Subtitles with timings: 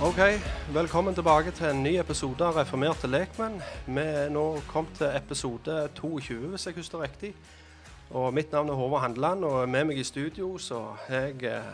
[0.00, 0.16] Ok,
[0.72, 3.58] velkommen tilbake til en ny episode av Reformerte lekmenn.
[3.84, 7.34] Vi er nå kommet til episode 22, hvis jeg husker riktig.
[8.08, 11.68] Og mitt navn er Håvard Handeland, og med meg i studio så er jeg eh,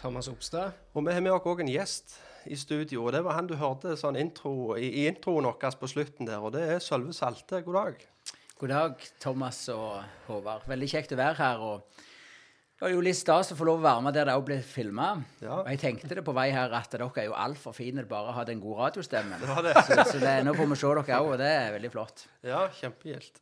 [0.00, 0.72] Thomas Opstad.
[0.94, 2.16] Og vi har med oss òg en gjest
[2.48, 5.92] i studio, og det var han du hørte sånn intro, i, i introen vår på
[5.92, 7.60] slutten der, og det er Sølve Salte.
[7.60, 8.08] God dag.
[8.56, 10.00] God dag, Thomas og
[10.30, 10.64] Håvard.
[10.64, 11.60] Veldig kjekt å være her.
[11.60, 12.05] og
[12.76, 14.56] det var jo litt stas å få lov å være med der det òg ble
[14.60, 15.06] filma.
[15.40, 15.62] Ja.
[15.62, 18.28] Og jeg tenkte det på vei her at dere er jo altfor fine til bare
[18.28, 19.40] å ha den gode radiostemmen.
[19.40, 19.72] Det det.
[19.88, 22.26] Så, så det, nå får vi se dere òg, og det er veldig flott.
[22.44, 23.40] Ja, kjempegildt.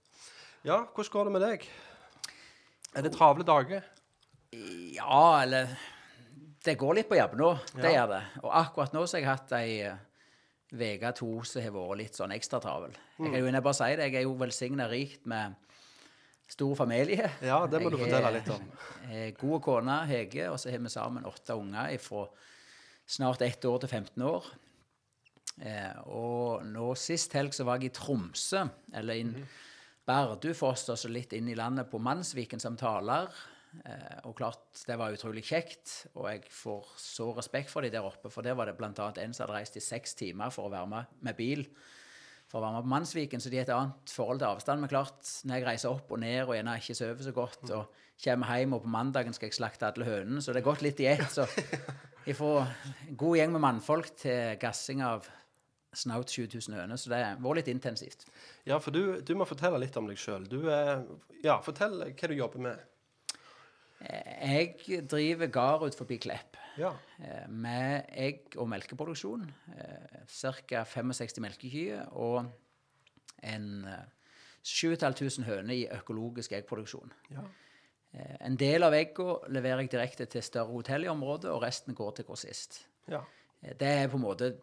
[0.65, 1.67] Ja, hvordan går det med deg?
[2.95, 3.83] Er det travle dager?
[4.95, 5.75] Ja, eller
[6.65, 7.51] Det går litt på jobb nå.
[7.75, 8.05] Det Ja.
[8.07, 8.23] gjør det.
[8.45, 9.99] Og akkurat nå så har jeg hatt ei eh,
[10.73, 12.95] uke to som har vært litt sånn ekstra travel.
[13.19, 15.55] Jeg kan jo jeg bare si det, jeg er jo velsigna rikt med
[16.55, 17.29] stor familie.
[17.43, 18.67] Ja, det må du fortelle er- litt om.
[19.41, 22.27] God kone, Hege, og så har vi sammen åtte unger fra
[23.07, 24.47] snart ett år til 15 år.
[25.63, 28.65] Eh, og nå sist helg så var jeg i Tromsø,
[28.97, 29.35] eller inn
[30.05, 33.31] Bardufoss, og så litt inn i landet på Mannsviken som taler.
[33.85, 38.07] Eh, og klart, det var utrolig kjekt, og jeg får så respekt for de der
[38.07, 40.75] oppe, for der var det annet en som hadde reist i seks timer for å
[40.75, 41.65] være med med bil
[42.55, 44.83] for å være med på Mannsviken, så de har et annet forhold til avstand.
[44.85, 48.03] Men klart, når jeg reiser opp og ned og gjerne ikke sover så godt, og
[48.23, 51.03] kommer hjem, og på mandagen skal jeg slakte alle hønene, så det er gått litt
[51.03, 51.25] i ett.
[51.35, 51.49] Så
[52.29, 55.27] jeg får en god gjeng med mannfolk til gassing av
[55.95, 58.25] snaut 7000 høner, så det har vært litt intensivt.
[58.67, 60.47] Ja, for du, du må fortelle litt om deg sjøl.
[61.45, 62.87] Ja, fortell hva du jobber med.
[64.05, 66.59] Eh, Jeg driver gard ut forbi Klepp.
[66.79, 66.93] Ja.
[67.23, 69.45] eh, med egg- og melkeproduksjon.
[70.29, 70.85] Ca.
[70.85, 72.47] 65 melkekyr og
[73.43, 74.05] en eh,
[74.65, 77.13] 7500 høner i økologisk eggproduksjon.
[77.31, 77.41] ja.
[78.15, 81.95] Eh, En del av eggene leverer jeg direkte til større hotell i området, og resten
[81.95, 82.87] går til grossist.
[83.09, 83.21] ja.
[83.63, 84.55] Eh, Det er på en måte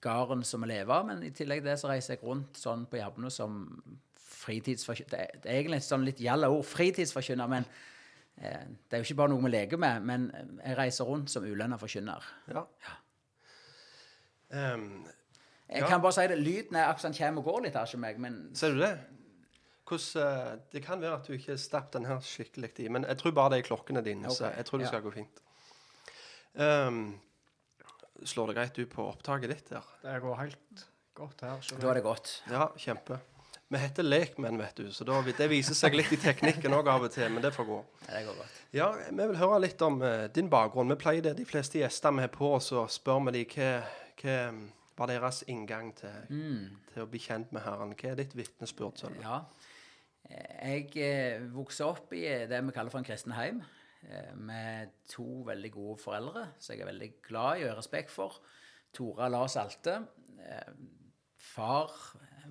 [0.00, 2.86] gården som vi lever av, men i tillegg til det så reiser jeg rundt sånn
[2.86, 3.82] på jobbene som
[4.40, 5.10] fritidsforkynner.
[5.10, 7.68] Det, er- egentlig et sånn litt gjalla ord, fritidsforkynner, men eh,
[8.40, 10.02] det er jo ikke bare noe vi leker med.
[10.08, 10.26] Men
[10.64, 12.24] jeg reiser rundt som ulønna forkynner.
[12.48, 12.64] ja.
[14.52, 15.06] Ehm,
[15.70, 15.86] Jeg Ja.
[15.86, 18.18] kan bare si det, lyden er akkurat den kommer og går litt her hos meg,
[18.18, 18.98] men ser du det?
[19.86, 23.18] Hvordan, eh, det kan være at du ikke stapp den her skikkelig i, men jeg
[23.18, 24.88] tror bare det er klokkene dine, så jeg tror det ja.
[24.88, 25.40] skal gå fint.
[26.54, 27.20] Um,
[28.24, 29.86] slår det greit ut på opptaket ditt der?
[30.02, 31.60] Det går helt godt her.
[31.60, 32.42] så da er det godt.
[32.50, 33.20] Ja, kjempe.
[33.70, 37.04] Vi heter lekmenn, vet du, så da, det viser seg litt i teknikken òg av
[37.06, 37.76] og til, men det får gå.
[38.08, 38.56] Ja, det går godt.
[38.74, 40.90] Ja, vi vil høre litt om uh, din bakgrunn.
[40.90, 43.70] Vi pleier det, de fleste gjester vi har på, så spør vi dem hva,
[44.18, 44.38] hva
[45.00, 46.30] var deres inngang til,
[46.92, 47.94] til å bli kjent med Herren.
[47.96, 49.00] Hva er ditt vitnesbyrd?
[49.00, 49.22] Sølve?
[49.24, 49.38] Ja.
[50.30, 53.62] Jeg eh, vokste opp i eh, det vi kaller for en kristen heim,
[54.04, 58.12] eh, med to veldig gode foreldre, som jeg er veldig glad i og har respekt
[58.12, 58.36] for.
[58.94, 59.96] Tora Lars Alte.
[60.42, 60.74] Eh,
[61.40, 61.94] Far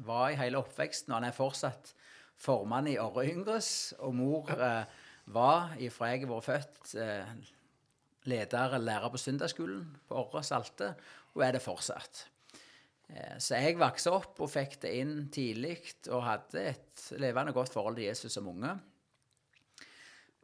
[0.06, 1.94] var i hele oppveksten, og han er fortsatt
[2.40, 3.94] formann i Orre Yngres.
[4.06, 4.84] Og mor eh,
[5.36, 7.32] var, ifra jeg har vært født, eh,
[8.30, 10.94] leder lærer på søndagsskolen på Orre Salte,
[11.36, 12.26] og er det fortsatt.
[13.10, 15.78] Eh, Så jeg vokste opp og fikk det inn tidlig
[16.12, 18.76] og hadde et levende godt forhold til Jesus som unge.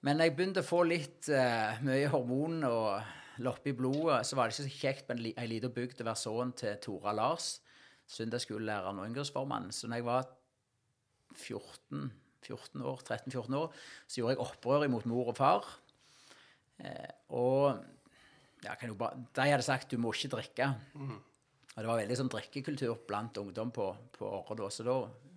[0.06, 4.48] Men jeg begynte å få litt eh, mye hormon og loppe i blodet, så var
[4.48, 7.48] det ikke så kjekt li- ei lita bygd å være sønnen til Tora Lars,
[8.12, 9.72] søndagsskolelæreren og yngresformannen.
[9.74, 10.28] Så når jeg var
[11.36, 12.12] 14,
[12.46, 13.74] 14 år, 13-14 år,
[14.08, 15.68] så gjorde jeg opprør imot mor og far.
[16.80, 17.80] Eh, og
[18.66, 20.70] ja, kan jo bare, de hadde sagt du må ikke drikke.
[21.76, 24.94] Og det var veldig sånn drikkekultur blant ungdom på, på Åre da, så da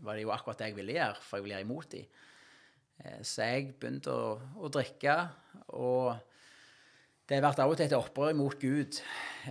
[0.06, 2.04] var det jo akkurat det jeg ville gjøre, for jeg ville gjøre imot dem.
[3.02, 5.16] Eh, Så jeg begynte å, å drikke,
[5.74, 6.12] og
[7.28, 8.98] det har vært av og til et opprør mot Gud.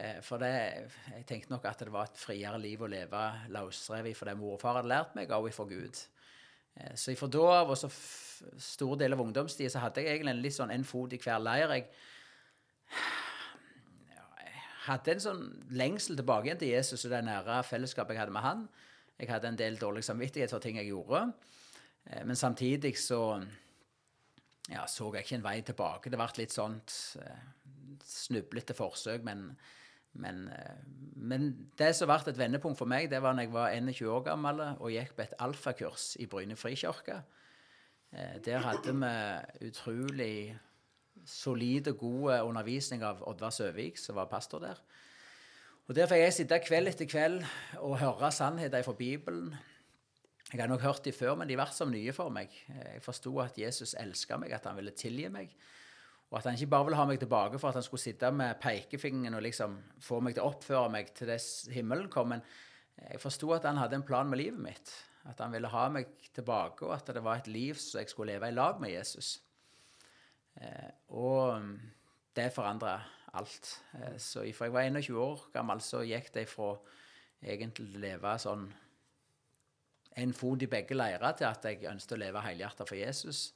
[0.01, 0.49] Eh, For det,
[1.13, 4.55] jeg tenkte nok at det var et friere liv å leve løsrevet for det mor
[4.55, 5.99] og far hadde lært meg, og fra Gud.
[6.75, 7.91] Eh, Så fra da av, og så
[8.57, 11.39] stor del av ungdomstida, så hadde jeg egentlig en litt sånn en fot i hver
[11.39, 11.69] leir.
[11.69, 11.85] Jeg
[14.87, 15.45] hadde en sånn
[15.77, 18.67] lengsel tilbake igjen til Jesus og det nære fellesskapet jeg hadde med han.
[19.19, 21.27] Jeg hadde en del dårlig samvittighet for ting jeg gjorde.
[22.09, 23.45] Eh, Men samtidig så
[24.69, 26.09] ja, så jeg ikke en vei tilbake.
[26.09, 27.17] Det ble litt sånt
[28.05, 29.47] snublete forsøk, men,
[30.13, 30.83] men, eh,
[31.15, 31.49] men
[31.79, 34.63] det som ble et vendepunkt for meg, det var når jeg var 21 år gammel
[34.67, 37.21] og gikk på et alfakurs i Bryne frikirke.
[38.13, 40.57] Eh, Der hadde vi utrolig
[41.25, 44.79] solid og god eh, undervisning av Oddvar Søvik, som var pastor der.
[45.87, 47.43] Og Der fikk jeg sitte kveld etter kveld
[47.79, 49.55] og høre sannheter fra Bibelen.
[50.51, 52.51] Jeg hadde nok hørt de før, men de ble som nye for meg.
[52.67, 55.51] Jeg forsto at Jesus elska meg, at han ville tilgi meg.
[56.27, 58.57] Og at han ikke bare ville ha meg tilbake for at han skulle sitte med
[58.59, 62.33] pekefingeren og liksom få meg til å oppføre meg til dess himmelen kom.
[62.33, 62.43] Men
[62.97, 64.91] jeg forsto at han hadde en plan med livet mitt.
[65.27, 68.35] At han ville ha meg tilbake, og at det var et liv som jeg skulle
[68.35, 69.37] leve i lag med Jesus.
[70.59, 71.73] Eh, og mm,
[72.35, 72.97] det forandra
[73.39, 73.71] alt.
[73.99, 76.73] Eh, så fra jeg var 21 år gammel, så gikk det fra
[77.43, 78.67] egentlig å leve sånn
[80.17, 83.51] en fot i begge leirer til at jeg ønsket å leve helhjertet for Jesus.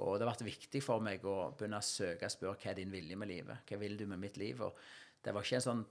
[0.00, 2.78] Og det har vært viktig for meg å begynne å søke og spørre hva er
[2.78, 3.66] din vilje med livet.
[3.68, 4.62] Hva vil du med mitt liv?
[4.64, 4.78] Og
[5.22, 5.82] det var ikke en sånn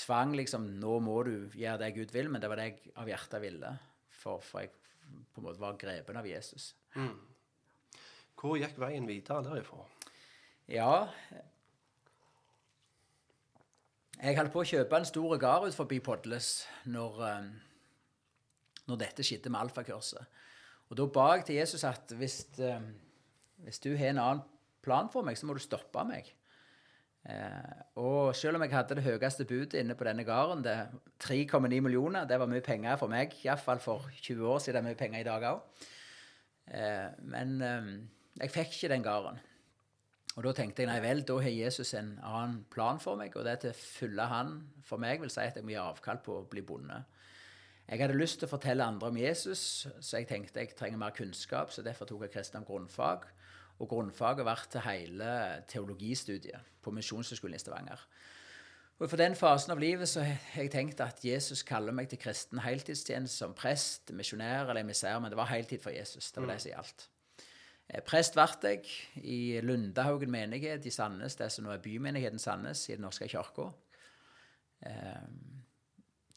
[0.00, 3.10] tvang liksom, nå må du gjøre det Gud vil, men det var det jeg av
[3.10, 3.74] hjertet ville.
[4.22, 4.72] For, for jeg
[5.34, 6.72] på en måte var grepen av Jesus.
[8.40, 9.84] Hvor gikk veien videre derifra?
[10.72, 11.06] Ja
[14.14, 16.48] Jeg holdt på å kjøpe en stor gard ut forbi Podles
[16.88, 17.48] når, eh,
[18.88, 20.40] når dette skjedde med alfakurset.
[20.88, 22.80] Og da ba jeg til Jesus at hvis, eh,
[23.64, 24.42] hvis du har en annen
[24.84, 26.28] plan for meg, så må du stoppe meg.
[27.24, 30.76] Eh, og selv om jeg hadde det høyeste budet inne på denne gården, det
[31.24, 34.88] 3,9 millioner, det var mye penger for meg, iallfall for 20 år siden, det er
[34.90, 35.88] mye penger i dag òg.
[36.68, 37.90] Eh, men eh,
[38.42, 39.40] jeg fikk ikke den gården.
[40.34, 43.46] Og da tenkte jeg nei vel, da har Jesus en annen plan for meg, og
[43.46, 46.40] det til å følge han for meg vil si at jeg må gi avkall på
[46.40, 47.04] å bli bonde.
[47.84, 51.14] Jeg hadde lyst til å fortelle andre om Jesus, så jeg tenkte jeg trenger mer
[51.14, 53.28] kunnskap, så derfor tok jeg kristendom grunnfag.
[53.82, 55.30] Og grunnfaget ble til hele
[55.68, 58.04] teologistudiet på Misjonshøgskolen i Stavanger.
[58.98, 62.20] Og For den fasen av livet så har jeg tenkt at Jesus kaller meg til
[62.22, 66.30] kristen heltidstjeneste som prest, misjonær eller emissær, men det var heltid for Jesus.
[66.32, 67.08] Det var det som gjaldt.
[67.08, 67.08] alt.
[68.06, 68.86] Prest ble jeg
[69.20, 73.68] i Lundahaugen menighet i Sandnes, det som nå er bymenigheten Sandnes, i Den norske kirka.
[74.86, 75.26] Eh,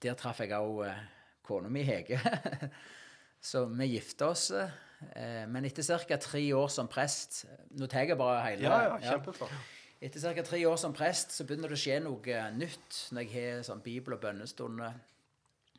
[0.03, 1.05] der traff jeg òg eh,
[1.43, 2.19] kona mi Hege.
[3.49, 4.51] Så vi gifta oss.
[5.13, 6.17] Eh, men etter ca.
[6.17, 7.43] tre år som prest
[7.77, 8.65] Nå tar jeg bare hele.
[8.65, 9.53] Ja, ja, kjempeflott.
[10.01, 10.45] Etter ca.
[10.45, 13.67] tre år som prest så begynner det å skje noe eh, nytt når jeg har
[13.67, 14.97] sånn bibel- og bønnestunder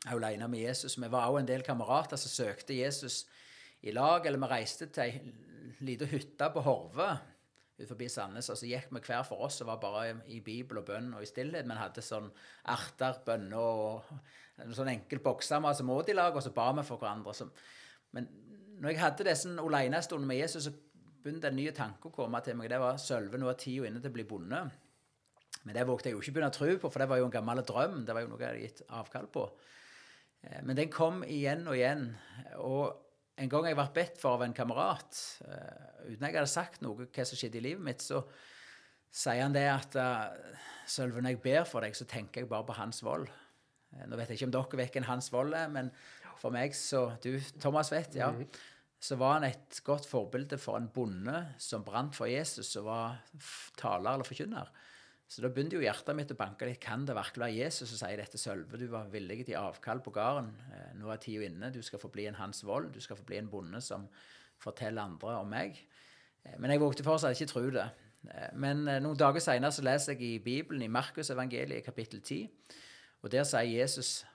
[0.07, 0.95] alene med Jesus.
[0.95, 3.25] Vi var også en del kamerater som søkte Jesus
[3.83, 5.35] i lag, eller vi reiste til ei
[5.83, 7.11] lita hytte på Horve
[7.79, 10.87] utenfor Sandnes, og så gikk vi hver for oss og var bare i bibel og
[10.89, 12.27] bønn og i stillhet, men hadde sånn
[12.71, 14.09] arter, bønner og
[14.59, 17.35] en sånn enkel bokser med åt i lag, og så ba vi for hverandre.
[17.37, 17.47] Så,
[18.15, 18.27] men
[18.79, 20.75] når jeg hadde disse alenestundene med Jesus, så
[21.19, 22.69] begynte en ny tanke å komme til meg.
[22.71, 24.61] Det var Sølve, nå er tida inne til å bli bonde.
[25.65, 27.33] Men det vågte jeg jo ikke begynne å tro på, for det var jo en
[27.33, 27.99] gammel drøm.
[28.07, 29.43] Det var jo noe jeg hadde gitt avkall på.
[30.45, 32.05] Eh, Men den kom igjen og igjen.
[32.63, 32.95] Og
[33.39, 37.07] en gang jeg ble bedt for av en kamerat, uten uten jeg hadde sagt noe
[37.07, 38.23] hva som skjedde i livet mitt, så
[39.11, 40.55] sier han det at uh,
[40.89, 43.29] Sølve, når jeg ber for deg, så tenker jeg bare på Hans Vold.
[43.95, 45.91] Eh, Nå vet jeg ikke om dere vet hvem Hans Vold er, men
[46.39, 48.31] for meg så Du, Thomas vet, ja.
[48.99, 53.19] Så var han et godt forbilde for en bonde som brant for Jesus og var
[53.79, 54.67] taler eller forkynner.
[55.29, 56.81] Så da begynte jo hjertet mitt å banke litt.
[56.81, 58.79] Kan det virkelig være Jesus som sier dette, Sølve?
[58.81, 60.49] Du var villig til avkall på gården.
[60.73, 61.69] Eh, Nå er tida inne.
[61.71, 62.89] Du skal få bli en Hans Vold.
[62.95, 64.07] Du skal få bli en bonde som
[64.59, 65.77] forteller andre om meg.
[66.43, 67.85] Eh, Men jeg vågte fortsatt ikke tro det.
[68.33, 72.49] Eh, Men noen dager seinere leser jeg i Bibelen, i Markus evangeliet, kapittel 10,
[73.21, 74.25] og der sier Jesus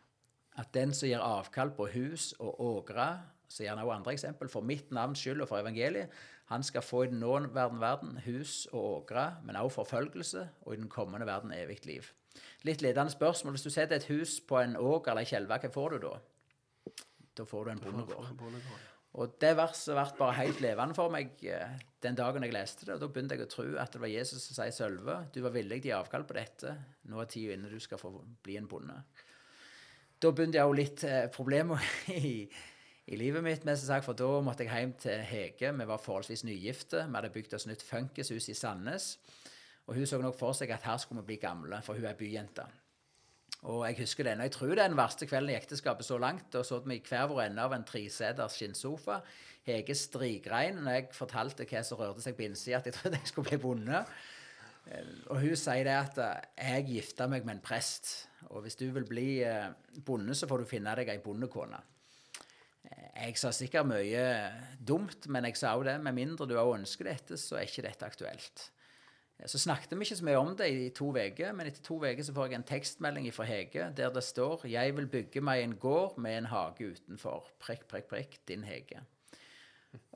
[0.61, 3.09] at den som gir avkall på hus og ågre,
[3.49, 6.13] så gjerne også andre eksempel, for mitt navns skyld og for evangeliet,
[6.51, 10.77] han skal få i den nåværende verden hus og ågre, men også forfølgelse, og i
[10.77, 12.11] den kommende verden evig liv.
[12.63, 13.53] Litt ledende spørsmål.
[13.53, 16.17] Hvis du setter et hus på en åker eller ei kjelve, hva får du da?
[17.39, 18.45] Da får du en bondegård.
[19.15, 22.97] Og det verset ble bare helt levende for meg eh, den dagen jeg leste det.
[22.97, 25.55] og Da begynte jeg å tro at det var Jesus som sier Sølve, du var
[25.55, 26.75] villig til å gi avkall på dette.
[27.11, 28.11] Nå er tida inne, du skal få
[28.43, 28.97] bli en bonde.
[30.25, 31.83] Da begynte jeg jo litt eh, problemer
[32.17, 32.47] i,
[33.13, 35.73] i livet mitt, mest sagt, for da måtte jeg hjem til Hege.
[35.77, 37.03] Vi var forholdsvis nygifte.
[37.05, 39.11] Vi hadde bygd oss nytt funkishus i Sandnes.
[39.85, 42.17] Og hun så nok for seg at her skulle vi bli gamle, for hun er
[42.17, 42.65] byjente.
[43.69, 46.17] Og jeg husker den, og jeg tror det er den verste kvelden i ekteskapet så
[46.21, 46.49] langt.
[46.53, 49.21] Da satt vi i hver vår ende av en treseters skinnsofa.
[49.69, 53.33] Hege strigrein når jeg fortalte hva som rørte seg på innsida, at jeg trodde jeg
[53.33, 54.01] skulle bli bonde.
[54.91, 58.13] Eh, og hun sier det at eh, jeg gifta meg med en prest,
[58.51, 59.73] og hvis du vil bli eh,
[60.05, 61.81] bonde, så får du finne deg ei bondekone.
[63.15, 64.23] Jeg sa sikkert mye
[64.77, 65.95] dumt, men jeg sa òg det.
[66.03, 68.65] Med mindre du òg ønsker dette, så er ikke dette aktuelt.
[69.49, 72.29] Så snakket vi ikke så mye om det i to uker, men etter to uker
[72.37, 76.19] får jeg en tekstmelding fra Hege der det står 'Jeg vil bygge meg en gård
[76.19, 77.51] med en hage utenfor'.
[77.59, 78.39] Prikk, prikk, prikk.
[78.49, 79.01] Din Hege.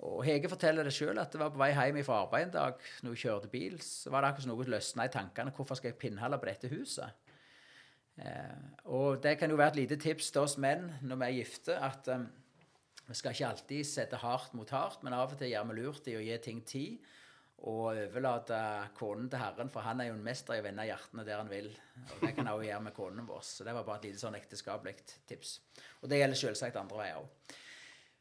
[0.07, 2.85] Og Hege forteller det sjøl at det var på vei hjem fra arbeid en dag
[3.03, 5.55] når hun kjørte bil, så var det akkurat som noe løsna i tankene.
[5.57, 7.29] Hvorfor skal jeg pinnhalle på dette huset?
[8.19, 11.37] Eh, og det kan jo være et lite tips til oss menn når vi er
[11.39, 12.27] gifte, at um,
[13.09, 16.11] vi skal ikke alltid sette hardt mot hardt, men av og til gjør vi lurt
[16.11, 17.15] i å gi ting tid
[17.59, 18.59] og overlate
[18.95, 21.49] konen til Herren, for han er jo en mester i å vende hjertene der han
[21.51, 21.73] vil.
[22.05, 23.41] Og Det kan han også gjøre med konen vår.
[23.43, 24.95] Så det var bare et lite sånn ekteskapelig
[25.27, 25.57] tips.
[26.03, 27.57] Og det gjelder selvsagt andre veier òg.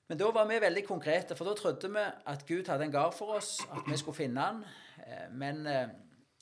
[0.08, 3.16] Men da var vi veldig konkrete, for da trodde vi at Gud hadde en gard
[3.16, 4.62] for oss, at vi skulle finne han.
[5.04, 5.90] Eh, men eh,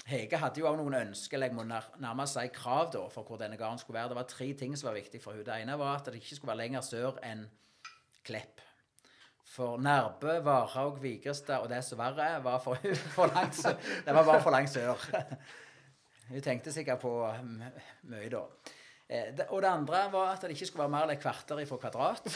[0.05, 3.41] Hege hadde jo også noen ønsker, eller jeg må nærmest si krav, da, for hvor
[3.41, 4.11] denne garden skulle være.
[4.13, 5.47] Det var tre ting som var viktig for henne.
[5.47, 7.47] Det ene var at det ikke skulle være lenger sør enn
[8.25, 8.61] Klepp.
[9.55, 12.77] For Nærbø, Varhaug, Vigrestad og det som verre er, var for,
[13.17, 13.77] for langt sør.
[14.05, 15.09] Det var bare for langt sør.
[16.29, 17.11] Hun tenkte sikkert på
[18.09, 18.45] mye da.
[19.09, 21.81] Eh, og det andre var at det ikke skulle være mer enn et kvarter ifra
[21.81, 22.29] kvadrat.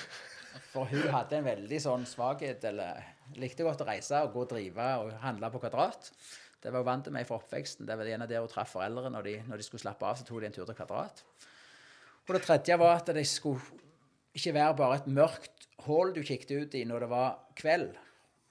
[0.72, 3.03] For hun hadde en veldig sånn svakhet, eller
[3.39, 6.12] likte godt å reise og gå og drive og handle på kvadrat.
[6.60, 7.88] Det var hun vant med fra oppveksten.
[7.88, 10.27] Det var ene der hun traff foreldre når de, når de skulle slappe av, så
[10.27, 11.24] tok de en tur til kvadrat.
[12.27, 13.63] Og det tredje var at det skulle
[14.38, 17.96] ikke være bare et mørkt hull du kikket ut i når det var kveld.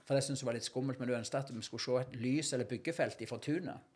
[0.08, 2.16] For det syntes hun var litt skummelt, men hun ønsket at vi skulle se et
[2.18, 3.94] lys eller byggefelt fra tunet.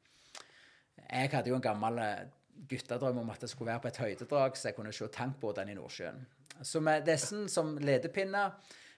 [1.08, 2.28] Jeg hadde jo en gammel eh,
[2.68, 5.78] guttedrøm om at det skulle være på et høydedrag, så jeg kunne se tankbåtene i
[5.78, 6.20] Nordsjøen.
[6.60, 8.50] Så med dessen som ledepinne,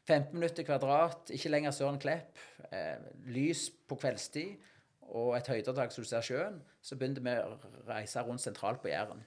[0.05, 2.99] 15 minutter kvadrat, ikke lenger sør enn Klepp, eh,
[3.33, 4.57] lys på kveldstid
[5.15, 7.57] og et høydedrag så du ser sjøen, så begynte vi å
[7.89, 9.23] reise rundt sentralt på Jæren.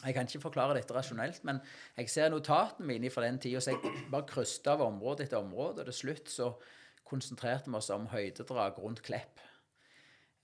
[0.00, 1.60] Jeg kan ikke forklare dette rasjonelt, men
[1.98, 5.82] jeg ser notatene mine fra den tida, så jeg bare krysta av område etter område,
[5.82, 6.54] og til slutt så
[7.04, 9.42] konsentrerte vi oss om høydedrag rundt Klepp.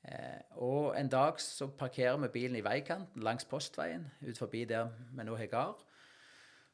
[0.07, 4.93] Eh, og en dag så parkerer vi bilen i veikanten langs Postveien, ut forbi der
[5.17, 5.83] vi nå har gard.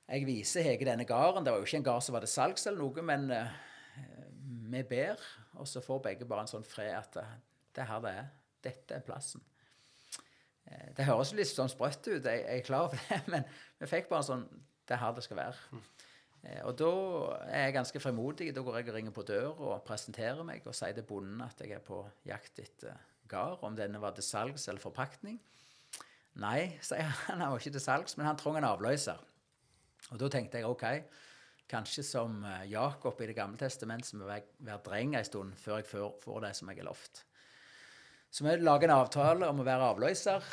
[0.08, 1.44] Jeg viser Hege denne gården.
[1.44, 3.54] Det var jo ikke en gard som var til salgs eller noe, men eh,
[4.72, 5.20] vi ber,
[5.60, 7.24] og så får begge bare en sånn fred at det,
[7.76, 8.28] det er her det er.
[8.62, 9.42] Dette er plassen.
[10.66, 13.46] Eh, det høres litt sånn sprøtt ut, jeg, er klar over det, men
[13.80, 14.46] vi fikk bare sånn
[14.82, 15.80] Det er her det skal være.
[16.42, 16.92] Eh, og da
[17.46, 18.50] er jeg ganske frimodig.
[18.54, 21.62] Da går jeg og ringer på døra og presenterer meg og sier til bonden at
[21.62, 22.98] jeg er på jakt etter
[23.30, 25.38] gard, om denne var til salgs eller forpaktning.
[26.42, 27.38] Nei, sier han.
[27.38, 29.20] Han var ikke til salgs, men han trenger en avløser.
[30.12, 30.86] Og da tenkte jeg OK,
[31.72, 35.80] kanskje som eh, Jakob i Det gamle testamentet, som jeg være dreng en stund før
[35.80, 35.88] jeg
[36.20, 37.24] får det som jeg har lovt.
[38.32, 40.52] Så vi lager en avtale om å være avløser.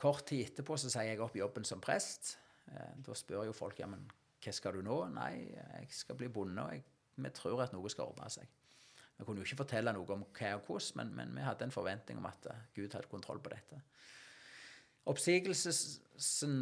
[0.00, 2.36] Kort tid etterpå så sier jeg opp jobben som prest.
[2.70, 4.06] Eh, da spør jo folk ja, men
[4.44, 4.98] hva skal du nå?
[5.14, 6.84] Nei, jeg skal bli bonde, og jeg,
[7.16, 8.50] vi tror at noe skal ordne seg.
[9.14, 11.74] Vi kunne jo ikke fortelle noe om hva og hvordan, men, men vi hadde en
[11.74, 13.80] forventning om at eh, Gud hadde kontroll på dette.
[15.10, 15.74] Oppsigelsen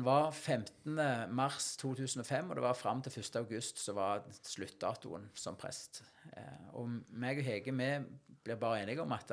[0.04, 6.02] var 15.3.2005, og det var fram til 1.8 som var sluttdatoen som prest.
[6.32, 7.90] Eh, og meg og Hege vi
[8.42, 9.32] blir bare enige om at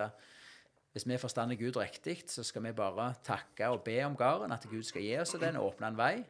[0.91, 4.67] hvis vi forstander Gud riktig, så skal vi bare takke og be om gården, at
[4.69, 6.23] Gud skal gi oss den og åpne en vei.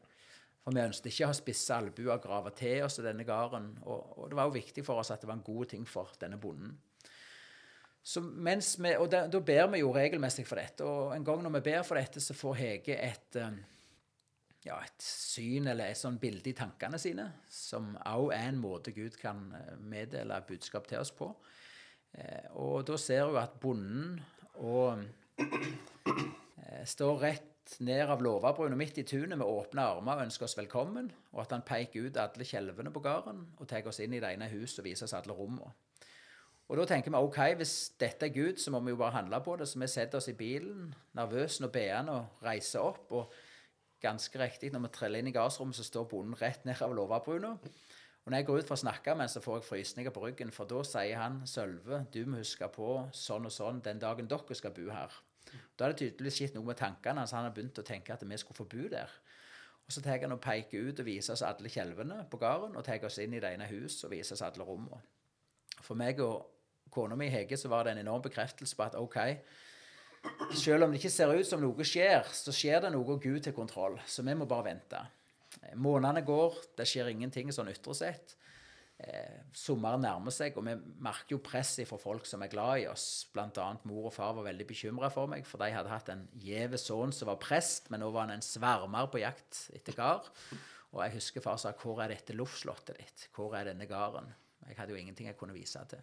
[0.59, 3.71] For vi ønsket ikke å ha spisse albuer og grave til oss denne gården.
[3.87, 6.11] Og, og, det var jo viktig for oss at det var en god ting for
[6.21, 6.75] denne bonden.
[8.03, 10.85] Så mens vi, og da, da ber vi jo regelmessig for dette.
[10.85, 13.57] Og en gang når vi ber for dette, så får Hege et, um,
[14.69, 18.93] ja, et syn eller et sånn bilde i tankene sine, som også er en måte
[18.95, 21.31] Gud kan uh, meddele budskap til oss på.
[22.17, 24.15] Eh, og da ser hun at bonden
[24.65, 25.03] og
[25.37, 30.57] eh, står rett ned av låvebrua midt i tunet med åpne armer og ønsker oss
[30.57, 34.21] velkommen, og at han peker ut alle skjelvene på gården og tar oss inn i
[34.23, 35.69] det ene huset og viser oss alle rommene.
[36.69, 39.39] Og da tenker vi ok, hvis dette er Gud, så må vi jo bare handle
[39.41, 39.65] på det.
[39.65, 43.07] Så vi setter oss i bilen, nervøse og beende, og reiser opp.
[43.17, 43.33] Og
[44.01, 47.55] ganske riktig, når vi treller inn i gardsrommet, så står bonden rett ned av låvebrua.
[48.25, 50.21] Og når jeg går ut for å snakke med ham, så får jeg frysninger på
[50.25, 54.29] ryggen, for da sier han Sølve, du må huske på sånn og sånn den dagen
[54.29, 55.15] dere skal bo her.
[55.75, 57.33] Da har det tydeligvis skjedd noe med tankene hans.
[57.33, 59.09] Han har begynt å tenke at vi skulle få bo der.
[59.87, 62.85] Og Så tar han og peker ut og viser oss alle kjelvene på gården, og
[62.85, 65.01] tar oss inn i det ene huset og viser oss alle rommene.
[65.81, 66.45] For meg og
[66.93, 69.17] kona mi Hege så var det en enorm bekreftelse på at OK,
[70.57, 73.43] selv om det ikke ser ut som noe skjer, så skjer det noe og Gud
[73.45, 73.99] til kontroll.
[74.09, 75.01] Så vi må bare vente.
[75.79, 78.35] Månedene går, det skjer ingenting sånn ytre sett.
[78.99, 82.89] Eh, sommeren nærmer seg, og vi merker jo presset fra folk som er glad i
[82.91, 83.05] oss.
[83.31, 86.25] Blant annet mor og far var veldig bekymra for meg, for de hadde hatt en
[86.43, 90.27] gjeve sønn som var prest, men nå var han en svermer på jakt etter gard.
[90.91, 93.27] Og jeg husker far sa 'Hvor er dette luftslottet ditt?
[93.33, 94.33] Hvor er denne gården?'
[94.67, 96.01] Jeg hadde jo ingenting jeg kunne vise til.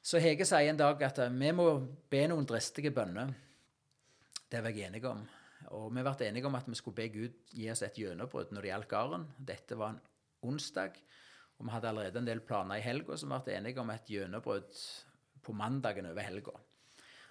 [0.00, 1.66] Så Hege sier en dag at eh, vi må
[2.10, 3.34] be noen dristige bønner.
[4.50, 5.20] Det var jeg enig om.
[5.76, 8.64] Og vi ble enige om at vi skulle be Gud gi oss et gjennombrudd når
[8.64, 9.26] det gjaldt gården.
[9.50, 10.00] Dette var en
[10.48, 10.96] onsdag.
[11.58, 14.72] Og vi hadde allerede en del planer i helga som ble enige om et gjennombrudd
[15.44, 16.56] på mandagen over helga.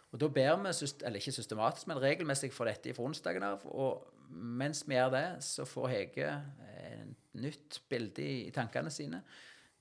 [0.09, 0.71] Og da ber vi,
[1.05, 3.65] eller ikke systematisk, men regelmessig for dette fra onsdagen av.
[3.65, 6.31] Og mens vi gjør det, så får Hege
[6.69, 9.21] et nytt bilde i, tankene sine.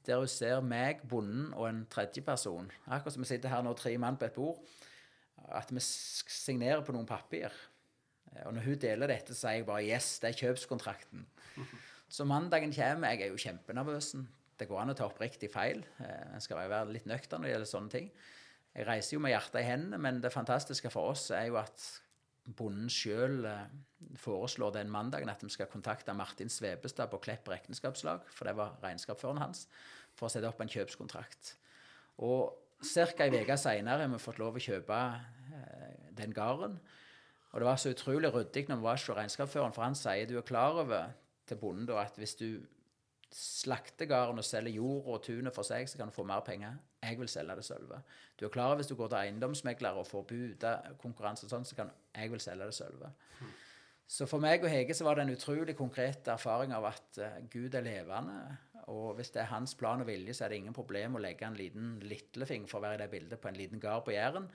[0.09, 2.71] Der hun ser meg, bonden og en tredjeperson.
[2.87, 4.62] Akkurat som vi sitter her nå, tre mann på et bord.
[5.53, 7.53] At vi signerer på noen papir.
[8.47, 11.27] Og når hun deler dette, så sier jeg bare 'yes, det er kjøpskontrakten'.
[12.09, 14.15] Så mandagen kommer, jeg er jo kjempenervøs.
[14.59, 15.85] Det går an å ta oppriktig feil.
[16.00, 18.11] En skal skal være litt nøktern når det gjelder sånne ting.
[18.75, 21.85] Jeg reiser jo med hjertet i hendene, men det fantastiske for oss er jo at
[22.57, 23.67] bonden sjøl eh,
[24.17, 28.79] foreslår den mandagen at vi skal kontakte Martin Svebestad på Klepp regnskapslag, for det var
[28.83, 29.66] regnskapsføreren hans,
[30.18, 31.54] for å sette opp en kjøpskontrakt.
[32.26, 33.24] Og ca.
[33.24, 36.78] ei uke seinere har vi fått lov å kjøpe eh, den gården.
[37.52, 40.37] Og det var så utrolig ryddig når vi var hos regnskapsføreren, for han sier du
[40.38, 41.14] er klar over
[41.48, 42.50] til bonden da at hvis du
[43.33, 46.76] slakter gården og selger jord og tunet for seg, så kan du få mer penger.
[47.02, 48.00] Jeg vil selge det sølve.
[48.38, 51.76] Du er klar over hvis du går til eiendomsmegler og får budkonkurranse og sånn, så
[51.78, 53.12] kan jeg vil selge det sølve.
[53.40, 53.57] Mm.
[54.09, 57.35] Så for meg og Hege så var det en utrolig konkret erfaring av at uh,
[57.52, 58.38] Gud er levende.
[58.88, 61.46] Og hvis det er hans plan og vilje, så er det ingen problem å legge
[61.46, 64.48] en liten litlefing for å være i det bildet på en liten gard på Jæren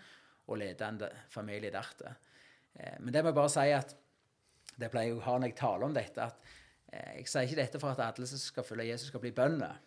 [0.43, 0.99] og lede en
[1.31, 2.17] familie dertil.
[2.73, 3.95] Eh, men det må jeg bare si at
[4.73, 6.53] det pleier jeg å ha når jeg taler om dette, at
[6.93, 9.79] Eh, jeg sier ikke dette for at alle som skal følge Jesus, skal bli bønder.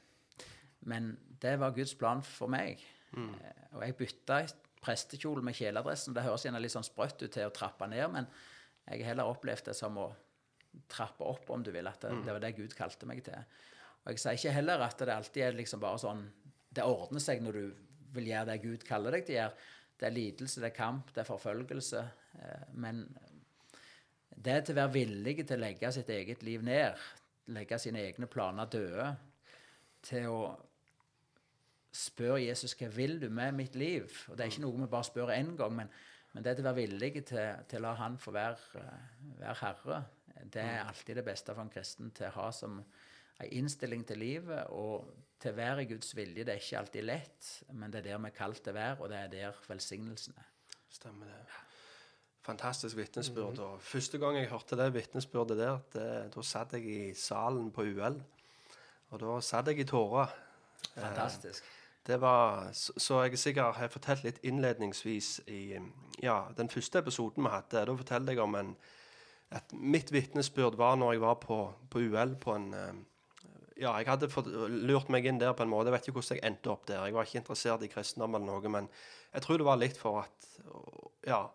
[0.90, 2.82] Men det var Guds plan for meg.
[3.12, 3.32] Mm.
[3.34, 4.40] Eh, og jeg bytta
[4.82, 6.14] prestekjole med kjeledressen.
[6.14, 8.28] Det høres gjerne litt sånn sprøtt ut til å trappe ned, men
[8.86, 10.10] jeg har heller opplevd det som å
[10.90, 11.88] trappe opp, om du vil.
[11.88, 12.26] At det, mm.
[12.26, 13.62] det var det Gud kalte meg til.
[14.06, 16.22] Og jeg sier ikke heller at det alltid er liksom bare sånn
[16.76, 17.64] Det ordner seg når du
[18.16, 19.68] vil gjøre det Gud kaller deg til å gjøre.
[19.96, 22.02] Det er lidelse, det er kamp, det er forfølgelse.
[22.36, 23.02] Eh, men
[24.36, 27.00] det til å være villig til å legge sitt eget liv ned,
[27.56, 29.08] legge sine egne planer døde,
[30.06, 30.40] til å
[31.96, 34.12] spørre Jesus hva vil du med mitt liv?
[34.28, 35.90] Og Det er ikke noe vi bare spør én gang, men,
[36.32, 38.84] men, det til å være villig til, til å la Han få være,
[39.40, 40.00] være, herre,
[40.52, 42.82] det er alltid det beste for en kristen til å ha som
[43.40, 44.66] en innstilling til livet.
[44.72, 45.06] Og
[45.42, 46.44] til å være i Guds vilje.
[46.46, 48.98] Det er ikke alltid lett, men det er der vi er kalt til å være,
[49.02, 50.50] og det er der velsignelsen er.
[50.96, 51.40] Stemmer det
[52.46, 53.58] fantastisk vitnesbyrd.
[53.58, 53.60] Mm -hmm.
[53.62, 57.82] Og første gang jeg hørte det vitnesbyrdet der, det, da satt jeg i salen på
[57.82, 58.22] UL.
[59.10, 60.26] Og da satt jeg i tårer.
[60.94, 61.64] Fantastisk.
[61.64, 65.78] Eh, det var, så, så jeg sikkert har fortalt litt innledningsvis i
[66.22, 67.86] ja, den første episoden vi hadde.
[67.86, 68.76] Da fortalte jeg om en,
[69.50, 72.94] at mitt vitnesbyrd var når jeg var på, på UL på en eh,
[73.76, 75.90] ja, jeg hadde fått, lurt meg inn der på en måte.
[75.90, 77.04] Jeg vet ikke hvordan jeg endte opp der.
[77.04, 78.88] Jeg var ikke interessert i kristendom eller noe, men
[79.34, 80.50] jeg tror det var litt for at
[81.26, 81.46] Ja.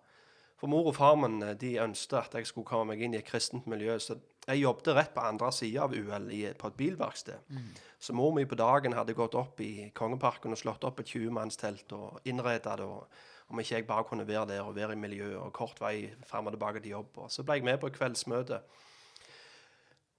[0.61, 3.17] For mor og far min eh, de ønsket at jeg skulle komme meg inn i
[3.17, 3.95] et kristent miljø.
[3.97, 6.27] Så jeg jobbet rett på andre sida av UL
[6.59, 7.47] på et bilverksted.
[7.49, 7.71] Mm.
[7.97, 11.95] Så mor mi på dagen hadde gått opp i Kongeparken og slått opp et 20-mannstelt
[11.97, 12.85] og innreda det.
[12.85, 13.07] Og,
[13.51, 16.45] om ikke jeg bare kunne være der og være i miljøet og kort vei frem
[16.47, 17.17] og tilbake til jobb.
[17.25, 18.61] Og så ble jeg med på et kveldsmøte.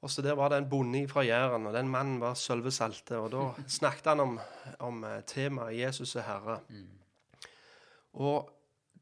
[0.02, 3.18] Og så Der var det en bonde fra Jæren, og den mannen var Sølve Salte.
[3.18, 3.42] Og da
[3.78, 4.40] snakket han om,
[4.78, 6.60] om eh, temaet 'Jesus er Herre'.
[6.68, 6.88] Mm.
[8.12, 8.50] Og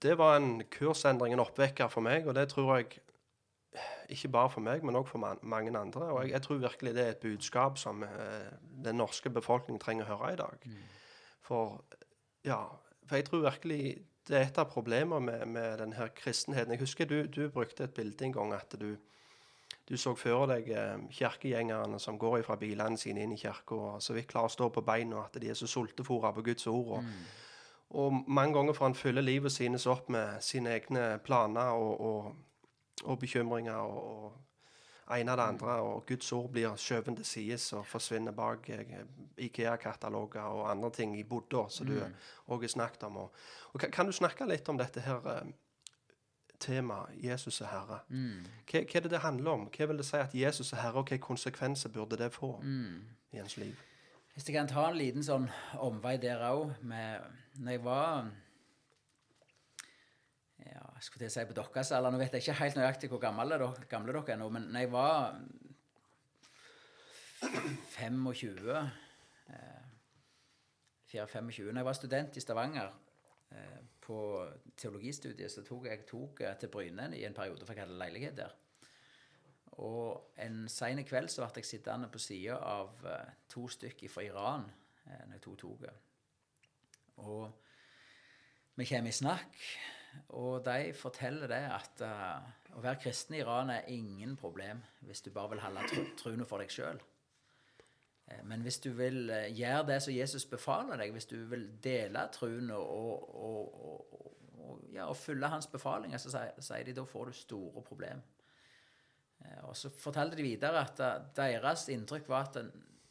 [0.03, 2.87] det var en kursendring, en oppvekker for meg, og det tror jeg
[4.09, 6.03] ikke bare for meg, men òg for mange andre.
[6.03, 8.53] Og jeg, jeg, tror virkelig det er et budskap som eh,
[8.85, 10.65] den norske befolkningen trenger å høre i dag.
[10.65, 10.87] Mm.
[11.41, 11.85] For
[12.45, 12.65] ja,
[13.07, 13.83] for jeg tror virkelig
[14.29, 16.73] det er et av problemene med, med denne kristenheten.
[16.73, 18.95] Jeg husker du, du brukte et bilde en gang at du,
[19.91, 24.03] du så for deg eh, kirkegjengerne som går fra bilene sine inn i kirka og
[24.03, 26.93] så vidt klarer å stå på beina, at de er så sultefòra på Guds ord.
[26.99, 27.09] Og,
[27.99, 33.03] og mange ganger får han fylle livet sine opp med sine egne planer og, og,
[33.03, 34.31] og bekymringer og,
[35.11, 39.01] og ene det andre, og Guds ord blir skjøvet til sides og forsvinner bak eh,
[39.49, 43.25] Ikea-kataloger og andre ting i bodda, som du òg har snakket om.
[43.25, 43.43] Og,
[43.75, 45.27] og kan, kan du snakke litt om dette her
[46.61, 48.01] temaet Jesus er Herre?
[48.71, 49.67] Hva, hva er det det handler om?
[49.77, 52.53] Hva vil det si at Jesus er Herre, og hvilke konsekvenser burde det få
[53.33, 53.77] i ens liv?
[54.35, 55.49] Hvis jeg kan ta en liten sånn
[55.83, 58.31] omvei der òg Når jeg var
[60.61, 63.11] ja, jeg skulle til å si på deres alder Nå vet jeg ikke helt nøyaktig
[63.11, 65.41] hvor gamle, dere- gamle dere er nå, men når jeg var
[67.41, 69.85] 25 eh,
[71.11, 72.91] 4-25 Når jeg var student i Stavanger
[73.51, 73.79] eh,
[74.11, 74.23] på
[74.79, 78.57] teologistudiet, så tok jeg eh, til Bryne i en periode, for jeg hadde leilighet der.
[79.79, 84.27] Og en sen kveld så ble jeg sittende på sida av eh, to stykker fra
[84.27, 84.67] Iran
[85.07, 86.09] eh, når jeg tok toget.
[87.23, 87.47] Og
[88.81, 89.57] vi kommer i snakk,
[90.41, 95.21] og de forteller det at uh, å være kristen i Iran er ingen problem hvis
[95.23, 96.99] du bare vil holde tro, troen for deg sjøl.
[98.47, 102.27] Men hvis du vil eh, gjøre det som Jesus befaler deg, hvis du vil dele
[102.35, 104.29] troen og, og, og,
[104.61, 106.31] og, ja, og følge hans befalinger, så
[106.63, 108.23] sier, de da får du store problemer.
[109.45, 112.61] Eh, Og så fortalte de videre at eh, deres inntrykk var at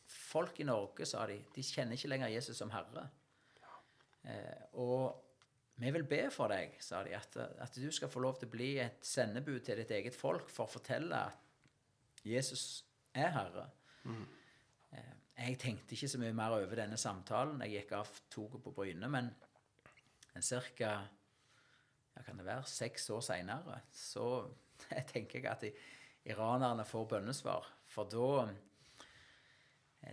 [0.10, 3.10] folk i Norge, sa de, de kjenner ikke lenger Jesus som herre.
[4.24, 5.26] Eh, og
[5.80, 8.56] vi vil be for deg, sa de, at, at du skal få lov til å
[8.56, 12.84] bli et sendebud til ditt eget folk for å fortelle at Jesus
[13.16, 13.70] er herre.
[14.06, 14.39] Eh,
[15.40, 17.62] Jeg tenkte ikke så mye mer over denne samtalen.
[17.64, 19.30] Jeg gikk av toget på Bryne, men
[20.36, 20.92] ca.
[22.20, 24.26] Ja, seks år seinere så
[25.14, 25.64] tenker jeg at
[26.28, 27.70] iranerne får bønnesvar.
[27.88, 28.50] For da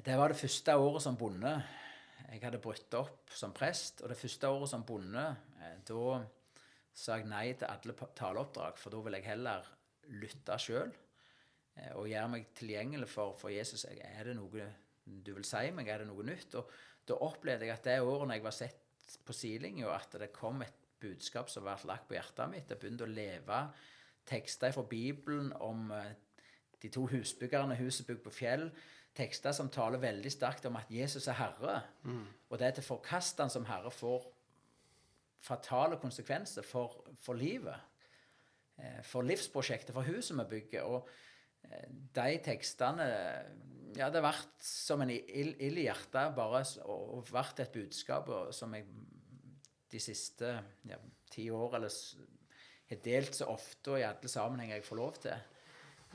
[0.06, 1.52] Det var det første året som bonde.
[2.30, 5.26] Jeg hadde brutt opp som prest, og det første året som bonde,
[5.60, 6.22] eh, da
[6.94, 9.68] sa jeg nei til alle taleoppdrag, for da vil jeg heller
[10.22, 10.90] lytte sjøl
[11.76, 13.84] eh, og gjøre meg tilgjengelig for, for Jesus.
[13.84, 14.66] Er det noe
[15.06, 15.88] du vil si meg?
[15.88, 16.54] Er det noe nytt?
[16.58, 16.70] Og
[17.06, 20.62] da opplevde jeg at det året når jeg var sett på sidelinja, at det kom
[20.66, 22.70] et budskap som ble lagt på hjertet mitt.
[22.72, 23.60] Jeg begynte å leve
[24.26, 26.14] tekster fra Bibelen om eh,
[26.82, 28.66] de to husbyggerne, huset bygd på fjell.
[29.16, 31.76] Tekster som taler veldig sterkt om at Jesus er herre.
[32.50, 34.26] Og det er til forkastene som herre får
[35.46, 37.76] fatale konsekvenser for, for livet.
[38.78, 40.82] eh, For livsprosjektet, for huset vi bygger.
[40.82, 41.08] Og
[42.16, 43.06] de tekstene
[43.96, 48.74] Ja, det har vært som en ild, i hjertet, bare, og, vært et budskap som
[48.76, 48.84] jeg
[49.90, 50.50] de siste
[50.88, 50.98] ja,
[51.30, 51.92] ti år eller
[52.90, 55.44] har delt så ofte og i alle sammenhenger jeg får lov til.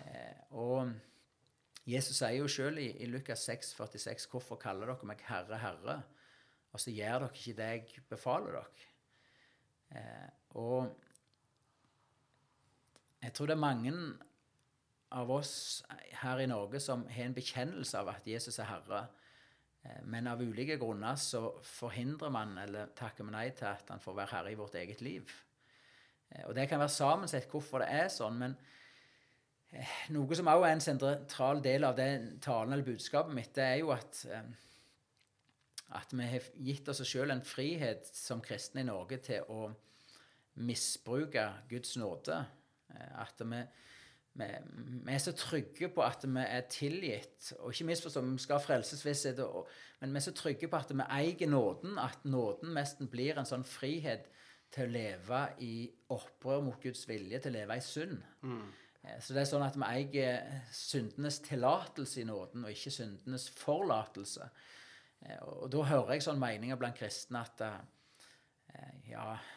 [0.05, 0.91] Eh, og
[1.87, 6.01] Jesus sier jo sjøl i, i Lukas 6, 46, 'Hvorfor kaller dere meg Herre, Herre?'
[6.71, 8.85] Og så gjør dere ikke det jeg befaler dere.
[9.91, 10.93] Eh, og
[13.21, 13.91] jeg tror det er mange
[15.11, 15.83] av oss
[16.21, 19.01] her i Norge som har en bekjennelse av at Jesus er Herre.
[19.83, 23.99] Eh, Men av ulike grunner så forhindrer man, eller takker man nei til at han
[23.99, 25.31] får være herre i vårt eget liv.
[26.31, 28.57] Eh, Og det kan være sammensett hvorfor det er sånn, men
[29.73, 33.63] eh, noe som også er en sentral del av den talen eller budskapet mitt, det
[33.63, 34.25] er jo at
[35.91, 39.65] at vi har gitt oss sjøl en frihet som kristne i Norge til å
[40.63, 42.37] misbruke Guds nåde.
[43.19, 43.59] At vi,
[44.33, 44.47] vi,
[45.05, 47.51] vi er så trygge på at vi er tilgitt.
[47.59, 49.41] Og ikke misforstå, vi skal ha frelsesvisshet,
[50.01, 53.49] men vi er så trygge på at vi eier nåden, at nåden nesten blir en
[53.49, 54.29] sånn frihet
[54.71, 55.73] til å leve i
[56.15, 58.21] opprør mot Guds vilje, til å leve i synd.
[58.47, 58.69] Mm.
[59.19, 64.47] Så det er sånn at vi eier syndenes tillatelse i nåden, og ikke syndenes forlatelse.
[65.25, 69.49] Eh, Og, da hører jeg sånne meninger blant kristne at eh, ja eh,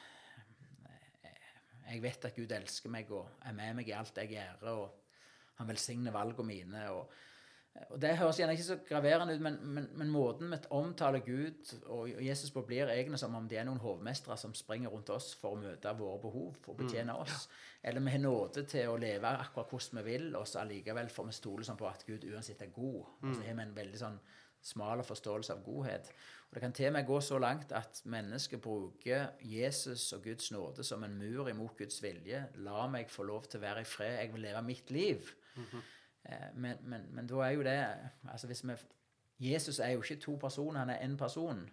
[1.91, 5.55] Jeg vet at Gud elsker meg og er med meg i alt jeg gjør, og
[5.61, 6.89] han velsigner valgene mine.
[6.91, 7.13] og
[7.91, 11.73] og Det høres gjerne ikke så graverende ut, men, men, men måten vi omtaler Gud
[11.91, 15.33] og Jesus på, blir egentlig som om de er noen hovmestere som springer rundt oss
[15.41, 17.49] for å møte våre behov, for å betjene oss.
[17.83, 21.29] Eller vi har nåde til å leve akkurat hvordan vi vil, og så allikevel får
[21.29, 23.01] vi stole sånn på at Gud uansett er god.
[23.25, 24.23] Og så har vi en veldig sånn
[24.65, 26.15] smal forståelse av godhet.
[26.55, 30.85] Det kan til og med gå så langt at mennesker bruker Jesus og Guds nåde
[30.87, 32.45] som en mur imot Guds vilje.
[32.63, 34.19] La meg få lov til å være i fred.
[34.21, 35.33] Jeg vil leve mitt liv.
[36.25, 37.75] Eh, Men, men, men da er jo det
[38.31, 38.77] altså hvis vi,
[39.51, 41.65] Jesus er jo ikke to personer, han er én person.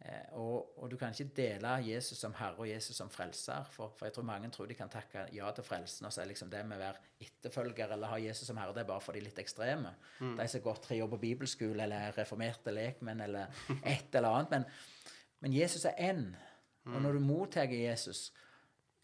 [0.00, 3.66] Eh, og, og du kan ikke dele Jesus som herre og Jesus som frelser.
[3.74, 6.30] For, for jeg tror mange tror de kan takke ja til frelsen, og så er
[6.30, 9.16] liksom det med å være etterfølger eller ha Jesus som herre, det er bare for
[9.16, 9.92] de litt ekstreme.
[10.38, 14.30] De som har gått tre år på bibelskole eller er reformerte lekmenn eller et eller
[14.38, 14.56] annet.
[14.56, 14.64] Men,
[15.44, 16.30] men Jesus er én.
[16.88, 18.30] Og når du mottar Jesus,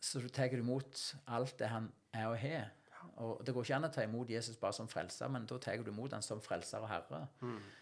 [0.01, 2.71] så tar du imot alt det han er og har.
[3.17, 5.77] Og det går ikke an å ta imot Jesus bare som frelser, men da tar
[5.85, 7.27] du imot han som frelser og herre.
[7.45, 7.75] Eh,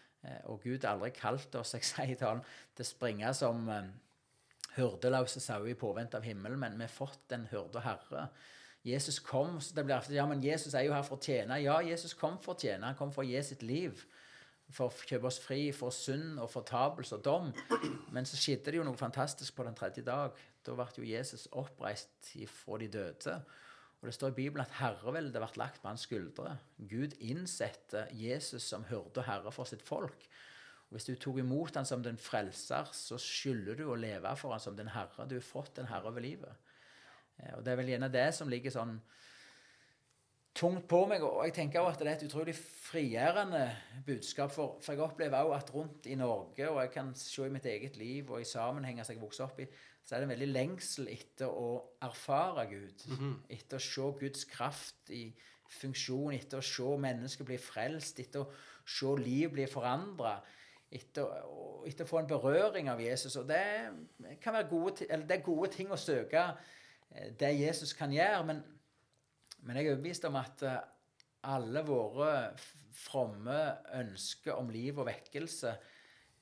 [0.51, 2.43] Og Gud har aldri kalt oss jeg sier talen,
[2.75, 3.87] til å springe som eh,
[4.75, 8.29] hyrdeløse sauer i påvente av himmelen, men vi har fått en hyrde herre.
[8.85, 11.57] Jesus kom, så det blir ofte, ja, men Jesus er jo her for å tjene.
[11.63, 12.91] Ja, Jesus kom for å tjene.
[12.91, 14.03] Han kom for å gi sitt liv.
[14.73, 17.49] For å kjøpe oss fri for synd og fortapelse og dom.
[18.13, 20.37] Men så skjedde det jo noe fantastisk på den tredje dag.
[20.65, 23.39] Da ble jo Jesus oppreist fra de døde.
[24.01, 26.57] Og det står i Bibelen at herreveldet ble lagt på hans skuldre.
[26.77, 30.27] Gud innsatte Jesus som hyrde og herre for sitt folk.
[30.89, 34.53] Og Hvis du tok imot han som den frelser, så skylder du å leve for
[34.53, 35.25] han som den herre.
[35.29, 36.53] Du har fått en herre over livet.
[37.39, 38.99] Eh, Og det er vel gjerne det som ligger sånn
[40.55, 41.23] tungt på meg.
[41.25, 43.63] Og jeg tenker også at det er et utrolig frigjørende
[44.05, 44.53] budskap.
[44.55, 47.65] For, for jeg opplever også at rundt i Norge, og jeg kan se i mitt
[47.65, 49.67] eget liv og i sammenhenger som jeg vokste opp i,
[50.05, 53.05] så er det en veldig lengsel etter å erfare Gud.
[53.49, 55.23] Etter å se Guds kraft i
[55.79, 58.51] funksjon, etter å se mennesker bli frelst, etter å
[58.85, 60.37] se liv bli forandra.
[60.93, 61.25] Etter,
[61.89, 63.33] etter å få en berøring av Jesus.
[63.41, 63.65] Og det
[64.43, 66.45] kan være gode, eller det er gode ting å søke
[67.09, 68.45] eh, det Jesus kan gjøre.
[68.45, 68.63] men
[69.65, 70.81] men jeg er overbevist om at eh,
[71.49, 72.31] alle våre
[72.95, 73.57] fromme
[73.97, 75.71] ønsker om liv og vekkelse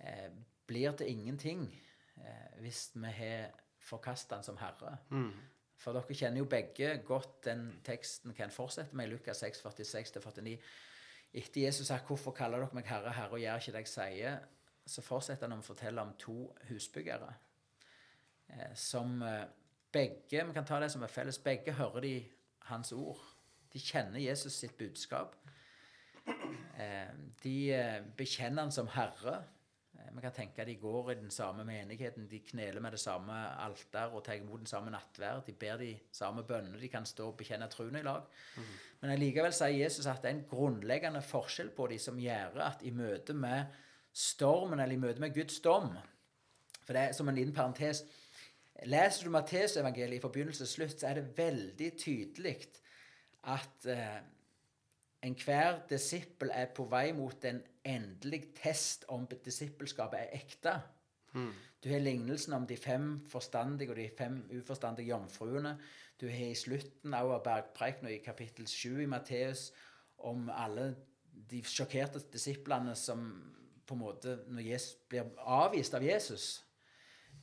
[0.04, 0.30] eh,
[0.68, 1.64] blir til ingenting
[2.18, 3.52] eh, hvis vi har
[3.84, 4.98] forkasta Han som Herre.
[5.84, 10.58] For dere kjenner jo begge godt den teksten kan fortsette med i Lukas 6, 46-49.
[11.34, 14.40] Etter Jesus sa 'Hvorfor kaller dere meg Herre, Herre, og gjør ikke det jeg sier',
[14.86, 17.34] så fortsetter han å fortelle om to husbyggere
[18.50, 19.46] eh, som eh,
[19.94, 21.40] begge Vi kan ta det som er felles.
[21.40, 22.26] Begge hører de
[22.70, 23.22] hans ord.
[23.74, 25.36] De kjenner Jesus sitt budskap.
[26.80, 27.12] Eh,
[27.44, 29.44] de eh, bekjenner han som herre.
[30.00, 33.34] Eh, Vi kan tenke de går i den samme menigheten, de kneler med det samme
[33.66, 35.46] alter og tar imot den samme nattverd.
[35.46, 38.24] De ber de samme bønnene, de kan stå og bekjenne troen i lag.
[39.02, 42.84] Men allikevel sier Jesus at det er en grunnleggende forskjell på de som gjør at
[42.84, 43.66] i møte med
[44.14, 45.96] stormen, eller i møte med Guds dom
[46.86, 48.04] For det er som en liten parentes
[48.86, 52.56] Leser du Matteusevangeliet fra begynnelse til slutt, så er det veldig tydelig
[53.44, 54.18] at eh,
[55.24, 60.76] enhver disippel er på vei mot en endelig test om disippelskapet er ekte.
[61.84, 65.78] Du har lignelsen om de fem forstandige og de fem uforstandige jomfruene.
[66.22, 69.72] Du har i slutten av bergpreikenen i kapittel 7 i Matteus
[70.18, 70.94] om alle
[71.50, 73.26] de sjokkerte disiplene som
[73.86, 76.64] på en måte Når Jesus blir avvist av Jesus.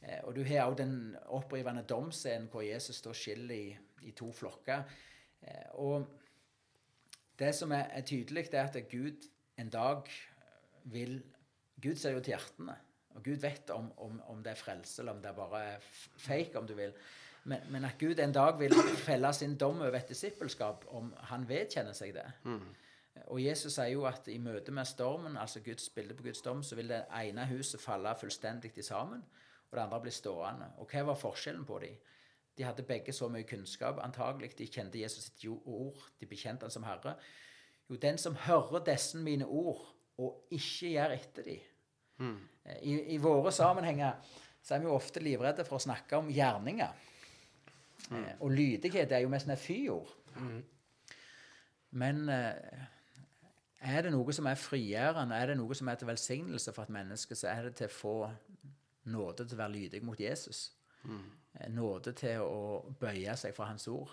[0.03, 4.31] Eh, og du har òg den opprivende domsscenen hvor Jesus da skiller i, i to
[4.33, 4.87] flokker.
[5.43, 6.07] Eh, og
[7.39, 10.09] det som er, er tydelig, det er at Gud en dag
[10.85, 11.23] vil
[11.83, 12.77] Gud ser jo til hjertene.
[13.17, 16.11] Og Gud vet om, om, om det er frelse, eller om det bare er f-
[16.17, 16.93] fake, om du vil.
[17.45, 21.49] Men, men at Gud en dag vil felle sin dom over et disippelskap om han
[21.49, 22.27] vedkjenner seg det.
[23.27, 26.63] Og Jesus sier jo at i møte med stormen, altså Guds bilde på Guds dom,
[26.63, 29.25] så vil det ene huset falle fullstendig til sammen,
[29.71, 30.69] og det andre bli stående.
[30.79, 31.97] Og hva var forskjellen på dem?
[32.59, 34.53] De hadde begge så mye kunnskap, antagelig.
[34.59, 37.17] De kjente Jesus sitt ord, de bekjente han som Herre.
[37.89, 39.87] Jo, den som hører disse mine ord,
[40.21, 41.57] og ikke gjør etter de.
[42.85, 44.19] I, I våre sammenhenger
[44.63, 47.07] så er vi jo ofte livredde for å snakke om gjerninger.
[48.11, 50.11] Eh, og lydighet er jo mest et fyord.
[51.91, 52.85] Men eh,
[53.81, 56.95] er det noe som er frigjørende, er det noe som er til velsignelse for et
[56.95, 58.17] menneske, så er det til å få
[59.11, 60.69] nåde til å være lydig mot Jesus.
[61.09, 61.25] Mm.
[61.75, 64.13] Nåde til å bøye seg for hans ord.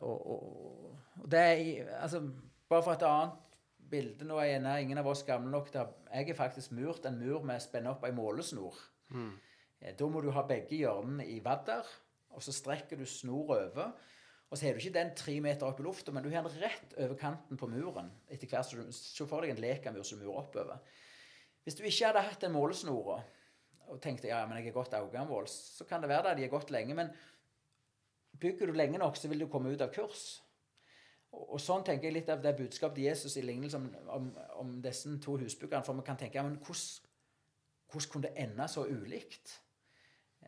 [0.00, 2.22] Og, og, og det er altså,
[2.70, 3.49] Bare for et annet
[3.90, 7.18] bilde Nå er gjerne ingen av oss gamle nok til Jeg er faktisk murt en
[7.20, 8.78] mur med å spenne opp ei målesnor.
[9.10, 9.34] Mm.
[9.98, 11.86] Da må du ha begge hjørnene i vadder,
[12.30, 13.92] og så strekker du snor over.
[14.50, 16.58] Og så har du ikke den tre meter opp i lufta, men du har den
[16.58, 18.10] rett over kanten på muren.
[18.28, 20.80] etter hvert så du Se for deg en lekamur som murer oppover.
[21.62, 23.20] Hvis du ikke hadde hatt den målesnora
[23.90, 26.52] og tenkte ja, men jeg er godt augamål, så kan det være det de er
[26.52, 26.94] gått lenge.
[26.94, 27.10] Men
[28.40, 30.40] bygger du lenge nok, så vil du komme ut av kurs.
[31.30, 34.28] Og, sånn tenker jeg litt av det budskapet til Jesus i lignelse om, om,
[34.62, 35.86] om disse to husbyggerne.
[35.86, 37.10] For vi kan tenke men hvordan,
[37.92, 39.54] hvordan kunne det ende så ulikt?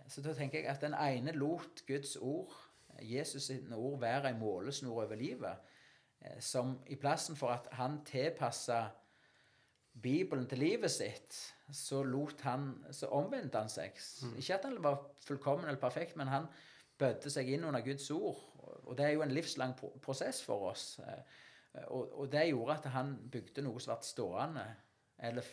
[0.08, 2.54] Så da tenker jeg at den ene lot Guds ord,
[3.02, 5.56] Jesus sine ord, være en målesnor over livet.
[6.40, 8.84] Som i plassen for at han tilpassa
[10.02, 11.36] Bibelen til livet sitt,
[11.72, 13.98] så lot han, så omvendte han seg.
[14.38, 16.46] Ikke at han var fullkommen eller perfekt, men han
[16.98, 18.40] bødde seg inn under Guds ord.
[18.62, 20.98] Og det er jo en livslang prosess for oss.
[20.98, 21.40] Eh,
[21.88, 24.64] Og, og det gjorde at han bygde noe som ble stående.
[25.24, 25.46] Eller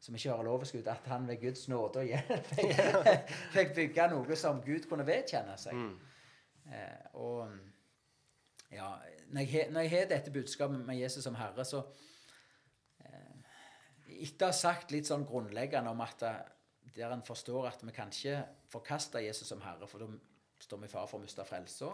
[0.00, 2.80] som ikke hører ut, at han ved Guds nåde og hjelp fikk,
[3.56, 5.76] fikk bygge noe som Gud kunne vedkjenne seg.
[6.72, 7.52] Eh, og
[8.72, 8.88] ja,
[9.28, 11.82] når jeg, har dette budskapet med Jesus som Herre, så
[13.04, 13.36] eh,
[14.22, 16.24] Etter å ha sagt litt sånn grunnleggende om at
[16.92, 18.40] der en forstår at vi kan ikke
[18.72, 20.08] forkaste Jesus som Herre, for da
[20.62, 21.92] står vi i fare for å miste frelsa.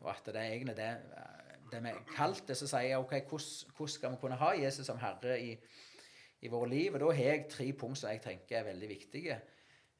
[0.00, 3.14] Og at det er egentlig det, eh, det vi kalte det, så sier jeg ok,
[3.28, 5.52] hvordan, skal vi kunne ha Jesus som Herre i,
[6.42, 6.94] i våre liv?
[6.94, 9.40] Og da har jeg tre punkt som jeg tenker er veldig viktige.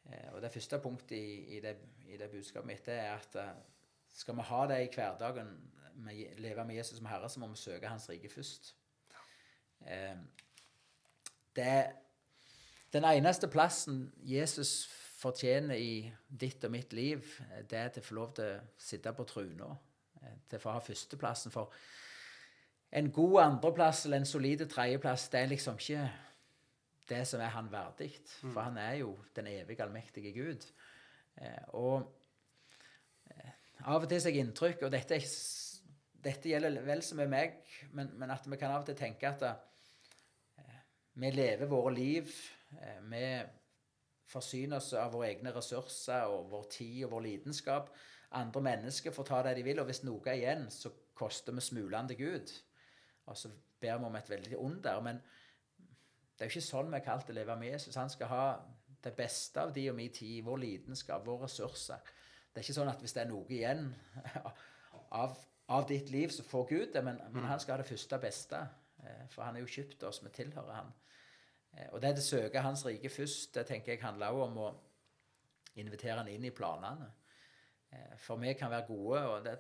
[0.07, 3.41] Eh, Og det første punktet i, i, det, i det budskapet mitt det er at
[3.43, 3.57] eh,
[4.15, 5.57] skal vi ha det i hverdagen,
[5.99, 8.75] med, leve med Jesus som Herre, så må vi søke Hans rike først.
[11.57, 11.73] Det,
[12.93, 17.25] den eneste plassen Jesus fortjener i ditt og mitt liv,
[17.71, 19.73] det er til å få lov til å sitte på truna.
[20.23, 21.55] Eh, Til å få ha førsteplassen.
[21.55, 21.73] For
[22.99, 26.07] en god andreplass eller en solid tredjeplass, det er liksom ikke
[27.09, 28.13] det som er han verdig.
[28.41, 30.67] For han er jo den evige, allmektige Gud.
[31.37, 32.03] Eh, og
[33.31, 33.55] eh,
[33.87, 35.29] av og til har jeg inntrykk, og dette, er,
[36.25, 37.61] dette gjelder vel som med meg,
[37.93, 39.47] men, men at vi kan av og til tenke at
[41.19, 42.31] vi lever våre liv,
[43.11, 43.23] vi
[44.29, 47.91] forsyner oss av våre egne ressurser og vår tid og vår lidenskap.
[48.37, 51.65] Andre mennesker får ta det de vil, og hvis noe er igjen, så koster vi
[51.65, 52.53] smulene til Gud.
[53.27, 55.01] Og så ber vi om et veldig under.
[55.01, 55.21] Men
[56.37, 57.97] det er jo ikke sånn vi er kalt til å leve med Jesus.
[57.97, 58.45] Han skal ha
[59.05, 62.03] det beste av de og min tid, vår lidenskap, våre ressurser.
[62.53, 63.89] Det er ikke sånn at hvis det er noe igjen
[65.23, 65.37] av,
[65.69, 68.61] av ditt liv, så får Gud det, men, men han skal ha det første beste.
[69.05, 70.93] Eh, For han er jo kjøpt oss, vi tilhører han.
[71.77, 74.69] Eh, Og det å søke Hans rike først, det tenker jeg handler også om å
[75.79, 77.11] invitere han inn i planene.
[77.93, 79.59] Eh, For meg kan være gode, og det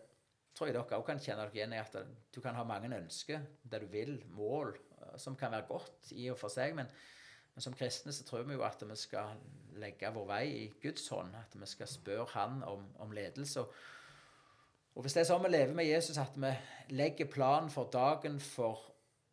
[0.54, 1.96] tror jeg dere også kan kjenne dere igjen i, at
[2.34, 6.28] du kan ha mange ønsker, det du vil, mål, eh, som kan være godt i
[6.32, 6.90] og for seg, men,
[7.54, 9.38] men som kristne så tror vi jo at vi skal
[9.78, 13.62] legge vår vei i Guds hånd, at vi skal spørre Han om, om ledelse.
[13.62, 16.50] Og, hvis det er sånn vi lever med Jesus, at vi
[16.90, 18.82] legger planen for dagen, for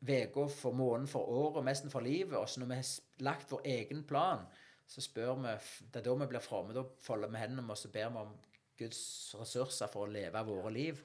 [0.06, 2.90] uka, for måneden, for året, nesten for livet, og så når vi har
[3.26, 4.46] lagt vår egen plan,
[4.88, 5.54] så spør vi
[5.92, 6.74] Det er da vi blir fromme.
[6.74, 8.36] Da folder vi hendene og så ber vi om
[8.80, 9.02] Guds
[9.40, 11.02] ressurser for å leve våre liv.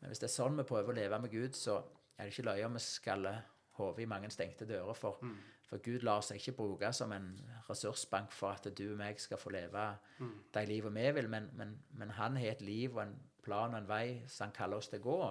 [0.00, 1.80] Men hvis det er sånn vi prøver å leve med Gud, så
[2.16, 3.40] er det ikke løye om vi skaller
[3.78, 4.94] hodet i mange stengte dører.
[4.98, 5.22] For,
[5.68, 7.30] for Gud lar seg ikke bruke som en
[7.68, 9.86] ressursbank for at du og meg skal få leve
[10.54, 13.82] de livet vi vil, men, men, men han har et liv og en plan og
[13.82, 15.22] en vei som han kaller oss til å gå.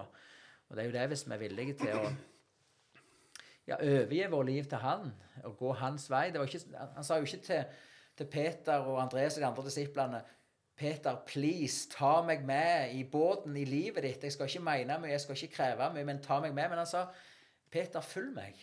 [0.68, 2.08] Og det er jo det hvis vi er villige til å
[3.68, 5.12] ja, overgi vår liv til han
[5.44, 6.28] og gå hans vei.
[6.32, 7.78] Det var ikke, han sa jo ikke til,
[8.18, 10.22] til Peter og Andreas og de andre disiplene
[10.78, 14.22] Peter, please, ta meg med i båten i livet ditt.
[14.22, 16.68] Jeg skal ikke mene mye, jeg skal ikke kreve mye, men ta meg med.
[16.70, 17.06] Men han sa,
[17.70, 18.60] Peter, følg meg.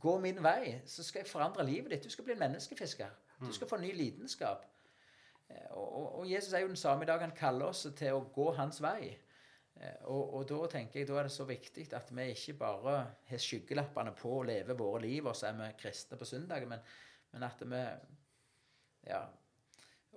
[0.00, 2.04] Gå min vei, så skal jeg forandre livet ditt.
[2.04, 3.16] Du skal bli en menneskefisker.
[3.40, 4.66] Du skal få ny lidenskap.
[5.48, 7.20] Eh, Og, og, og Jesus er jo den samme i dag.
[7.24, 9.16] Han kaller oss til å gå hans vei.
[9.80, 12.98] Eh, Og, og da tenker jeg, da er det så viktig at vi ikke bare
[13.32, 16.84] har skyggelappene på og lever våre liv, og så er vi kristne på søndagen, men,
[17.32, 17.84] men at vi
[19.08, 19.24] Ja.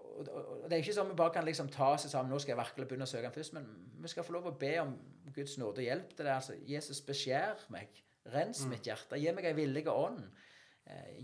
[0.04, 0.28] Og,
[0.70, 2.88] det er ikke sånn vi bare kan liksom ta oss sammen nå skal jeg virkelig
[2.88, 3.66] begynne å søke ham først, men
[4.04, 4.92] vi skal få lov å be om
[5.34, 6.34] Guds nåde og hjelp til det.
[6.36, 7.90] Altså, Jesus, beskjær meg.
[8.34, 9.18] Rens mitt hjerte.
[9.20, 10.22] Gi meg ei villig ånd.
[10.88, 11.24] Eh,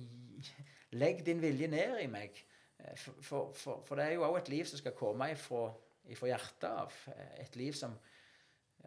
[0.98, 2.40] Legg din vilje ned i meg.
[2.80, 5.68] Eh, For, for, for, for det er jo òg et liv som skal komme ifra,
[6.10, 6.96] ifra hjertet av.
[7.14, 7.94] Eh, Et liv som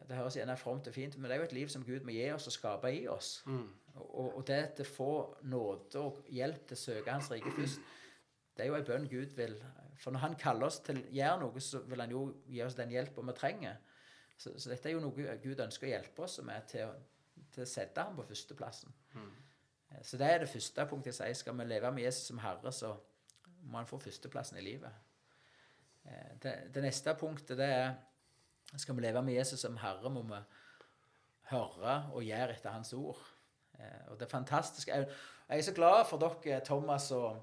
[0.08, 2.10] Det høres gjerne fromt og fint men det er jo et liv som Gud må
[2.16, 3.42] gi oss og skape i oss.
[3.94, 5.10] Og, og det til å få
[5.44, 7.78] nåde og hjelp til å søke Hans rike først,
[8.56, 9.54] det er jo en bønn Gud vil
[10.02, 12.74] For når Han kaller oss til å gjøre noe, så vil Han jo gi oss
[12.78, 13.78] den hjelpa vi trenger.
[14.36, 16.90] Så, så dette er jo noe Gud ønsker å hjelpe oss med til
[17.52, 18.92] til å sette ham på førsteplassen.
[19.12, 19.32] Mm.
[20.02, 21.34] Så det er det første punktet jeg sier.
[21.36, 22.94] Skal vi leve med Jesus som Herre, så
[23.68, 24.92] må han få førsteplassen i livet.
[26.04, 27.92] Eh, Det, det neste punktet det er
[28.76, 30.38] skal vi leve med Jesus som Herre, må vi
[31.50, 33.20] høre og gjøre etter Hans ord.
[33.78, 34.88] Eh, Og det er fantastisk.
[34.88, 35.08] Jeg
[35.48, 37.42] jeg er så glad for dere, Thomas og,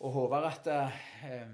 [0.00, 1.48] og Håvard, at, eh,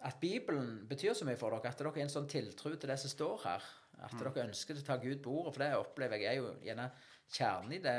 [0.00, 1.72] at Bibelen betyr så mye for dere.
[1.72, 3.66] At dere har en sånn tiltro til det som står her.
[4.00, 5.54] At dere ønsker å ta Gud på ordet.
[5.54, 6.88] For det opplever jeg er jo gjerne
[7.30, 7.98] kjernen i det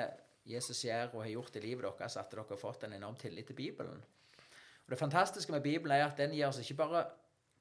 [0.50, 3.48] Jesus gjør og har gjort i livet deres, at dere har fått en enorm tillit
[3.48, 4.02] til Bibelen.
[4.86, 7.06] Og Det fantastiske med Bibelen er at den gir oss ikke bare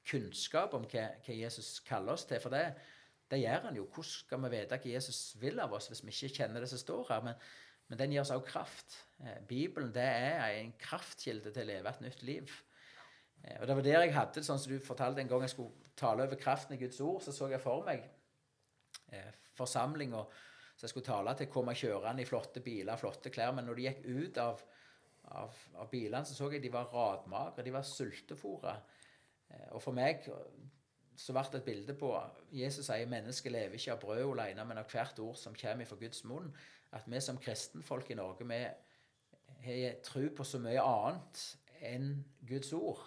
[0.09, 2.73] kunnskap om hva, hva Jesus kaller oss til, for det,
[3.29, 3.85] det gjør han jo.
[3.85, 6.81] Hvordan skal vi vite hva Jesus vil av oss hvis vi ikke kjenner det som
[6.81, 7.21] står her?
[7.27, 7.37] Men,
[7.91, 8.93] Men den gir oss også kraft.
[9.19, 12.53] Eh, Bibelen det er en kraftkilde til å leve et nytt liv.
[13.43, 15.91] Eh, og det var der jeg hadde sånn som du fortalte en gang jeg skulle
[15.99, 18.05] tale over kraften i Guds ord, så så jeg for meg
[19.11, 23.51] eh, forsamlinga så jeg skulle tale til, komme kjørende i flotte biler, flotte klær.
[23.53, 24.63] Men når de gikk ut av,
[25.43, 27.61] av, av bilene, så så jeg de var radmagre.
[27.67, 28.71] De var sultefòra.
[29.75, 30.23] Og for meg
[31.21, 32.09] så ble det et bilde på
[32.55, 35.99] Jesus sier mennesket lever ikke av brød alene, men av hvert ord som kommer fra
[36.01, 36.49] Guds munn.
[36.91, 38.63] At vi som kristenfolk i Norge vi
[39.63, 43.03] har tro på så mye annet enn Guds ord.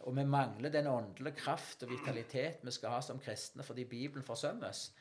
[0.00, 4.24] Og vi mangler den åndelige kraft og vitalitet vi skal ha som kristne fordi Bibelen
[4.24, 4.92] forsømmes.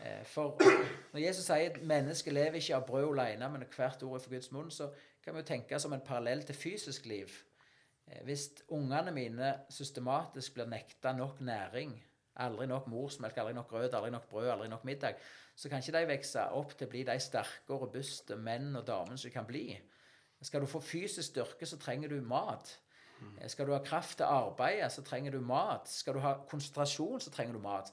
[0.00, 0.58] Eh, For
[1.12, 4.52] når Jesus sier at mennesket lever ikke av brød alene, men hvert ord for Guds
[4.52, 4.90] munn, så
[5.24, 7.28] kan vi jo tenke som en parallell til fysisk liv.
[8.06, 12.04] Eh, Hvis ungene mine systematisk blir nekta nok næring,
[12.40, 15.20] aldri nok morsmelk, aldri nok grøt, aldri nok brød, aldri nok middag,
[15.56, 18.86] så kan ikke de vokse opp til å bli de sterke og robuste menn og
[18.88, 19.64] damene som de kan bli.
[20.42, 22.72] Skal du få fysisk styrke, så trenger du mat.
[23.40, 25.88] Eh, Skal du ha kraft til å arbeide, så trenger du mat.
[25.88, 27.92] Skal du ha konsentrasjon, så trenger du mat.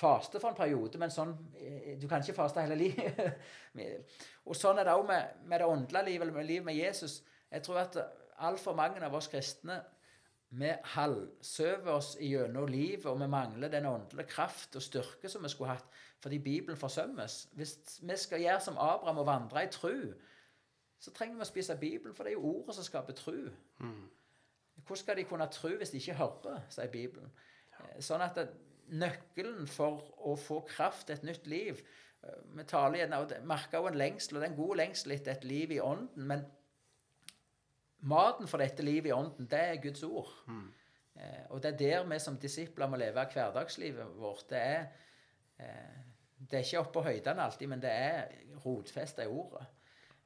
[0.00, 3.40] Faste for en periode, men sånn eh, Du kan ikke faste hele livet.
[4.48, 7.20] og sånn er det òg med, med det åndelige livet, eller med livet med Jesus.
[7.50, 7.98] Jeg tror at
[8.40, 9.80] altfor mange av oss kristne
[10.50, 15.50] vi halvsøver oss gjennom livet, og vi mangler den åndelige kraft og styrke som vi
[15.52, 15.86] skulle hatt,
[16.20, 17.48] fordi Bibelen forsømmes.
[17.54, 20.10] Hvis vi skal gjøre som Abraham og vandre i tru,
[21.00, 23.46] så trenger vi å spise Bibelen, for det er jo ordet som skaper tru.
[24.80, 27.30] Hvordan skal de kunne tru hvis de ikke hører, sier Bibelen.
[27.78, 28.02] Ja.
[28.04, 28.38] Sånn at
[28.90, 33.78] nøkkelen for å få kraft til et nytt liv eh, Vi taler gjerne, og merker
[33.78, 36.42] også en lengsel, og det er en god lengsel etter et liv i ånden, men
[38.00, 40.30] maten for dette livet i ånden, det er Guds ord.
[41.16, 44.46] Eh, og det er der vi som disipler må leve hverdagslivet vårt.
[44.50, 44.86] Det er,
[45.58, 45.98] eh,
[46.50, 48.28] det er ikke oppe på høydene alltid, men det er
[48.64, 49.66] rotfesta i ordet.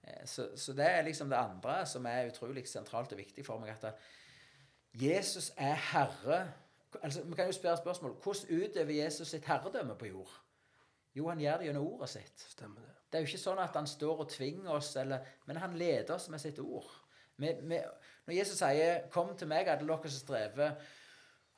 [0.05, 3.59] Eh, så, så det er liksom det andre som er utrolig sentralt og viktig for
[3.59, 3.75] meg.
[3.83, 3.95] at
[4.95, 6.53] Jesus er herre.
[7.03, 10.41] Altså, Vi kan jo spørre spørsmål hvordan utøver Jesus sitt herredømme på jord?
[11.15, 12.47] Jo, han gjør det gjennom ordet sitt.
[12.51, 12.91] Stemmer det.
[13.11, 16.15] Det er jo ikke sånn at han står og tvinger oss, eller, men han leder
[16.15, 16.89] oss med sitt ord.
[17.37, 17.81] Vi, vi,
[18.27, 20.71] når Jesus sier 'Kom til meg, alle dere som strever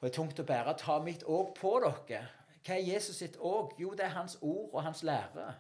[0.01, 2.27] og er tungt å bære, ta mitt åk på dere',
[2.66, 3.74] hva er Jesus sitt åk?
[3.81, 5.55] Jo, det er hans ord og hans lære.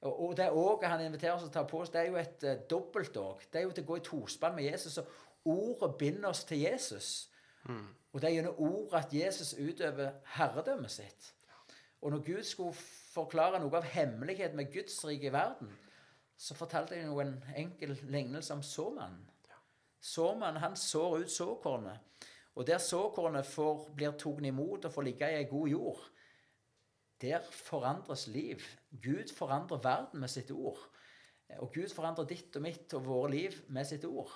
[0.00, 2.16] Og, og det åket han inviterer oss til å ta på oss, det er jo
[2.16, 3.44] et uh, dobbeltåk.
[3.52, 4.98] Det er jo til å gå i tospann med Jesus.
[4.98, 5.08] Og
[5.44, 7.28] ordet binder oss til Jesus.
[8.12, 11.34] Og det er gjennom ordet at Jesus utøver herredømmet sitt.
[12.02, 12.74] Og når Gud skulle
[13.14, 15.70] forklare noe av hemmeligheten med Guds rike i verden,
[16.36, 19.28] så fortalte jeg noen en enkel lignelse om såmannen.
[20.02, 22.26] Såmannen han sår ut såkornet.
[22.54, 26.00] Og der såkornet får, blir tatt imot og får ligge i ei god jord,
[27.22, 28.64] der forandres liv.
[28.90, 30.80] Gud forandrer verden med sitt ord.
[31.60, 34.32] Og Gud forandrer ditt og mitt og våre liv med sitt ord.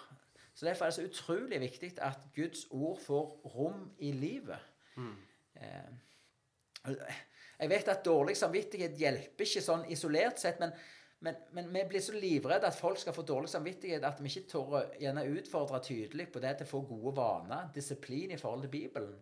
[0.54, 3.24] Så Derfor er det så utrolig viktig at Guds ord får
[3.56, 4.58] rom i livet.
[4.96, 5.16] Mm.
[7.58, 10.72] jeg vet at dårlig samvittighet hjelper ikke sånn isolert sett, men,
[11.24, 14.50] men, men vi blir så livredde at folk skal få dårlig samvittighet at vi ikke
[14.50, 18.66] tør å gjerne utfordre tydelig på det til å få gode vaner, disiplin i forhold
[18.66, 19.14] til Bibelen.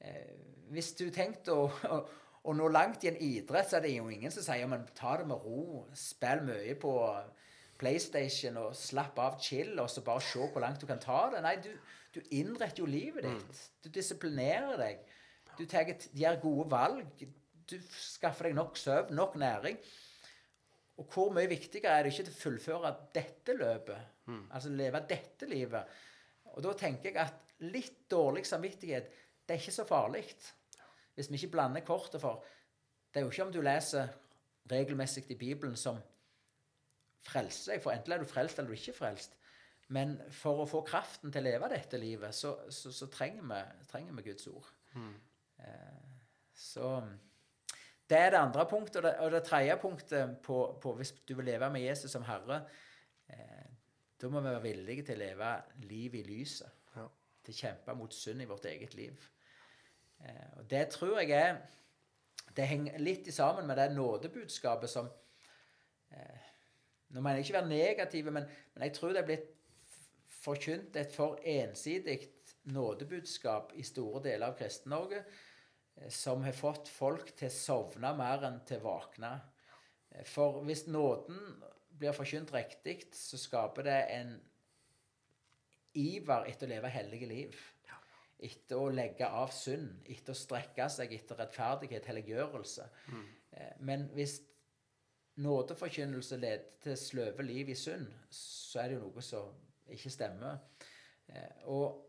[0.00, 0.36] eh,
[0.70, 1.98] hvis du tenkte å, å,
[2.46, 5.16] å nå langt i en idrett, så er det jo ingen som sier men ta
[5.18, 6.94] det med ro, spill mye på
[7.80, 11.42] PlayStation og slapp av, chill, og så bare se hvor langt du kan ta det.
[11.44, 11.72] Nei, du,
[12.14, 13.62] du innretter jo livet ditt.
[13.84, 15.02] Du disiplinerer deg.
[15.58, 17.26] Du tar, gjør gode valg.
[17.66, 19.76] Du skaffer deg nok søvn, nok næring.
[20.96, 24.12] Og hvor mye viktigere er det ikke til å fullføre dette løpet?
[24.56, 25.96] Altså leve dette livet.
[26.54, 29.10] Og da tenker jeg at litt dårlig samvittighet,
[29.46, 30.24] det er ikke så farlig.
[31.14, 32.44] Hvis vi ikke blander kortet for
[33.12, 34.10] Det er jo ikke om du leser
[34.68, 35.96] regelmessig i Bibelen som
[37.24, 39.36] frelser deg, for enten er du frelst eller du ikke frelst.
[39.88, 43.86] Men for å få kraften til å leve dette livet, så, så, så trenger, vi,
[43.88, 44.68] trenger vi Guds ord.
[45.62, 46.02] Eh,
[46.52, 46.90] så
[48.10, 48.96] det er det andre punktet.
[48.96, 52.24] Og det, og det tredje punktet på, på hvis du vil leve med Jesus som
[52.26, 52.62] Herre,
[53.30, 53.64] eh,
[54.20, 55.54] da må vi være villige til å leve
[55.88, 56.84] liv i lyset.
[56.96, 57.06] Ja.
[57.44, 59.26] Til å kjempe mot synd i vårt eget liv.
[60.24, 61.58] Eh, og det tror jeg er
[62.56, 65.10] Det henger litt sammen med det nådebudskapet som
[66.10, 66.46] eh,
[67.08, 69.50] Nå mener jeg ikke være negative, men, men jeg tror det er blitt
[70.26, 72.16] forkynt et for ensidig
[72.72, 75.20] nådebudskap i store deler av Kristen-Norge
[76.12, 79.32] som har fått folk til å sovne mer enn til å våkne.
[80.10, 81.62] Eh, For hvis nåden
[81.96, 84.34] blir forkynt riktig, så skaper det en
[85.96, 87.62] iver etter å leve hellige liv.
[88.36, 92.84] Etter å legge av synd, etter å strekke seg etter rettferdighet, helliggjørelse.
[93.08, 93.22] Mm.
[93.88, 94.34] Men hvis
[95.40, 99.54] nådeforkynnelse leder til sløve liv i synd, så er det jo noe som
[99.92, 100.60] ikke stemmer.
[101.28, 102.02] Eh, og,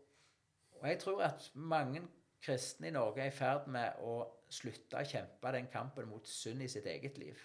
[0.78, 2.02] og jeg tror at mange
[2.42, 4.20] kristne i Norge er i ferd med å
[4.50, 7.40] slutte å kjempe den kampen mot synd i sitt eget liv.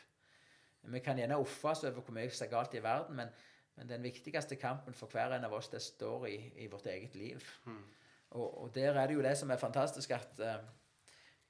[0.84, 3.30] Vi kan gjerne ofre oss over hvor mye som er galt i verden, men,
[3.78, 7.16] men, den viktigste kampen for hver en av oss, det står i, i vårt eget
[7.16, 7.44] liv.
[7.66, 7.84] Mm.
[8.34, 10.58] Og, og, der er det jo det som er fantastisk, at uh,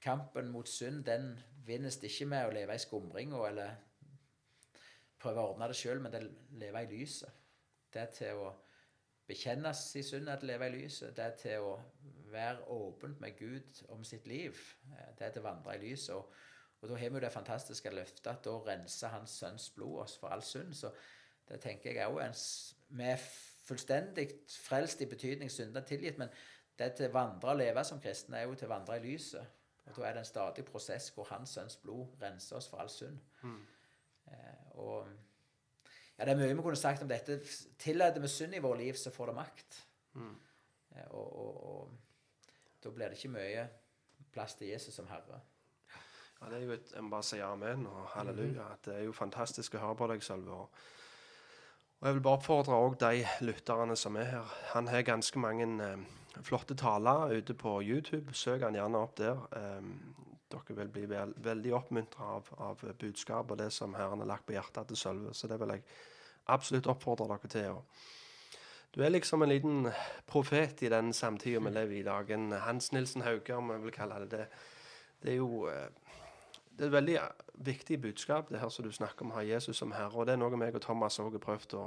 [0.03, 1.33] kampen mot synd, den
[1.65, 3.73] vinnes ikke med å leve i skumringa eller
[5.23, 6.21] prøve å ordne det sjøl, men det
[6.59, 7.41] leve i lyset.
[7.93, 8.51] Det er til å
[9.27, 11.15] bekjennes i synd, at leve i lyset.
[11.15, 11.73] Det er til å
[12.33, 14.57] være åpent med Gud om sitt liv.
[14.91, 16.15] Eh, det er å vandre i lyset.
[16.15, 16.33] Og,
[16.81, 20.17] og da har vi jo det fantastiske løftet at da renser Hans Sønns blod oss
[20.19, 20.73] for all synd.
[20.75, 20.91] Så
[21.49, 22.23] det tenker jeg òg
[22.93, 23.27] Vi er
[23.63, 24.27] fullstendig
[24.65, 26.31] frelst i betydning synder tilgitt, men
[26.79, 29.59] det til å vandre og leve som kristne er jo til å vandre i lyset.
[29.85, 32.89] Og da er det en stadig prosess hvor Hans Sønns blod renser oss for all
[32.91, 33.19] synd.
[33.43, 33.59] Mm.
[34.31, 35.07] Eh, og
[36.17, 37.39] ja, Det er mye vi kunne sagt om dette.
[37.79, 39.79] Tillater vi synd i vårt liv, så får det makt.
[40.13, 40.35] Mm.
[40.95, 41.91] Eh, og, og, og,
[42.83, 43.67] da blir det ikke mye
[44.33, 45.41] plass til Jesus som Herre.
[46.41, 48.65] Ja, det er jo et, Jeg må bare si amen og halleluja.
[48.67, 48.81] Mm.
[48.85, 50.57] Det er jo fantastisk å høre på deg, Sølve.
[50.65, 50.81] Og,
[51.99, 54.57] og jeg vil bare oppfordre òg de lytterne som er her.
[54.73, 56.03] Han har ganske mange eh,
[56.43, 58.35] flotte taler ute på YouTube.
[58.35, 59.39] Søk han gjerne opp der.
[59.55, 59.87] Eh,
[60.53, 64.45] dere vil bli vel, veldig oppmuntra av, av budskap og det som Herren har lagt
[64.49, 65.33] på hjertet til Sølve.
[65.33, 65.85] Så det vil jeg
[66.51, 67.79] absolutt oppfordre dere til.
[68.95, 69.87] Du er liksom en liten
[70.29, 72.29] profet i den samtida vi lever i i dag.
[72.31, 74.45] En Hans Nilsen Hauge, om jeg vil kalle det det.
[75.23, 75.89] Det er jo eh,
[76.77, 77.17] det er et veldig
[77.53, 80.13] viktig budskap, det her som du snakker om har Jesus som herre.
[80.13, 81.83] Og det er noe meg og Thomas òg har prøvd å,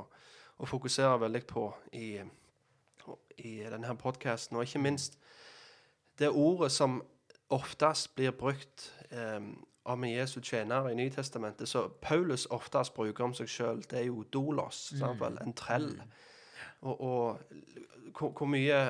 [0.59, 2.21] å, fokusere veldig på i,
[3.37, 4.57] i denne podkasten.
[4.57, 5.19] Og ikke minst
[6.19, 7.03] det ordet som
[7.51, 9.43] oftest blir brukt eh,
[9.85, 14.09] om Jesus Jesu tjener i Nytestamentet, så Paulus oftest bruker om seg sjøl, det er
[14.09, 15.39] jo dolos, mm.
[15.43, 15.93] en trell.
[15.95, 16.17] Mm.
[16.81, 17.39] Og, og
[18.19, 18.81] hvor, mye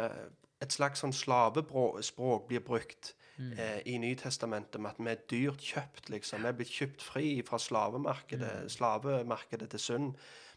[0.63, 3.53] et slags sånn slavespråk blir brukt mm.
[3.53, 6.43] eh, i Nytestamentet med at vi er dyrt kjøpt, liksom.
[6.43, 8.75] Vi er blitt kjøpt fri fra slavemarkedet, mm.
[8.77, 10.11] slavemarkedet til synd.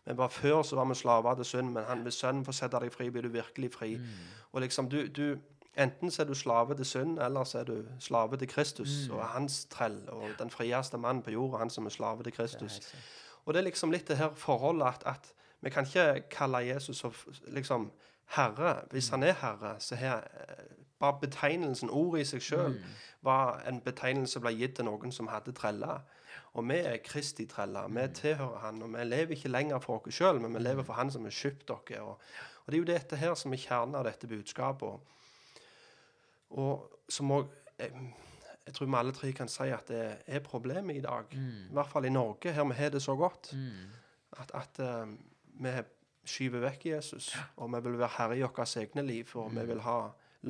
[0.07, 2.79] Men bare før så var vi slaver til synd, men han, hvis Sønnen får sette
[2.81, 3.95] deg fri, blir du virkelig fri.
[3.99, 4.27] Mm.
[4.51, 5.37] Og liksom, du, du
[5.79, 9.13] Enten så er du slave til synd, eller så er du slave til Kristus mm.
[9.15, 9.99] og hans trell.
[10.11, 12.79] Og den frieste mannen på jorda, han som er slave til Kristus.
[12.79, 12.99] Det
[13.45, 15.29] og det er liksom litt det her forholdet at, at
[15.61, 17.05] vi kan ikke kalle Jesus
[17.47, 17.91] liksom
[18.35, 18.81] herre.
[18.91, 19.19] Hvis mm.
[19.19, 20.27] han er herre, så har
[20.99, 22.95] bare betegnelsen, ordet i seg sjøl, mm.
[23.21, 26.03] var en betegnelse som ble gitt til noen som hadde treller.
[26.57, 27.87] Og vi er Kristi treller.
[27.87, 28.13] Vi mm.
[28.13, 28.81] tilhører Han.
[28.81, 31.35] Og vi lever ikke lenger for oss sjøl, men vi lever for Han som har
[31.35, 32.01] kjøpt dere.
[32.01, 32.21] Og,
[32.65, 35.15] og, det er jo dette her som er kjernen av dette budskapet.
[36.49, 37.47] Og som òg
[37.79, 37.93] jeg,
[38.65, 41.31] jeg, tror vi alle tre kan si at det er problemet i dag.
[41.31, 41.69] Mm.
[41.69, 43.53] I hvert fall i Norge, her vi har det så godt.
[43.53, 43.87] Mm.
[44.41, 45.13] At, at uh,
[45.59, 45.73] vi
[46.29, 49.31] skyver vekk Jesus, og vi vil være herre i vårt egne liv.
[49.35, 49.67] Og vi mm.
[49.71, 49.99] vil ha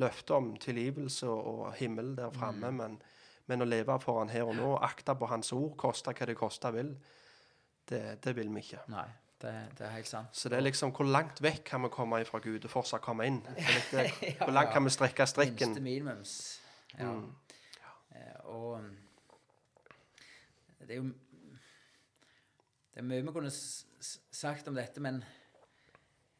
[0.00, 2.76] løfter om tilgivelse og himmel der framme, mm.
[2.76, 3.00] men,
[3.46, 6.36] men, å leve for han her og nå, akte på hans ord, koste hva det
[6.38, 6.94] koste vil,
[7.90, 8.84] det, det, vil vi ikke.
[8.92, 9.08] Nei,
[9.42, 10.30] det, det, er helt sant.
[10.36, 13.26] Så det er liksom hvor langt vekk kan vi komme fra Gud og fortsatt komme
[13.26, 13.40] inn?
[13.90, 14.06] Det,
[14.38, 15.74] hvor langt kan vi strekke strikken?
[15.74, 16.34] Minste minimums.
[16.98, 17.10] Ja.
[17.10, 17.30] Mm.
[18.14, 18.36] ja.
[18.50, 18.86] og
[20.86, 21.10] det er jo
[22.90, 23.50] Det er mye vi kunne
[24.00, 25.20] sagt om dette, men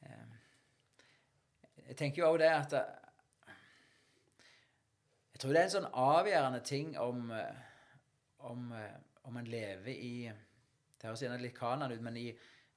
[0.07, 0.41] eh,
[1.91, 2.77] jeg tenker jo òg det at
[5.41, 7.61] jeg tror det er en sånn avgjørende ting om, eh,
[8.45, 10.33] om, eh, om en lever i
[11.01, 12.27] Det høres gjerne litt kanan ut, men i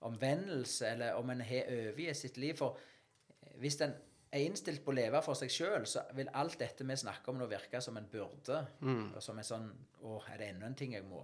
[0.07, 2.55] omvendelse, eller om en har overgitt sitt liv.
[2.55, 2.77] For
[3.41, 3.91] eh, hvis en
[4.31, 7.41] er innstilt på å leve for seg sjøl, så vil alt dette vi snakker om
[7.41, 8.61] nå, virke som en byrde.
[8.79, 9.11] Mm.
[9.11, 9.67] Og som en sånn
[9.99, 11.19] Å, er det enda en ting jeg må?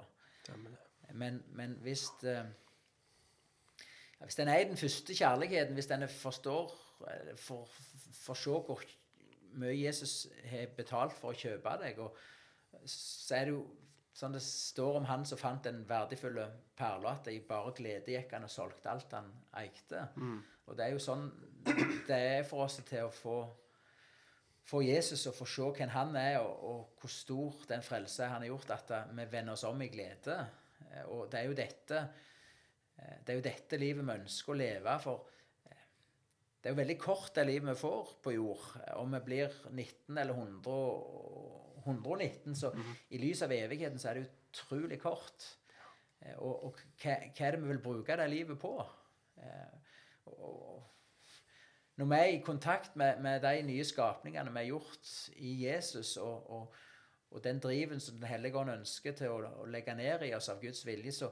[1.14, 2.43] Men, men hvis ja,
[4.24, 6.74] Hvis en er i den første kjærligheten, hvis en forstår
[7.39, 7.70] for,
[8.20, 8.82] for se hvor
[9.59, 12.01] mye Jesus har betalt for å kjøpe deg.
[12.03, 13.63] Og så er det jo
[14.20, 16.45] sånn det står om han som fant den verdifulle
[16.78, 19.30] perla, at i bare glede gikk han og solgte alt han
[19.61, 20.03] eide.
[20.20, 20.39] Mm.
[20.67, 21.26] Og det er jo sånn
[22.09, 23.38] det er for oss til å få,
[24.67, 28.43] få Jesus og få se hvem han er, og, og hvor stor den frelse han
[28.43, 30.38] har gjort, at vi vender oss om i glede.
[31.13, 32.03] Og det er jo dette
[33.25, 34.95] det er jo dette livet vi ønsker å leve.
[35.03, 35.27] for
[36.59, 38.65] det er jo veldig kort det livet vi får på jord.
[38.99, 40.73] Om vi blir 19 eller 100,
[41.85, 42.95] 119, så mm -hmm.
[43.09, 45.57] i lys av evigheten så er det utrolig kort.
[46.21, 48.73] Eh, og, og hva, hva, er det vi vil bruke det livet på?
[49.37, 49.77] Eh,
[50.25, 50.83] og,
[51.95, 56.17] når vi er i kontakt med, med, de nye skapningene vi har gjort i Jesus,
[56.17, 56.75] og, og,
[57.31, 60.49] og den driven som Den hellige ånd ønsker til å, å, legge ned i oss
[60.49, 61.31] av Guds vilje, så,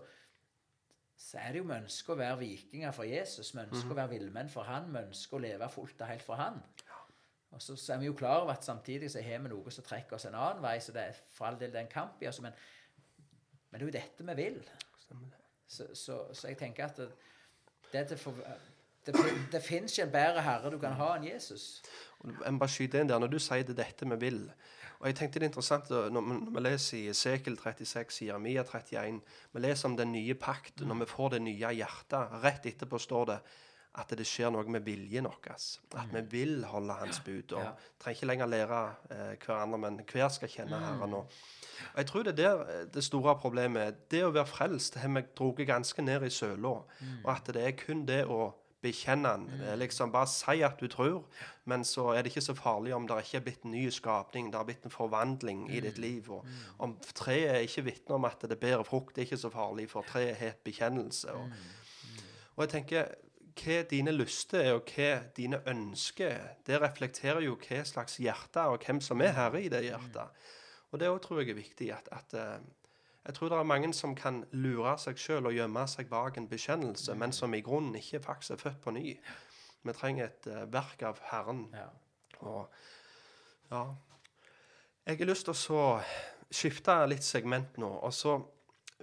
[1.18, 3.50] så er det jo vi ønsker å være vikinger for Jesus.
[3.56, 4.92] Vi ønsker å være villmenn for han.
[4.94, 6.60] Vi ønsker å leve fullt og helt for han.
[7.52, 9.86] Og så, så er vi jo klar over at samtidig så har vi noe som
[9.86, 10.76] trekker oss en annen vei.
[10.84, 12.42] Så det er for all del det er en kamp i oss.
[12.44, 12.54] Men,
[13.72, 14.60] men det er jo dette vi vil.
[15.68, 17.10] Så, så, så jeg tenker at det,
[17.92, 18.20] det,
[19.08, 19.16] det,
[19.52, 21.82] det fins ikke en bedre herre du kan ha enn Jesus.
[22.26, 24.42] Jeg må bare skyte inn der, Når du sier det dette vi vil
[24.98, 26.24] og jeg tenkte det er interessant Når
[26.56, 29.22] vi, leser i Sekel 36, Jeremia 31
[29.54, 30.82] Vi leser om den nye pakt.
[30.82, 33.40] Når vi får det nye hjertet, rett etterpå står det
[33.98, 35.48] at det skjer noe med viljen vår.
[35.98, 37.54] At vi vil holde Hans bud.
[37.58, 37.72] Og Ja.
[37.98, 41.14] trenger ikke lenger lære eh, hverandre, men hver skal kjenne Herren.
[41.14, 41.32] Og,
[41.94, 43.96] og jeg tror det er der eh, det store problemet er.
[44.12, 46.76] Det å være frelst har vi dratt ganske ned i søla.
[47.24, 48.54] Og at det er kun det å
[48.88, 49.46] bekjenne han.
[49.80, 51.28] Liksom Bare si at du tror,
[51.68, 54.50] men så er det ikke så farlig om det ikke er blitt en ny skapning,
[54.52, 56.32] det har blitt en forvandling i ditt liv.
[56.32, 56.48] Og
[56.84, 60.08] om treet ikke vitner om at det bærer frukt, det er ikke så farlig, for
[60.08, 61.36] treet har et bekjennelse.
[61.36, 61.56] Og,
[62.56, 63.16] og jeg tenker
[63.58, 68.68] hva dine lyster er, og hva dine ønsker er, det reflekterer jo hva slags hjerte
[68.70, 70.48] og hvem som er herre i det hjertet.
[70.94, 71.90] Og det òg tror jeg er viktig.
[71.92, 72.60] at, at eh,
[73.28, 76.48] jeg tror det er mange som kan lure seg sjøl og gjemme seg bak en
[76.48, 79.18] bekjennelse, men som i grunnen ikke faktisk er født på ny.
[79.84, 81.66] Vi trenger et eh, verk av Herren.
[81.76, 81.90] Ja.
[82.40, 82.70] Og
[83.72, 83.82] ja
[85.08, 85.82] Jeg har lyst til å så
[86.54, 87.90] skifte litt segment nå.
[88.08, 88.38] Og så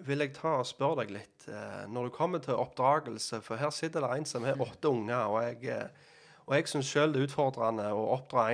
[0.09, 3.75] vil jeg ta og spørre deg litt eh, Når du kommer til oppdragelse, for her
[3.77, 6.17] sitter det en som har åtte unger, og jeg, eh,
[6.47, 8.49] og jeg syns sjøl det er utfordrende å oppdra.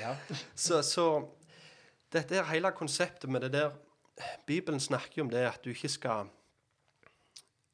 [0.00, 0.16] Ja.
[0.64, 1.06] Så, så
[2.12, 3.76] dette er hele konseptet med det der
[4.46, 6.30] Bibelen snakker jo om det at du ikke skal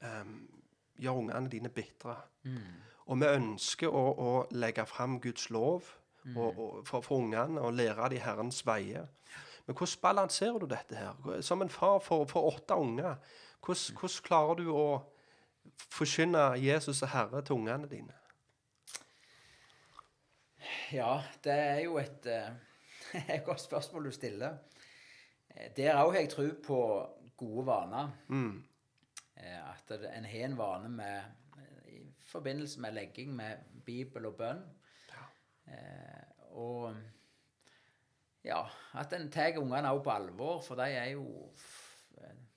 [0.02, 0.34] um,
[0.98, 2.16] gjøre ungene dine bitre.
[3.06, 5.92] Og vi ønsker å, å legge fram Guds lov
[6.34, 9.06] og, og, for, for ungene og lære de Herrens veier.
[9.66, 11.40] Men hvordan balanserer du dette her?
[11.42, 13.16] Som en far for, for åtte unger,
[13.64, 14.86] hvordan, hvordan klarer du å
[15.90, 18.14] forkynne Jesus og Herre til ungene dine?
[20.92, 22.50] Ja, det er jo et, eh,
[23.34, 24.58] et godt spørsmål du stiller.
[25.56, 26.78] Eh, Der òg har jeg tro på
[27.36, 28.10] gode vaner.
[28.28, 28.64] Mm.
[29.36, 31.22] At det- en har en vane med,
[31.88, 34.62] i forbindelse med legging med Bibel og bønn.
[35.08, 35.74] Ja.
[36.50, 36.94] og
[38.44, 38.62] ja,
[38.94, 41.52] at en tar ungene òg på alvor, for de er jo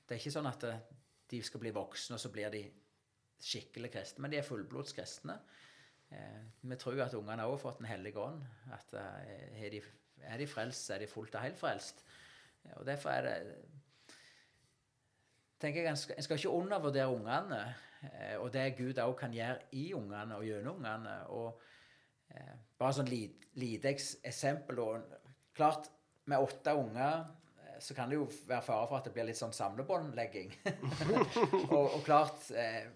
[0.09, 0.77] Det er ikke sånn at eh,
[1.29, 2.63] de skal bli voksne, og så blir de
[3.39, 5.35] skikkelig kristne, men de er fullblods kristne.
[6.11, 8.41] Eh, vi tror at ungene òg har fått Den hellige ånd.
[8.73, 9.81] At eh, er, de,
[10.23, 12.01] er de frelst, så er de fullt og helt frelst.
[12.75, 13.35] Og derfor er det
[15.59, 17.59] tenker jeg En skal, en skal ikke undervurdere ungene,
[18.07, 21.15] eh, og det Gud òg kan gjøre i ungene og gjennom ungene.
[21.35, 21.61] og
[22.31, 23.91] eh, Bare sånn lite,
[24.23, 24.79] eksempel.
[24.79, 25.17] Og,
[25.55, 25.91] klart,
[26.29, 27.25] med åtte unger
[27.65, 30.55] eh, så kan det jo være fare for at det blir litt sånn samlebåndlegging.
[31.75, 32.87] og, og klart eh,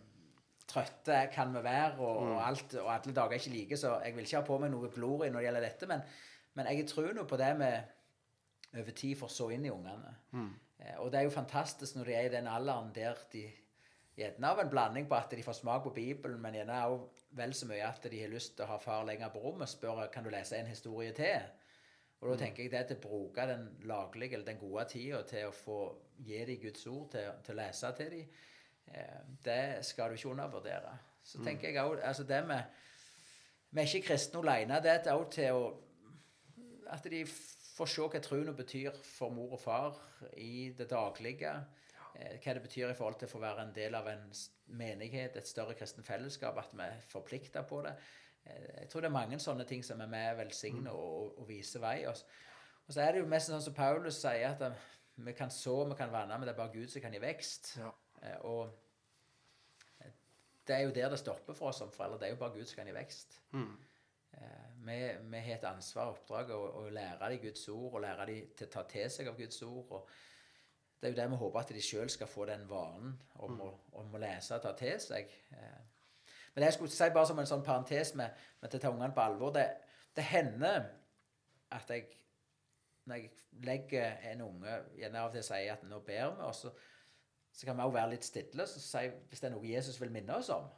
[0.64, 4.16] Trøtte kan vi være, og, og, alt, og alle dager er ikke like, så jeg
[4.16, 5.90] vil ikke ha på meg noe glory når det gjelder dette.
[5.92, 6.06] Men,
[6.56, 7.92] men jeg tror nå på det med
[8.80, 10.16] over tid får så inn i ungene.
[10.32, 10.54] Mm.
[10.98, 13.44] og det er jo fantastisk når de er i den alderen der de
[14.18, 17.06] gjerne har en blanding på at de får smak på Bibelen, men gjerne òg
[17.38, 19.74] vel så mye at de har lyst til å ha far lenger på rommet og
[19.74, 21.48] spørre kan du lese en historie til.
[22.22, 25.50] Og da tenker jeg det til å bruke den laglige eller den gode tida til
[25.50, 25.80] å få
[26.24, 28.38] gi dem Guds ord, til, til å lese til dem,
[28.94, 30.94] eh, det skal du ikke undervurdere.
[31.24, 32.64] Så tenker jeg også, altså det med
[33.74, 34.80] Vi er ikke kristne alene.
[34.84, 35.80] Det er også til å
[36.94, 37.26] At de
[37.74, 39.98] får se hva troen betyr for mor og far
[40.38, 41.54] i det daglige.
[42.14, 44.28] Eh, hva det betyr i forhold til å få være en del av en
[44.78, 46.60] menighet, et større kristen fellesskap.
[46.62, 47.96] At vi er forplikta på det.
[48.46, 51.50] Eh, jeg tror det er mange sånne ting som er med å velsigne og, og
[51.50, 51.98] viser vei.
[52.10, 52.22] Og,
[52.86, 54.88] og så er det jo mest sånn som Paulus sier, at eh,
[55.26, 57.76] vi kan så, vi kan vanne, men det er bare Gud som kan gi vekst.
[57.82, 57.92] Ja.
[58.50, 58.72] Og
[60.68, 62.20] det er jo der det stopper for oss som foreldre.
[62.20, 63.40] Det er jo bare Gud som kan gi vekst.
[63.58, 63.90] Eh,
[64.84, 64.98] Vi,
[65.32, 68.50] vi har et ansvar og oppdrag å, å lære dem Guds ord, og lære dem
[68.58, 69.94] til å ta til seg av Guds ord.
[69.96, 70.10] og
[71.00, 73.70] Det er jo det vi håper at de sjøl skal få den vanen om, å,
[74.02, 75.32] om å lese og ta til seg.
[75.56, 75.80] Eh,
[76.54, 78.92] Men det jeg skulle si bare som en sånn parentes med, med til å ta
[78.92, 79.66] ungene på alvor Det,
[80.16, 80.84] det hender
[81.74, 82.12] at jeg
[83.06, 83.32] når jeg
[83.64, 86.72] legger en unge gjerne av og til sier at nå ber vi, og så,
[87.52, 90.14] så kan vi òg være litt stille og si, hvis det er noe Jesus vil
[90.14, 90.70] minne oss om.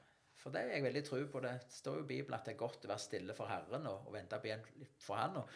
[0.45, 1.39] For det er jeg veldig tro på.
[1.41, 4.03] Det står jo i Bibelen at det er godt å være stille for Herren og,
[4.05, 4.67] og vente på igjen
[5.01, 5.39] for Han.
[5.41, 5.55] Og,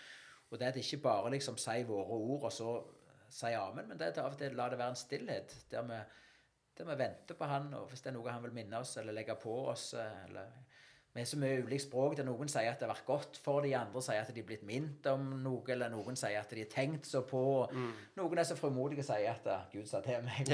[0.50, 2.72] og det at ikke bare liksom si våre ord og så
[3.30, 6.00] si amen, men det er av og til la det være en stillhet der vi,
[6.80, 9.14] der vi venter på Han, og hvis det er noe Han vil minne oss eller
[9.14, 10.56] legge på oss, eh, eller
[11.10, 12.14] vi er så mye ulikt språk.
[12.20, 14.46] der Noen sier at det har vært godt for de andre sier at de er
[14.46, 17.42] blitt minnet om noe, eller noen sier at de har tenkt så på.
[18.20, 20.52] Noen er så frimodige og sier at «Ah, Gud sa til meg.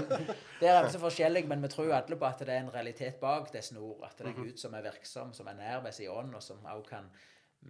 [0.60, 3.48] det er så forskjellig, men vi tror alle på at det er en realitet bak
[3.54, 4.04] disse ord.
[4.04, 6.60] At det er Gud som er virksom, som er nær ved sin ånd, og som
[6.60, 7.08] også kan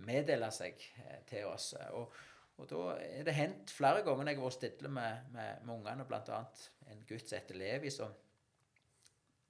[0.05, 1.71] meddele seg eh, til oss.
[1.95, 2.19] Og,
[2.59, 5.75] og da er det hendt flere ganger når jeg har vært stille med, med, med
[5.79, 6.43] ungene, bl.a.
[6.91, 8.11] en gutt som heter Levi, som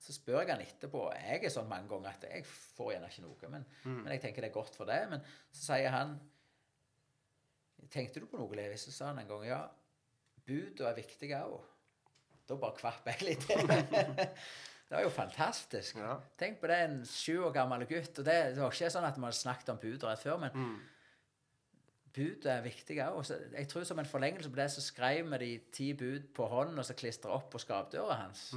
[0.05, 1.07] så spør jeg han etterpå.
[1.17, 3.65] Jeg er sånn mange ganger at jeg får gjerne ikke noe, men,
[4.03, 5.01] men jeg tenker det er godt for det.
[5.11, 6.19] Men så sier han
[7.93, 8.79] Tenkte du på noe, Levi?
[8.81, 9.59] Så sa han en gang ja,
[10.49, 11.67] buda er viktige òg.
[12.49, 13.45] Da bare kvapp jeg litt.
[14.89, 15.99] det var jo fantastisk.
[16.01, 16.15] Ja.
[16.41, 18.19] Tenk på det, en sju år gammel gutt.
[18.19, 20.57] og Det, det var ikke sånn at vi hadde snakket om bud rett før, men
[22.15, 23.21] bud er viktig òg.
[23.57, 26.81] Jeg tror som en forlengelse på det så skrev vi de ti bud på hånden
[26.81, 28.51] og så klistra opp på skapdøra hans.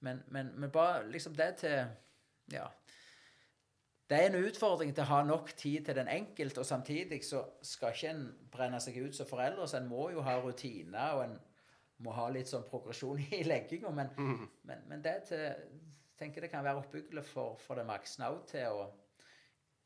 [0.00, 1.84] Men, men, men bare liksom det til
[2.52, 2.66] Ja.
[4.10, 7.44] Det er en utfordring til å ha nok tid til den enkelte, og samtidig så
[7.62, 11.24] skal ikke en brenne seg ut som foreldre, så en må jo ha rutiner, og
[11.28, 11.36] en
[12.02, 13.92] må ha litt sånn progresjon i legginga.
[13.94, 14.10] Men,
[14.66, 15.46] men, men det til
[16.20, 18.88] tenker det kan være oppbyggelig for, for den voksne òg til å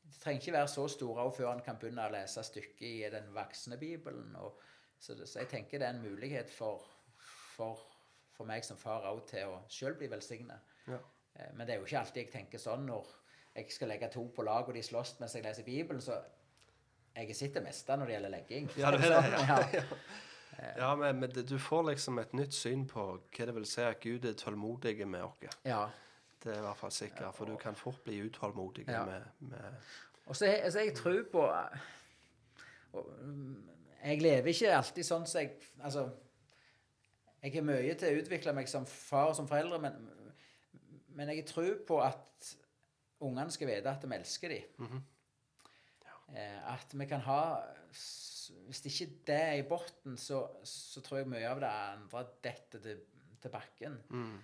[0.05, 3.09] Det trenger ikke være så store òg før en kan begynne å lese stykket i
[3.09, 4.35] den voksne Bibelen.
[4.37, 4.59] Og,
[5.01, 6.83] så, det, så jeg tenker det er en mulighet for,
[7.55, 7.81] for,
[8.35, 10.57] for meg som far òg til å sjøl bli velsigna.
[10.87, 10.99] Ja.
[11.35, 13.07] Eh, Men det er jo ikke alltid jeg tenker sånn når
[13.55, 16.01] jeg skal legge to på lag, og de slåss mens jeg leser Bibelen.
[16.01, 16.17] Så
[17.15, 18.69] jeg sitter mest når det gjelder legging.
[18.77, 19.59] Ja, det er det, ja.
[19.79, 19.83] ja.
[20.77, 23.99] Ja, men, men du får liksom et nytt syn på hva det vil si at
[23.99, 25.55] Gud er tålmodig med oss.
[25.65, 25.85] ja.
[26.45, 29.79] Det er i hvert fall sikkert, for du kan fort bli utålmodig med, med
[30.27, 31.41] Og så altså, jeg tror på
[32.93, 33.69] og, mm,
[34.03, 36.03] Jeg lever ikke alltid sånn som jeg Altså
[37.45, 39.99] Jeg har mye til å utvikle meg som far og som foreldre, men,
[41.13, 42.55] men jeg tror på at
[43.21, 44.95] ungene skal vite at vi elsker dem.
[46.33, 47.41] eh, at vi kan ha
[47.91, 52.25] Hvis Hvis ikke det er i bunnen, så, så tror jeg mye av det andre
[52.43, 52.99] detter til,
[53.41, 53.95] til bakken.
[54.09, 54.35] Mm.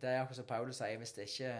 [0.00, 1.52] det er akkurat som Paulus sier, hvis det ikke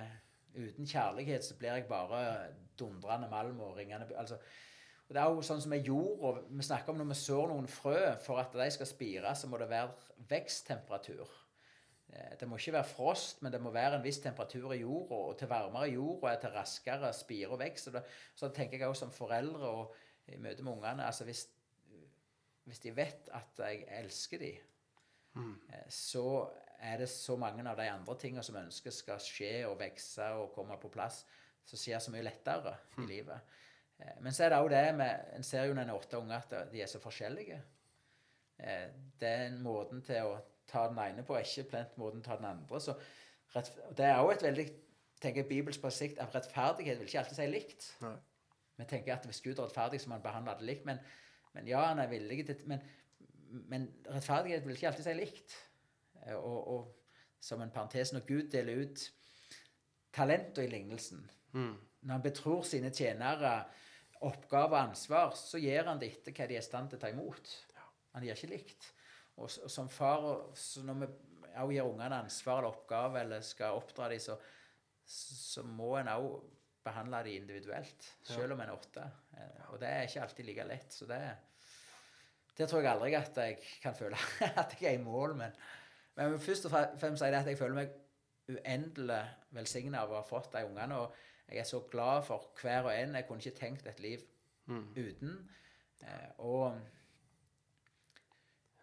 [0.55, 4.37] uten kjærlighet, så blir jeg bare dundrende malm og ringende altså,
[5.09, 6.43] og Det er jo sånn som med jorda.
[6.49, 9.59] Vi snakker om når vi sår noen frø, for at de skal spire, så må
[9.61, 9.93] det være
[10.31, 11.29] veksttemperatur.
[12.13, 15.15] Eh, Det må ikke være frost, men det må være en viss temperatur i jorda.
[15.15, 17.89] Og til varmere jorda er til raskere spire og vekst.
[17.89, 18.03] Og
[18.35, 19.95] så tenker jeg også som foreldre og
[20.27, 21.49] i møte med ungene altså hvis,
[22.65, 24.55] hvis de vet at jeg elsker dem,
[25.35, 25.57] mm.
[25.89, 26.49] så
[26.79, 30.53] er det så mange av de andre tingene som ønskes skal skje og vokse og
[30.55, 31.25] komme på plass,
[31.65, 33.59] som skjer så mye lettere i livet.
[34.03, 36.43] Eh, Men så er det òg det med En ser jo når en åtte unger,
[36.43, 37.61] at de er så forskjellige.
[38.59, 40.37] Den Det er en måten til å
[40.67, 42.81] ta den ene på, er ikke plent måten å ta den andre.
[42.81, 42.95] Så
[43.97, 44.67] det er òg et veldig
[45.21, 47.89] tenker jeg, bibelsk på sikt at rettferdighet vil ikke alltid si likt.
[48.03, 48.15] Nei.
[48.79, 50.85] Vi tenker at hvis Gud er rettferdig, så må han behandle det likt.
[50.87, 50.99] Men,
[51.55, 52.81] men ja, han er villig til Men,
[53.69, 55.57] men rettferdighet vil ikke alltid si likt.
[56.27, 56.99] Eh, Og, og
[57.41, 59.13] som en parentes, når Gud deler ut
[60.13, 61.31] talenter i lignelsen
[62.03, 63.65] Når han betror sine tjenere
[64.29, 67.03] oppgave og ansvar, så gjør han det etter hva de er i stand til å
[67.03, 67.53] ta imot.
[68.15, 68.89] Han gjør ikke likt.
[69.37, 70.27] Og, og som far,
[70.59, 71.09] så når vi
[71.63, 74.37] òg gir ungene ansvar eller oppgave, eller skal oppdra dem, så,
[75.05, 76.29] så må en òg
[76.83, 79.05] behandle dem individuelt, selv om en er åtte.
[79.39, 80.95] Eh, Og det er ikke alltid like lett.
[80.97, 81.21] Så det,
[82.59, 84.19] det tror jeg aldri at jeg kan føle
[84.65, 85.55] at jeg er i mål, men,
[86.19, 87.99] men først og fremst er det at jeg føler meg
[88.53, 89.21] uendelig
[89.55, 90.99] velsigna av å ha fått de ungene.
[90.99, 91.15] Og
[91.49, 93.15] jeg er så glad for hver og en.
[93.15, 94.19] Jeg kunne ikke tenkt et liv
[94.97, 95.49] uten.
[96.03, 96.81] Eh, og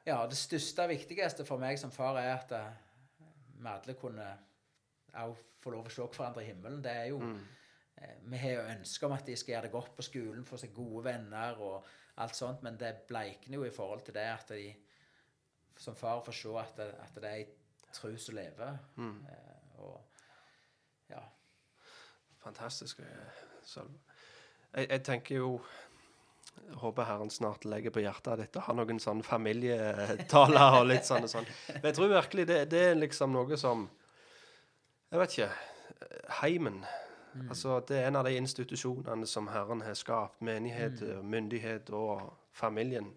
[0.06, 2.76] ja, det største og viktigste for meg som far er at eh,
[3.60, 4.28] vi alle kunne
[5.60, 6.84] få lov å se hverandre i himmelen.
[6.84, 9.96] Det er jo eh, Vi har jo ønske om at de skal gjøre det godt
[9.96, 11.88] på skolen, få seg gode venner og
[12.20, 14.74] alt sånt, men det bleikner jo i forhold til det at de
[15.80, 17.46] som far får se at det, at det er ei
[17.96, 18.80] tru som lever.
[19.30, 20.02] Eh, og
[21.10, 21.22] ja.
[22.44, 23.00] Fantastisk.
[23.00, 23.86] eh,
[24.76, 25.54] Jeg, jeg tenker jo
[26.70, 31.06] jeg håper Herren snart legger på hjertet ditt og har noen sånne familietaler og litt
[31.08, 31.48] sånn og sånn.
[31.78, 33.86] Men jeg tror virkelig det, det er liksom noe som
[35.10, 35.50] Jeg vet ikke.
[36.42, 36.84] Heimen.
[37.50, 40.42] Altså, det er en av de institusjonene som Herren har skapt.
[40.46, 43.10] Menighet, myndighet og familien.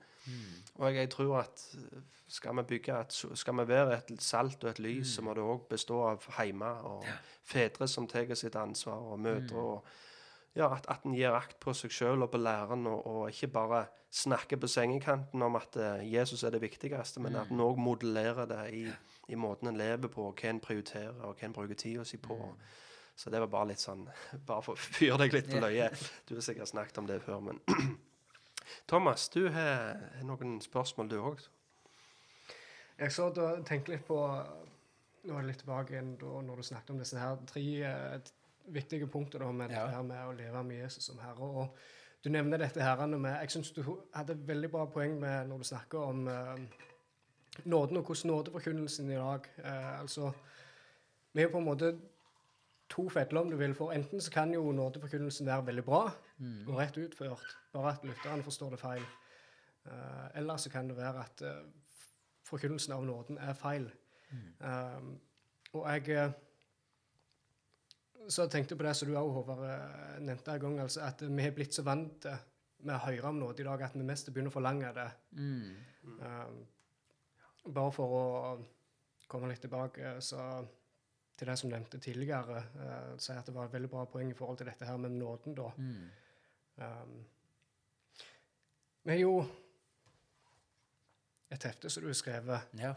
[0.75, 1.65] Og jeg, tror at
[2.33, 5.45] skal vi bygge et, skal vi være et salt og et lys, så må det
[5.45, 7.05] òg bestå av hjemme og
[7.45, 9.57] fedre som tar sitt ansvar, og mødre.
[9.59, 9.85] og
[10.57, 13.49] ja, At, at en gir akt på seg sjøl og på læreren, og, og ikke
[13.53, 17.81] bare snakker på sengekanten om at eh, Jesus er det viktigste, men at en òg
[17.81, 18.83] modellerer det i,
[19.33, 22.21] i måten en lever på, og hva en prioriterer, og hva en bruker tida si
[22.21, 22.37] på.
[23.17, 24.07] Så det var bare litt sånn
[24.49, 25.93] Bare for å fyre deg litt på løyet.
[25.93, 26.13] løye.
[26.29, 27.61] Du har sikkert snakket om det før, men
[28.89, 31.41] Thomas, du har noen spørsmål, du òg?
[32.99, 34.19] Jeg så da tenkte litt på
[35.23, 38.31] Nå er det litt tilbake igjen da, når du snakket om disse her tre eh,
[38.75, 39.85] viktige punkter med Ja.
[39.85, 41.47] dette her med å leve med Jesus som Herre.
[41.47, 41.77] Og
[42.25, 43.83] du nevner dette her med Jeg syns du
[44.15, 46.59] hadde et veldig bra poeng med når du snakker om eh,
[47.65, 50.33] nåden og hvordan nådeforkynnelsen i dag eh, Altså,
[51.33, 51.95] vi er på en måte
[52.93, 53.75] to fedler, om du vil.
[53.75, 56.05] For enten så kan jo nådeforkynnelsen være veldig bra
[56.67, 59.05] og rett utført, bare at lytteren forstår det feil.
[59.83, 61.65] Uh, eller så kan det være at uh,
[62.47, 63.89] forkynnelsen av nåden er feil.
[64.61, 65.17] Um,
[65.73, 66.33] og jeg eh,
[68.29, 71.47] så tenkte på det som du òg, Håvard, eh, nevnte en gang, altså at vi
[71.47, 72.49] har blitt så vant til
[72.83, 75.09] med å høre om nåde i dag at vi mest begynner å forlange det.
[75.39, 75.67] Mm.
[76.19, 76.57] Um,
[77.71, 78.23] bare for å
[79.31, 80.41] komme litt tilbake så,
[81.43, 84.37] til det som nevnte tidligere, uh, si at det var et veldig bra poeng i
[84.39, 85.71] forhold til dette her med nåden, da.
[85.75, 86.05] Mm.
[86.83, 87.17] Um,
[89.03, 89.35] vi har jo
[91.53, 92.73] et hefte som du har skrevet.
[92.79, 92.95] Ja.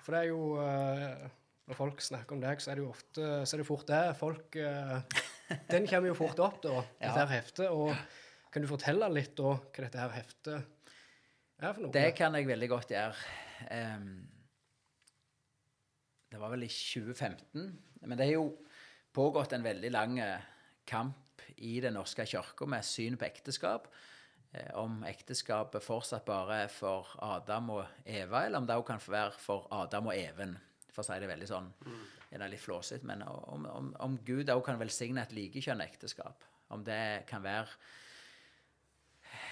[0.00, 1.28] For det er jo uh,
[1.70, 4.00] Når folk snakker om deg, så er det jo ofte så er det fort det.
[4.18, 5.20] Folk eh,
[5.70, 7.68] Den kommer jo fort opp, da, dette her heftet.
[7.70, 7.92] Og
[8.50, 11.92] kan du fortelle litt da hva dette her heftet er for noe?
[11.94, 13.30] Det kan jeg veldig godt gjøre.
[13.76, 14.08] Em,
[16.30, 17.66] det var vel i 2015.
[18.00, 18.46] Men det har jo
[19.12, 20.46] pågått en veldig lang eh,
[20.86, 23.88] kamp i Den norske kirka med syn på ekteskap.
[24.52, 29.02] Eh, om ekteskapet fortsatt bare er for Adam og Eva, eller om det òg kan
[29.02, 30.56] være for Adam og Even.
[30.90, 31.68] For å si det veldig sånn
[32.30, 33.06] gjerne litt flåsete.
[33.06, 36.46] Men om, om, om Gud òg kan velsigne et likekjønnet ekteskap.
[36.70, 37.74] Om det kan være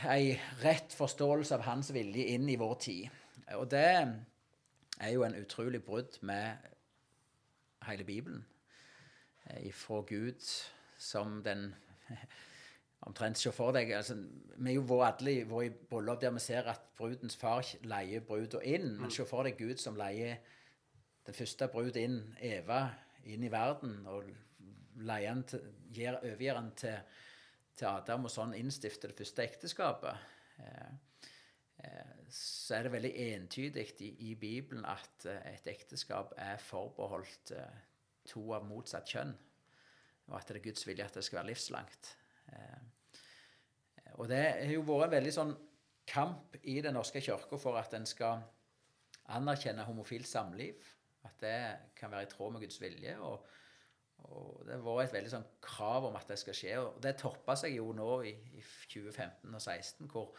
[0.07, 3.23] ei rett forståelse av hans vilje inn i vår tid.
[3.59, 3.91] Og det
[5.01, 6.57] er jo en utrolig brudd med
[7.87, 8.47] hele Bibelen.
[9.61, 10.41] Ifra Fra Gud
[10.99, 11.75] som den
[13.07, 14.17] Omtrent se for deg altså,
[14.57, 18.25] Vi er jo vår alle vært i bryllup der vi ser at brudens far leier
[18.27, 18.97] bruda inn.
[18.99, 20.41] Men se for deg Gud som leier
[21.27, 22.89] den første brud inn, Eva,
[23.25, 24.01] inn i verden.
[24.11, 24.27] Og
[25.07, 25.63] leier han til,
[25.95, 26.99] gir, overgir han til,
[27.79, 30.27] til Adam, og sånn innstifter det første ekteskapet.
[30.65, 30.89] Eh,
[31.85, 37.53] eh, så er det veldig entydig i, i Bibelen at eh, et ekteskap er forbeholdt
[37.57, 37.79] eh,
[38.29, 39.33] to av motsatt kjønn.
[40.29, 42.11] Og at det er Guds vilje at det skal være livslangt.
[42.53, 45.55] Eh, og det har jo vært en veldig sånn
[46.09, 48.43] kamp i Den norske kirka for at en skal
[49.37, 50.85] anerkjenne homofilt samliv.
[51.25, 51.57] At det
[51.97, 53.17] kan være i tråd med Guds vilje.
[53.25, 53.49] Og,
[54.29, 56.77] og det har vært et veldig sånn krav om at det skal skje.
[56.83, 60.33] Og det toppa seg jo nå i, i 2015 og 2016, hvor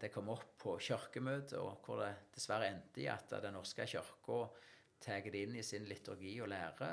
[0.00, 4.38] det kom opp på kirkemøtet, og hvor det dessverre endte i at Den norske kirka
[5.00, 6.90] tar det inn i sin liturgi og lære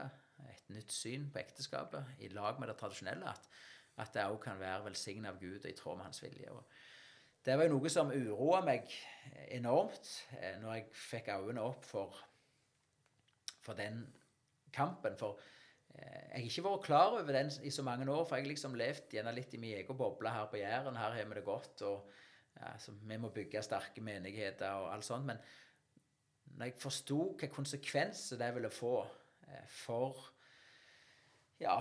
[0.52, 3.34] et nytt syn på ekteskapet, i lag med det tradisjonelle.
[3.34, 3.50] At,
[3.98, 6.54] at det òg kan være velsignet av Gud og i tråd med hans vilje.
[6.54, 6.64] Og
[7.48, 8.92] det var jo noe som uroa meg
[9.56, 12.18] enormt eh, når jeg fikk øynene opp for,
[13.64, 14.04] for den
[14.76, 15.18] kampen.
[15.20, 15.40] For
[15.96, 18.54] eh, jeg har ikke vært klar over den i så mange år, for jeg har
[18.54, 21.00] liksom levd gjerne litt i min egen boble her på Jæren.
[21.00, 22.12] Her har vi det godt, og
[22.58, 25.28] ja, så vi må bygge sterke menigheter og alt sånt.
[25.30, 25.38] Men
[26.58, 28.96] når jeg forsto hvilke konsekvenser det ville få
[29.48, 30.34] eh, for
[31.60, 31.80] ja,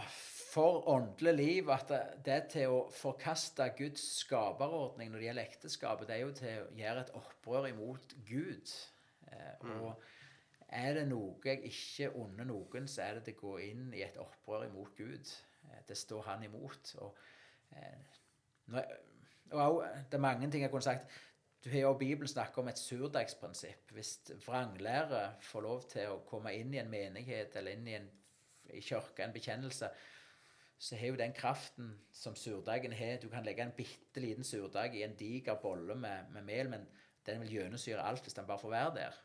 [0.53, 1.91] for åndelig liv at
[2.25, 6.71] det, til å forkaste Guds skaperordning når det gjelder ekteskapet, det er jo til å
[6.79, 8.73] gjøre et opprør imot Gud.
[9.29, 10.05] Eh, Og
[10.69, 14.03] er det noe jeg ikke unner noen, så er det til å gå inn i
[14.07, 15.35] et opprør imot Gud.
[15.69, 16.95] Eh, det står han imot.
[17.05, 17.21] Og,
[17.77, 18.17] eh,
[18.73, 18.97] når,
[19.53, 21.11] og det er mange ting jeg kunne sagt.
[21.65, 23.91] Du har jo Bibelen snakket om et surdeigsprinsipp.
[23.93, 28.11] Hvis vranglære får lov til å komme inn i en menighet eller inn i en
[28.75, 29.89] i kirke, en bekjennelse,
[30.79, 34.95] så har jo den kraften som surdeigen har Du kan legge en bitte liten surdeig
[34.95, 36.87] i en diger bolle med, med mel, men
[37.27, 39.21] den vil gjennomsyre alt hvis den bare får være der.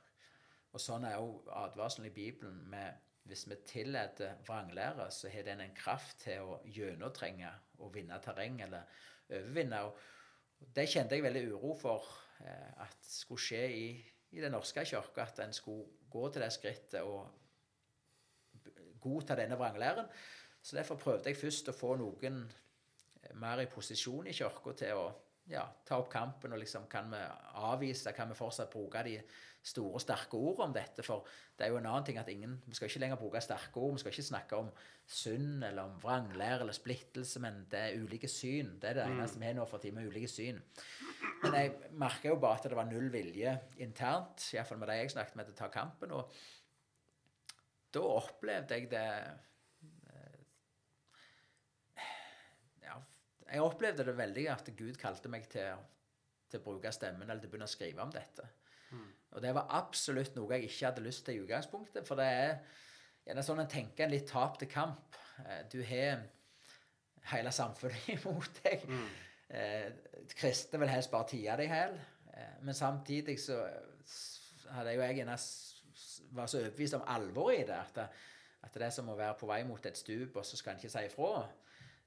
[0.72, 2.62] Og sånn er jo advarselen i Bibelen.
[2.70, 2.94] med
[3.24, 8.62] Hvis vi tillater vranglære, så har den en kraft til å gjennomtrenge og vinne terreng,
[8.62, 8.88] eller
[9.40, 9.84] overvinne.
[9.88, 12.08] Og det kjente jeg veldig uro for
[12.44, 13.86] eh, at skulle skje i,
[14.32, 17.30] i Den norske kirke, At en skulle gå til det skrittet og
[19.02, 20.08] godta denne vranglæren.
[20.62, 22.44] Så derfor prøvde jeg først å få noen
[23.24, 25.10] eh, mer i posisjon i kirka til å
[25.52, 26.54] ja, ta opp kampen.
[26.54, 27.22] og liksom Kan vi
[27.54, 29.18] avvise, kan vi fortsatt bruke de
[29.62, 31.04] store, sterke ordene om dette?
[31.04, 31.28] For
[31.58, 33.94] det er jo en annen ting at ingen, vi skal ikke lenger bruke sterke ord.
[33.98, 34.72] Vi skal ikke snakke om
[35.06, 38.78] synd eller om vranglære eller splittelse, men det er ulike syn.
[38.82, 40.62] Det er det eneste vi har nå for tiden, ulike syn.
[41.44, 45.16] Men jeg merka jo bare at det var null vilje internt, iallfall med de jeg
[45.16, 46.12] snakket med, til å ta kampen.
[46.12, 46.34] og
[47.92, 49.08] da opplevde jeg det
[50.08, 50.36] eh,
[53.52, 55.76] jeg opplevde det veldig at Gud kalte meg til,
[56.50, 58.48] til å bruke stemmen eller til å begynne å skrive om dette.
[59.32, 62.08] Og det var absolutt noe jeg ikke hadde lyst til i utgangspunktet.
[62.08, 62.54] For det er
[63.26, 65.16] gjerne sånn en tenker en litt tapte kamp.
[65.46, 66.24] Eh, Du har
[67.32, 68.84] hele samfunnet imot deg.
[69.52, 69.88] Eh,
[70.36, 71.96] kristne vil helst bare tie deg i hjel.
[72.34, 73.62] Eh, men samtidig så
[74.76, 75.26] hadde jo jeg
[76.32, 77.80] var så overbevist om alvoret i det.
[77.80, 78.08] At det,
[78.64, 80.80] at det er som å være på vei mot et stup, og så skal en
[80.84, 81.46] ikke si ifra.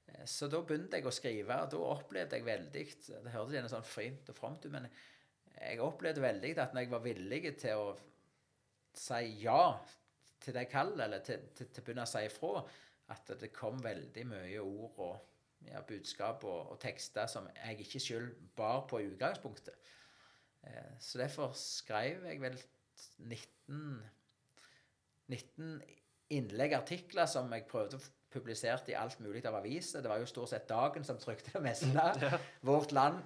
[0.07, 3.71] Eh, Så da begynte jeg å skrive, og da opplevde jeg veldig Det hørtes gjerne
[3.71, 4.89] sånn fint og fromt ut, men
[5.55, 7.93] jeg opplevde veldig at når jeg var villig til å
[8.95, 9.61] si ja
[10.43, 12.61] til det kallet, eller til, til, til å begynne å si ifra,
[13.13, 18.01] at det kom veldig mye ord og ja, budskap og, og tekster som jeg ikke
[18.01, 18.27] sjøl
[18.57, 19.91] bar på i utgangspunktet.
[20.65, 22.57] Eh, så derfor skrev jeg vel
[23.19, 24.03] 19,
[25.33, 25.71] 19
[26.35, 28.05] innlegg, artikler, som jeg prøvde å
[28.35, 30.03] publisert i alt mulig av aviser.
[30.03, 32.39] Det var jo stort sett Dagen som trykte det meste.
[32.67, 33.23] Vårt Land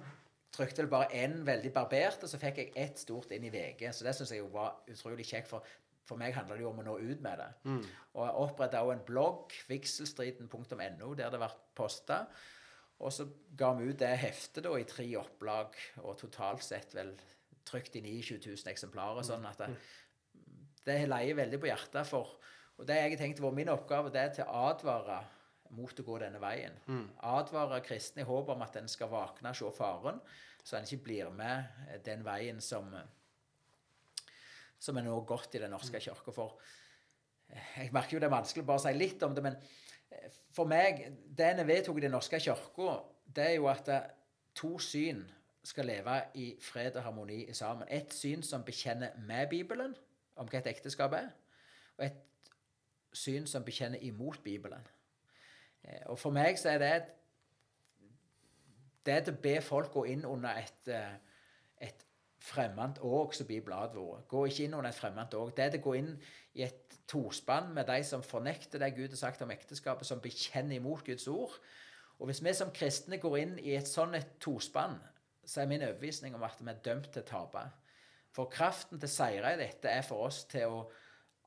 [0.54, 3.84] trykte vel bare én veldig barbert, og så fikk jeg ett stort inn i VG.
[3.94, 5.66] Så det syns jeg jo var utrolig kjekt, for
[6.10, 7.50] for meg handler det jo om å nå ut med det.
[8.18, 12.24] Og jeg oppretta òg en blogg, vigselstriden.no, der det ble posta.
[13.00, 17.14] Og så ga vi ut det heftet da i tre opplag, og totalt sett vel
[17.68, 19.22] trykt i 29 000 eksemplarer.
[19.26, 19.70] Sånn at det,
[20.88, 22.02] det leier veldig på hjertet.
[22.10, 22.34] for
[22.80, 25.20] Og det jeg har tenkt var min oppgave, det er til å advare
[25.76, 26.74] mot å gå denne veien.
[27.28, 30.20] Advare kristne i håp om at en skal våkne og se faren,
[30.64, 32.88] så en ikke blir med den veien som
[34.80, 36.32] som er nå gått i Den norske kirke.
[36.32, 36.56] For
[37.50, 39.58] eh, jeg merker jo det er vanskelig bare å si litt om det, men
[40.10, 41.04] eh, for meg
[41.36, 44.08] Det en vedtok i Den norske kirke, det er jo at eh,
[44.56, 45.22] to syn
[45.64, 47.88] skal leve i fred og harmoni sammen.
[47.92, 49.92] Et syn som bekjenner med Bibelen
[50.40, 51.28] om hva et ekteskap er,
[51.98, 52.16] og et
[53.12, 54.86] syn som bekjenner imot Bibelen.
[55.84, 56.92] Eh, Og for meg så er det
[59.06, 61.14] det er til å be folk gå inn under et, eh,
[61.80, 62.04] et
[62.40, 64.26] fremmed åg, som Bibelen advarer.
[64.28, 65.56] Gå ikke inn under et fremmed åg.
[65.56, 66.10] Det er til å gå inn
[66.54, 70.76] i et tospann med de som fornekter det Gud har sagt om ekteskapet, som bekjenner
[70.76, 71.58] imot Guds ord.
[72.18, 74.98] Og hvis vi som kristne går inn i et sånn et tospann,
[75.44, 77.64] så er min overbevisning om at vi er dømt til å tape.
[78.30, 80.82] For kraften til å seire i dette er for oss til å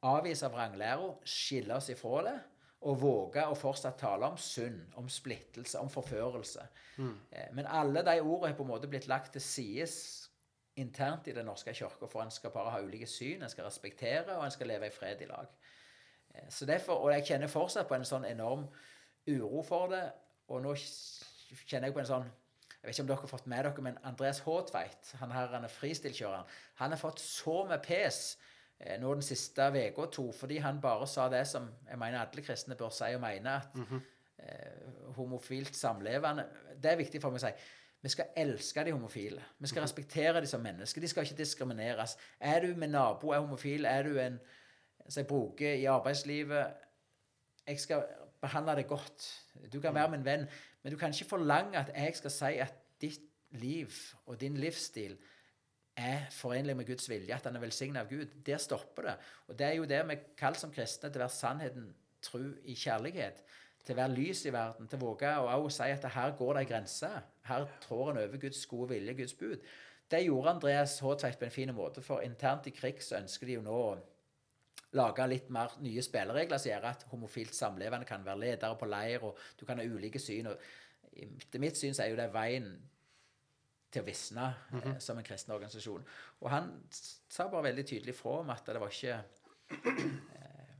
[0.03, 2.35] avvise vranglæra, skille oss ifra det,
[2.83, 6.65] og våge å fortsatt tale om synd, om splittelse, om forførelse.
[6.97, 7.13] Mm.
[7.55, 9.87] Men alle de ordene er på en måte blitt lagt til side
[10.75, 14.35] internt i Den norske kirka, for en skal bare ha ulike syn, en skal respektere,
[14.35, 15.47] og en skal leve i fred i lag.
[16.35, 18.67] Eh, Så derfor, Og jeg kjenner fortsatt på en sånn enorm
[19.27, 20.11] uro for det,
[20.47, 20.75] og nå
[21.65, 22.31] kjenner jeg på en sånn
[22.83, 25.63] jeg vet ikke om dere har fått med dere, men Andreas Håtveit, han her han
[25.63, 26.45] er fristilkjøreren,
[26.75, 28.52] han har fått så med pes eh,
[28.99, 32.75] nå den siste uka to, fordi han bare sa det som jeg mener alle kristne
[32.75, 33.77] bør si og mene, at
[34.39, 36.45] eh, homofilt samlevende
[36.83, 37.53] Det er viktig for meg å si.
[38.03, 39.43] Vi skal elske de homofile.
[39.59, 41.01] Vi skal respektere de som mennesker.
[41.01, 42.17] De skal ikke diskrimineres.
[42.39, 44.39] Er du med nabo er homofil, er du en
[45.07, 46.73] som jeg bruker i arbeidslivet
[47.67, 48.03] Jeg skal
[48.41, 49.29] behandle deg godt.
[49.71, 50.47] Du kan være min venn,
[50.83, 53.21] men du kan ikke forlange at jeg skal si at ditt
[53.51, 53.91] liv
[54.25, 55.15] og din livsstil
[55.97, 58.31] er forenlig med Guds vilje, at han er velsignet av Gud.
[58.45, 59.15] Der stopper det.
[59.47, 61.89] Og det er jo det vi kaller som kristne til å være sannheten
[62.23, 63.43] tru i kjærlighet.
[63.83, 64.87] Til å være lys i verden.
[64.89, 67.11] Til å våge å også si at her går det en grense.
[67.49, 69.67] Her trår en over Guds gode vilje, Guds bud.
[70.11, 73.55] Det gjorde Andreas Håtveit på en fin måte, for internt i krig så ønsker de
[73.57, 73.93] jo nå å
[74.93, 79.25] lage litt mer nye spilleregler som gjør at homofilt samlevende kan være ledere på leir,
[79.25, 80.51] og du kan ha ulike syn.
[80.51, 80.59] og
[81.13, 82.69] Etter mitt syn så er jo det veien
[83.93, 86.05] til å visne eh, som en kristen organisasjon.
[86.41, 90.71] Og han sa bare veldig tydelig fra om at det var ikke eh,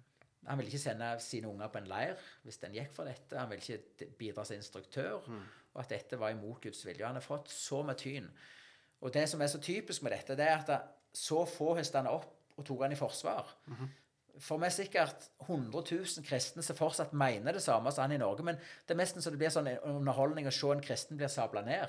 [0.43, 3.37] Han ville ikke sende sine unger på en leir hvis den gikk for dette.
[3.39, 5.29] Han ville ikke bidra som instruktør,
[5.73, 7.05] og at dette var imot Guds vilje.
[7.05, 8.27] Han har fått så med tyn.
[9.03, 12.11] Og det som er så typisk med dette, det er at så få høstet han
[12.11, 13.49] opp og tok han i forsvar.
[14.41, 18.17] For vi er sikkert 100 000 kristne som fortsatt mener det samme som han i
[18.21, 21.29] Norge, men det er nesten så det blir sånn underholdning å se en kristen blir
[21.29, 21.87] sabla ned.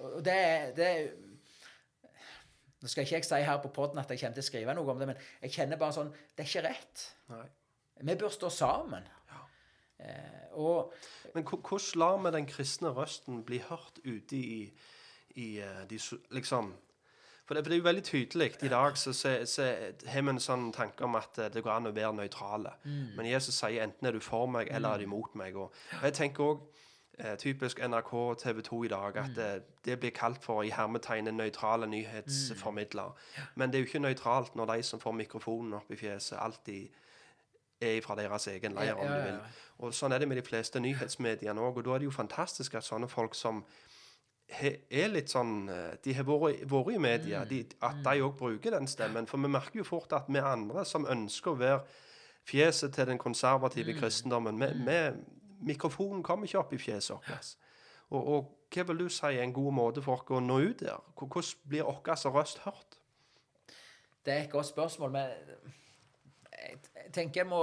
[0.00, 0.40] Og det,
[0.76, 0.90] det
[2.80, 4.92] Nå skal ikke jeg si her på poden at jeg kommer til å skrive noe
[4.92, 7.02] om det, men jeg kjenner bare sånn Det er ikke rett.
[7.28, 7.46] Nei.
[8.00, 9.08] Vi bør stå sammen.
[10.00, 10.92] Eh, og
[11.34, 14.72] Men hvordan lar vi den kristne røsten bli hørt ute i,
[15.36, 15.98] i eh, de
[16.30, 16.72] Liksom
[17.44, 18.50] For det, for det er jo veldig tydelig.
[18.62, 19.62] I dag så, så, så
[20.06, 22.76] har vi en sånn tanke om at eh, det går an å være nøytrale.
[23.16, 25.56] Men Jesus sier enten er du for meg, eller er du imot meg.
[25.56, 26.86] Og, og jeg tenker eh,
[27.38, 29.68] typisk NRK og TV 2 i dag at mm.
[29.84, 33.12] det blir kalt for i hermetegnet nøytrale nyhetsformidlere.
[33.54, 36.88] Men det er jo ikke nøytralt når de som får mikrofonen opp i fjeset, alltid
[37.80, 39.38] er fra deres egen leir, om du vil.
[39.80, 41.80] Og sånn er det med de fleste nyhetsmediene òg.
[41.80, 43.62] Og da er det jo fantastisk at sånne folk som
[44.50, 48.74] er litt sånn eh, De har vært, vært i media, de, at de òg bruker
[48.74, 49.28] den stemmen.
[49.30, 51.82] For vi merker jo fort at vi andre som ønsker å være
[52.50, 54.98] fjeset til den konservative kristendommen vi, vi,
[55.66, 57.52] Mikrofonen kommer ikke opp i fjeset vårt.
[58.10, 60.82] Og, og hva vil du si er en god måte for oss å nå ut
[60.82, 60.98] der?
[61.18, 62.98] Hvordan blir vår røst hørt?
[64.24, 65.30] Det er et godt spørsmål, men
[66.50, 66.78] jeg,
[67.12, 67.62] tenker jeg må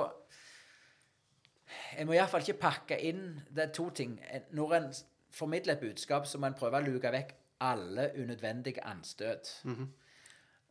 [1.98, 4.20] Jeg må iallfall ikke pakke inn Det er to ting.
[4.52, 4.88] Når en
[5.32, 9.52] formidler et budskap, så må en prøve å luke vekk alle unødvendige anstøt.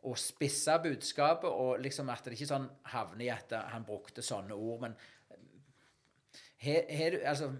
[0.06, 4.54] Og spisse budskapet, og liksom at det ikke sånn havner i at han brukte sånne
[4.54, 4.80] ord.
[4.80, 4.96] Men
[6.56, 7.50] her, her, altså,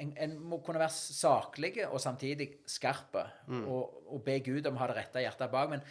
[0.00, 3.16] en, en må kunne være saklig og samtidig skarp,
[3.48, 5.70] og, og be Gud om å ha det rette hjertet bak.
[5.72, 5.84] Men,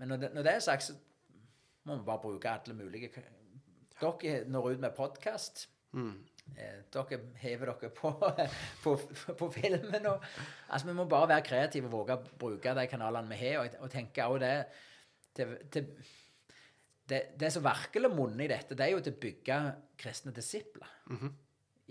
[0.00, 0.96] men når, det, når det er sagt, så
[1.86, 3.12] må vi bare bruke alle mulige
[4.02, 5.68] Dere når ut med podkast.
[6.58, 8.10] Eh, dere hever dere på,
[8.82, 8.96] på,
[9.38, 10.08] på filmen.
[10.10, 10.24] Og,
[10.68, 13.76] altså, vi må bare være kreative og våge å bruke de kanalene vi har, og,
[13.84, 14.56] og tenke også det
[15.36, 15.86] til, til,
[17.08, 19.60] det, det som virkelig monner i dette, det er jo til å bygge
[20.02, 20.90] kristne disipler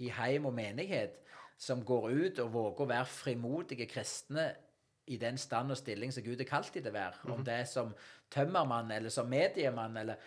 [0.02, 1.20] i heim og menighet
[1.62, 4.50] som går ut og våger å være frimodige kristne
[5.12, 7.34] i den stand og stilling som Gud har kalt dem til å være.
[7.34, 7.94] Om det er som
[8.34, 10.22] tømmermann eller som mediemann eller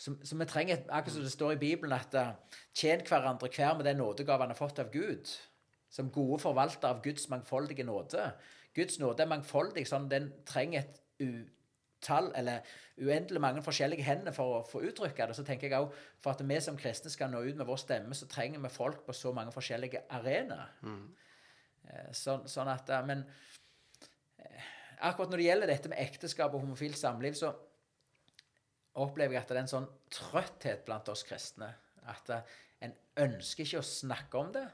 [0.00, 2.32] som, som vi trenger, Akkurat som det står i Bibelen, at uh,
[2.72, 5.28] tjen hverandre hver med den nådegave han har fått av Gud.
[5.92, 8.30] Som gode forvaltere av Guds mangfoldige nåde.
[8.74, 11.00] Guds nåde er mangfoldig, sånn den trenger et
[12.00, 12.60] utall, eller
[13.00, 15.36] uendelig mange forskjellige hender for å få uttrykke det.
[15.36, 18.14] Så tenker jeg òg For at vi som kristne skal nå ut med vår stemme,
[18.14, 20.72] så trenger vi folk på så mange forskjellige arenaer.
[20.82, 21.08] Mm.
[22.12, 23.24] Sånn, sånn at, eh, men
[24.38, 24.66] eh,
[25.08, 27.50] akkurat når det gjelder dette med ekteskap og homofilt samliv, så
[29.00, 31.70] opplever jeg at det er en sånn trøtthet blant oss kristne.
[32.10, 32.94] At eh, en
[33.26, 34.66] ønsker ikke å snakke om det.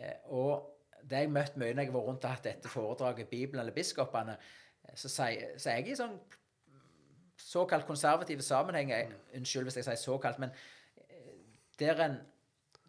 [0.00, 0.70] Eh, og
[1.10, 3.76] det jeg møtt mye når jeg har vært rundt og hatt dette foredraget Bibelen eller
[3.76, 4.36] biskopene,
[4.84, 6.16] eh, så sier så er jeg i sånn
[7.46, 10.50] såkalt konservative sammenhenger Unnskyld hvis jeg sier såkalt, men
[10.96, 11.32] eh,
[11.80, 12.20] der en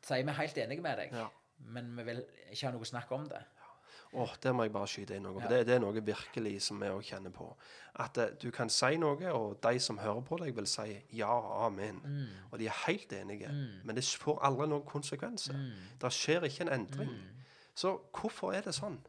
[0.03, 1.27] sier vi er helt enige med deg, Ja.
[1.59, 3.41] men vi vil ikke ha noe snakk om det.
[4.13, 5.39] Åh, Der må jeg bare skyte inn noe.
[5.41, 7.45] for Det, det er noe virkelig som vi òg kjenner på.
[7.95, 11.31] At uh, du kan si noe, og de som hører på deg, vil si ja,
[11.65, 12.01] amen.
[12.51, 13.47] Og de er helt enige.
[13.85, 15.55] Men det får aldri noen konsekvenser.
[16.01, 17.13] Det skjer ikke en endring.
[17.75, 18.99] Så hvorfor er det sånn?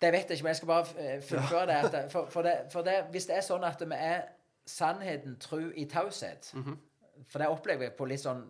[0.00, 1.74] Det vet jeg ikke, men jeg skal bare eh, fullføre det.
[1.84, 4.22] At, det- for, for, det, for det, hvis det er sånn at vi er
[4.66, 6.52] sannheten tru i taushet
[7.28, 8.44] For det opplever jeg på litt sånn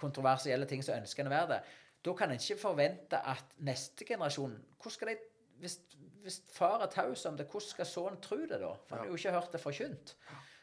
[0.00, 1.60] kontroversielle ting som ønsker en å være det.
[2.06, 5.16] Da kan en ikke forvente at neste generasjon hvordan skal de,
[5.62, 5.78] hvis,
[6.22, 8.72] hvis far er taus om det, hvordan skal sønnen tro det da?
[8.86, 10.14] For han har jo ikke hørt det forkynt.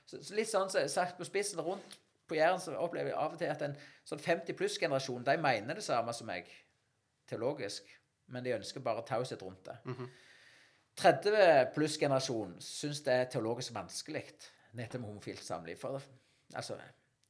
[0.05, 1.97] Så, så litt sånn så, sagt på spissen rundt
[2.29, 3.73] på Jæren så opplever jeg av og til at en
[4.07, 6.47] sånn 50 pluss-generasjon de mener det samme som meg
[7.29, 7.87] teologisk,
[8.33, 9.77] men de ønsker bare taushet rundt det.
[10.99, 14.25] 30 pluss-generasjonen syns det er teologisk vanskelig,
[14.73, 15.77] dette med homofilt samliv.
[15.81, 16.01] For
[16.53, 16.77] altså,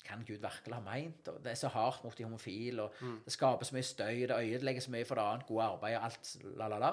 [0.04, 1.28] kan Gud virkelig ha meint?
[1.32, 2.93] Og det er så hardt mot de homofile, og
[3.26, 6.06] det skaper så mye støy, det ødelegger så mye for det annet gode arbeidet, og
[6.10, 6.91] alt la, la, la.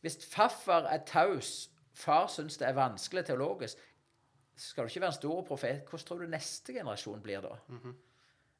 [0.00, 3.78] Hvis faffer er taus, far syns det er vanskelig teologisk,
[4.58, 7.56] skal du ikke være en stor profet, hvordan tror du neste generasjon blir da?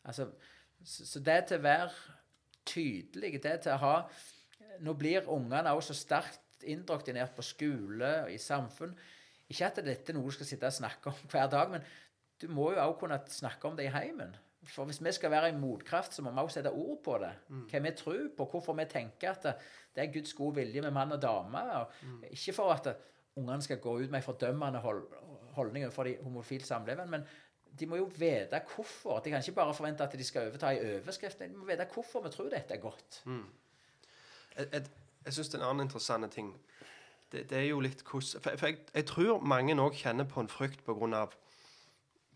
[0.05, 0.31] Altså,
[0.85, 1.91] så, så det til å være
[2.67, 3.95] tydelig, det til å ha
[4.85, 8.95] Nå blir ungene også så sterkt indoktrinert på skole og i samfunn.
[9.49, 11.87] Ikke at dette er noe du skal sitte og snakke om hver dag, men
[12.43, 14.37] du må jo også kunne snakke om det i heimen.
[14.69, 17.31] For hvis vi skal være en motkraft, så må vi også sette ord på det.
[17.71, 19.55] Hva vi tror på, hvorfor vi tenker at det,
[20.03, 21.63] er Guds gode vilje med mann og dame.
[21.79, 22.91] Og Ikke for at
[23.37, 25.05] ungene skal gå ut med en fordømmende hold,
[25.55, 27.25] holdning overfor de homofilt samlevende, men
[27.79, 29.21] de må jo vite hvorfor.
[29.23, 31.39] De kan ikke bare forvente at de skal overta i overskrift.
[31.39, 33.23] De må vite hvorfor vi tror dette er godt.
[33.25, 33.45] Jeg,
[34.59, 34.87] jeg,
[35.25, 36.53] jeg syns det er en annen interessant ting.
[37.33, 40.41] Det, det er jo litt hvordan For, for jeg, jeg tror mange òg kjenner på
[40.41, 41.27] en frykt pga.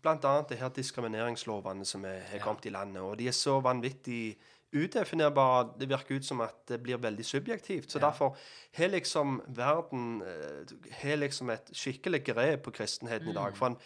[0.03, 0.33] bl.a.
[0.49, 3.01] det her diskrimineringslovene som er, er kommet i landet.
[3.01, 4.37] Og de er så vanvittig
[4.73, 5.73] udefinerbare.
[5.79, 7.91] Det virker ut som at det blir veldig subjektivt.
[7.91, 8.37] Så derfor
[8.77, 13.57] har liksom verden eh, har liksom et skikkelig grep på kristenheten i dag.
[13.57, 13.77] For en,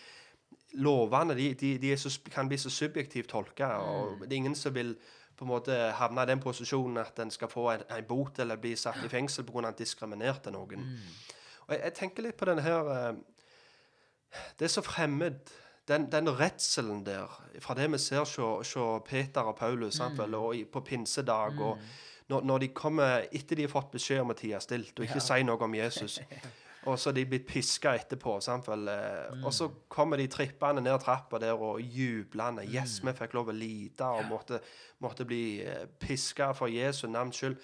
[0.71, 4.75] lovene de, de, de så, kan bli så subjektivt tolka, og det er ingen som
[4.75, 4.95] vil
[5.37, 8.57] på en måte havne i den posisjonen at en skal få en, en bot eller
[8.61, 9.67] bli satt i fengsel pga.
[9.67, 10.87] at en diskriminerte noen.
[11.67, 13.13] Og jeg, jeg tenker litt på denne her eh,
[14.57, 15.53] Det er så fremmed.
[15.87, 17.31] Den, den redselen der,
[17.63, 18.73] fra det vi ser hos
[19.05, 21.77] Peter og Paulus sant vel, og på pinsedag og
[22.27, 25.23] når, når de kommer etter de har fått beskjed om å tie stilt og ikke
[25.23, 26.19] si noe om Jesus.
[26.87, 28.37] Og så de blitt piska etterpå.
[28.39, 29.43] Eh, Mm.
[29.45, 32.63] Og så kommer de trippende ned trappa der og jublende.
[32.65, 32.73] Mm.
[32.73, 34.59] Yes, vi fikk lov å lide og måtte,
[35.03, 37.57] måtte bli eh, piska for Jesu navns skyld.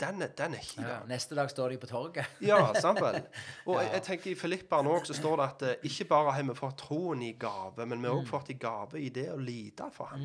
[0.00, 2.26] Den er, den er ikke Ja, neste dag står de på torget.
[2.42, 3.20] Ja, sant vel.
[3.66, 6.42] Og jeg, jeg tenker i Filipperen òg så står det at eh, ikke bare har
[6.48, 8.24] vi fått troen i gave, men vi har Mm.
[8.24, 10.24] òg fått i gave i det å lide for ham.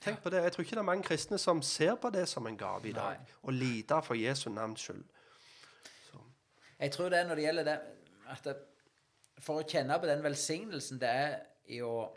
[0.00, 0.42] Tenk på det.
[0.44, 2.92] Jeg tror ikke det er mange kristne som ser på det som en gave i
[2.94, 3.18] dag.
[3.42, 5.02] Å lide for Jesu navns skyld.
[6.78, 7.78] Jeg tror det når det gjelder det
[8.30, 8.56] at det,
[9.42, 11.36] For å kjenne på den velsignelsen det er
[11.70, 12.08] i å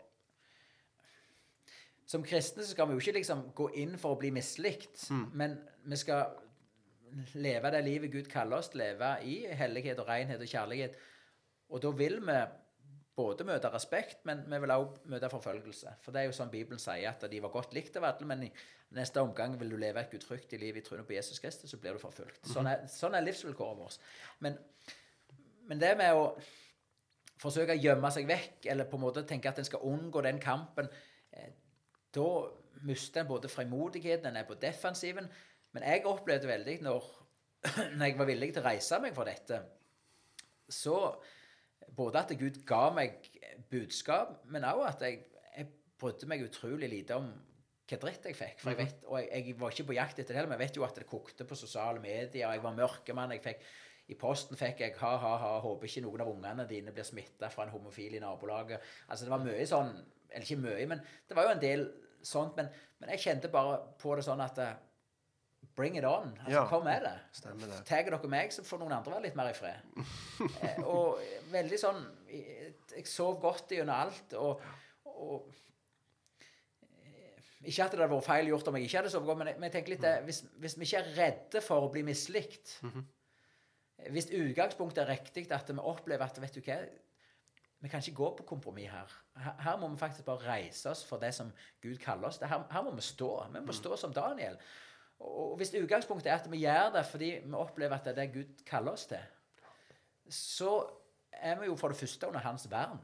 [2.06, 5.54] Som kristne så skal vi jo ikke liksom gå inn for å bli mislikt, men
[5.88, 6.34] vi skal
[7.40, 10.98] leve det livet Gud kaller oss til å leve i hellighet og renhet og kjærlighet.
[11.72, 12.36] Og da vil vi
[13.16, 15.96] både møte respekt, men vi vil også møte forfølgelse.
[16.04, 18.46] For det er jo sånn Bibelen sier, at de var godt likt av alle, men
[18.46, 18.50] i
[18.96, 21.96] neste omgang vil du leve et gudfryktig liv i troen på Jesus Kristus, så blir
[21.96, 22.40] du forfulgt.
[22.48, 24.08] Sånn er, sånn er livsvilkåret vårt.
[24.44, 24.56] Men,
[25.68, 26.30] men det med å
[27.42, 30.40] forsøke å gjemme seg vekk, eller på en måte tenke at en skal unngå den
[30.40, 30.88] kampen,
[31.36, 31.52] eh,
[32.16, 32.28] da
[32.88, 35.28] mister en både frimodigheten, en er på defensiven.
[35.72, 37.12] Men jeg opplevde veldig når,
[37.96, 39.60] når jeg var villig til å reise meg for dette,
[40.72, 40.96] så
[41.96, 43.30] både at Gud ga meg
[43.70, 45.22] budskap, men også at jeg,
[45.56, 45.68] jeg
[46.00, 47.30] brydde meg utrolig lite om
[47.92, 48.60] hva dritt jeg fikk.
[48.62, 50.70] For jeg vet, og jeg, jeg var ikke på jakt etter det heller, men jeg
[50.70, 52.44] vet jo at det kokte på sosiale medier.
[52.44, 53.34] Jeg var mørkemann.
[53.36, 53.66] jeg fikk
[54.10, 57.50] i posten fikk jeg ha, ha, ha, håper ikke noen av ungene dine blir smitta
[57.52, 58.82] fra en homofil i nabolaget.
[59.08, 59.92] Altså Det var mye sånn
[60.32, 61.84] Eller ikke mye, men det var jo en del
[62.24, 62.56] sånt.
[62.56, 62.70] Men,
[63.00, 64.78] men jeg kjente bare på det sånn at eh,
[65.76, 66.34] Bring it on.
[66.38, 67.14] Altså, Ja, Kom med det.
[67.32, 67.78] stemmer det.
[67.88, 69.80] Tar dere meg, så får noen andre være litt mer i fred.
[70.62, 71.20] eh, og
[71.52, 74.34] veldig sånn Jeg, jeg sov godt gjennom alt.
[74.36, 74.60] Og,
[75.06, 75.48] og
[77.02, 79.52] eh, Ikke at det hadde vært feil gjort om jeg ikke hadde sovet godt, men
[79.52, 82.02] jeg, men jeg tenker litt det, hvis, hvis vi ikke er redde for å bli
[82.06, 82.76] mislikt
[84.12, 86.78] Hvis utgangspunktet er riktig, at vi opplever at vet du hva,
[87.82, 89.10] vi kan ikke gå på kompromiss her.
[89.42, 89.54] her.
[89.62, 91.48] Her må vi faktisk bare reise oss for det som
[91.82, 92.38] Gud kaller oss.
[92.42, 93.28] Her, her må vi stå.
[93.54, 94.54] Vi må stå som Daniel.
[95.22, 98.34] Og hvis utgangspunktet er at vi gjør det fordi vi opplever at det er det
[98.34, 99.22] Gud kaller oss til,
[100.32, 100.74] så
[101.32, 103.00] er vi jo for det første under hans vern.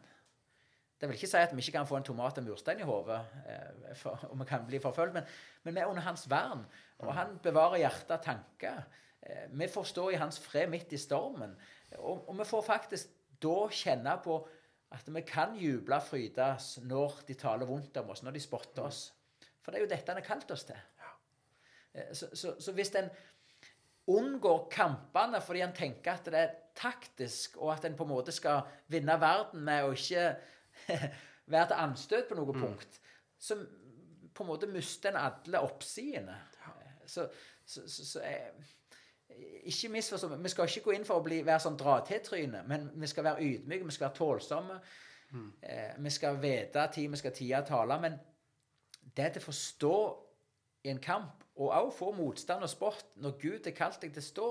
[0.99, 3.20] Det vil ikke si at vi ikke kan få en tomat og murstein i hodet,
[3.47, 5.28] eh, og vi kan bli forfulgt, men,
[5.62, 6.65] men vi er under hans vern.
[6.99, 8.81] Og han bevarer hjerte og tanker.
[9.23, 11.55] Eh, Vi får stå i hans fred midt i stormen.
[11.99, 14.40] Og, og vi får faktisk da kjenne på
[14.90, 18.89] at vi kan juble og frydes når de taler vondt om oss, når de spotter
[18.89, 19.12] oss.
[19.62, 20.78] For det er jo dette han har kalt oss til.
[21.94, 23.10] Eh, Så, så, så hvis en
[24.09, 28.32] unngår kampene fordi en tenker at det er taktisk, og at en på en måte
[28.32, 30.31] skal vinne verden med å ikke
[31.52, 33.01] være til anstøt på noe punkt,
[33.39, 33.59] så
[34.35, 36.36] på en måte mister en alle oppsidene.
[37.06, 37.27] Så,
[37.66, 38.52] så, så, så jeg,
[39.69, 40.36] ikke misforstå.
[40.36, 43.44] Vi skal ikke gå inn for å bli, være sånn dra-til-tryne, men vi skal være
[43.44, 44.78] ydmyke, vi skal være tålsomme.
[45.62, 47.98] Eh, vi skal vite tid vi skal og tale.
[48.01, 48.16] Men
[49.16, 49.97] det til å forstå
[50.85, 54.22] i en kamp, og òg få motstand og spott når Gud har kalt deg til
[54.22, 54.48] å stå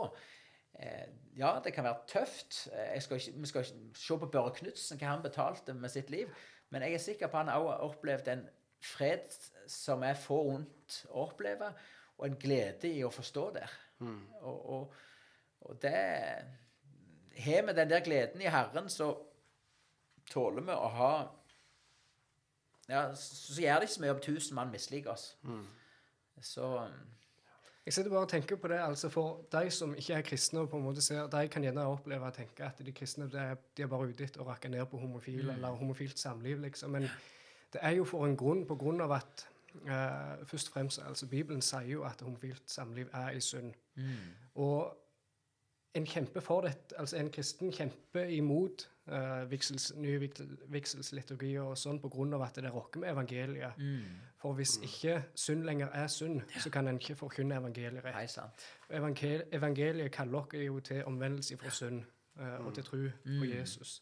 [0.79, 1.07] eh,
[1.37, 2.67] Ja, det kan være tøft.
[2.73, 5.93] Eh, Jeg skal ikke, vi skal ikke se på Børre Knutsen, hva han betalte med
[5.93, 6.31] sitt liv.
[6.69, 8.45] Men jeg er sikker på at han også har opplevd en
[8.83, 9.29] fred
[9.71, 11.71] som er få vondt å oppleve,
[12.17, 13.71] og en glede i å forstå der.
[14.41, 14.93] Og, og,
[15.61, 15.93] og det
[17.37, 19.11] Har vi den der gleden i Herren, så
[20.29, 21.11] tåler vi å ha
[22.89, 25.25] Ja, så, gjør det ikke så mye om tusen mann misliker oss.
[26.41, 26.87] Så
[27.85, 30.69] Jeg sitter bare og tenker på det, altså For de som ikke er kristne, og
[30.69, 33.55] på en måte ser, de kan gjerne oppleve og tenke at de kristne de er,
[33.77, 36.59] de er bare ute etter å rakke ned på homofile eller homofilt samliv.
[36.61, 36.91] liksom.
[36.91, 37.07] Men
[37.73, 39.47] det er jo for en grunn, på grunn av at
[39.87, 43.73] uh, først og fremst, altså Bibelen sier jo at homofilt samliv er i synd.
[44.55, 44.97] Og
[45.93, 51.99] en kjemper for dette, altså en kristen kjemper imot uh, vigsels, nye vigselsliturgi og sånn
[52.35, 53.79] av at det rokker med evangeliet.
[54.41, 58.15] For hvis ikke synd lenger er synd, så kan en ikke forkynne evangeliet rett.
[58.15, 58.67] Hei sant.
[58.89, 62.03] Evangel evangeliet kaller dere jo til omvendelse fra synd
[62.39, 64.01] uh, og til tro på Jesus.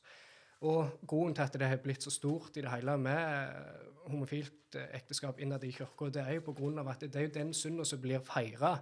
[0.65, 4.77] Og grunnen til at det har blitt så stort i det hele med eh, homofilt
[4.93, 7.53] ekteskap innad i kirka, det er jo på grunn av at det er jo den
[7.53, 8.77] synda som blir feira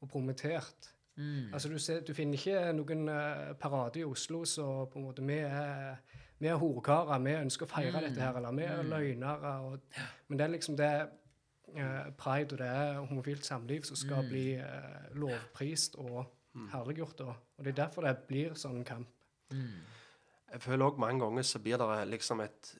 [0.00, 0.92] og promotert.
[1.52, 5.24] Altså du, ser, du finner ikke noen eh, parade i Oslo så på en måte
[5.24, 5.96] vi er,
[6.38, 9.52] vi er horkarer, vi ønsker å feire dette her, eller vi er løgnere.
[9.64, 10.90] Og, men det er liksom det
[11.76, 16.26] eh, pride og det er homofilt samliv som skal bli eh, lovprist og
[16.72, 17.20] herliggjort.
[17.20, 19.08] Og, Og det er derfor det blir sånn kamp.
[20.52, 22.76] Jeg føler òg mange ganger så blir det liksom et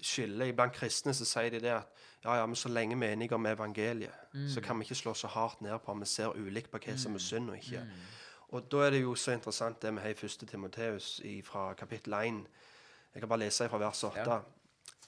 [0.00, 0.52] skille.
[0.56, 3.34] Blant kristne så sier de det at ja, ja, men så lenge vi er enige
[3.34, 6.70] om evangeliet, så kan vi ikke slå så hardt ned på om vi ser ulikt
[6.70, 7.84] på hva som er synd og ikke.
[8.50, 10.48] Og da er det jo så interessant det vi har i 1.
[10.50, 12.40] Timoteus fra kapittel 1.
[13.14, 14.24] Jeg kan bare lese fra vers 8.
[14.26, 14.40] Ja.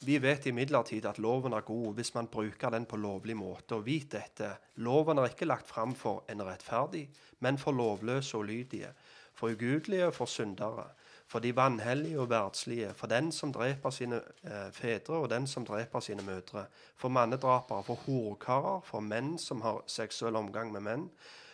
[0.03, 3.77] Vi vet imidlertid at loven er god hvis man bruker den på lovlig måte.
[3.77, 4.49] Og vit dette,
[4.83, 7.09] loven er ikke lagt fram for en rettferdig,
[7.41, 8.91] men for lovløse og lydige,
[9.35, 10.89] for ugudelige og for syndere,
[11.33, 15.65] for de vanhellige og verdslige, for den som dreper sine eh, fedre og den som
[15.65, 21.07] dreper sine mødre, for mannedrapere, for horkarer, for menn som har seksuell omgang med menn,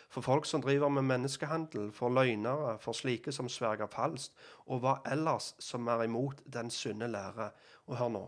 [0.09, 4.35] for folk som driver med menneskehandel, for løgnere, for slike som sverger falskt,
[4.67, 7.51] og hva ellers som er imot den sunne lære.
[7.87, 8.25] Og hør nå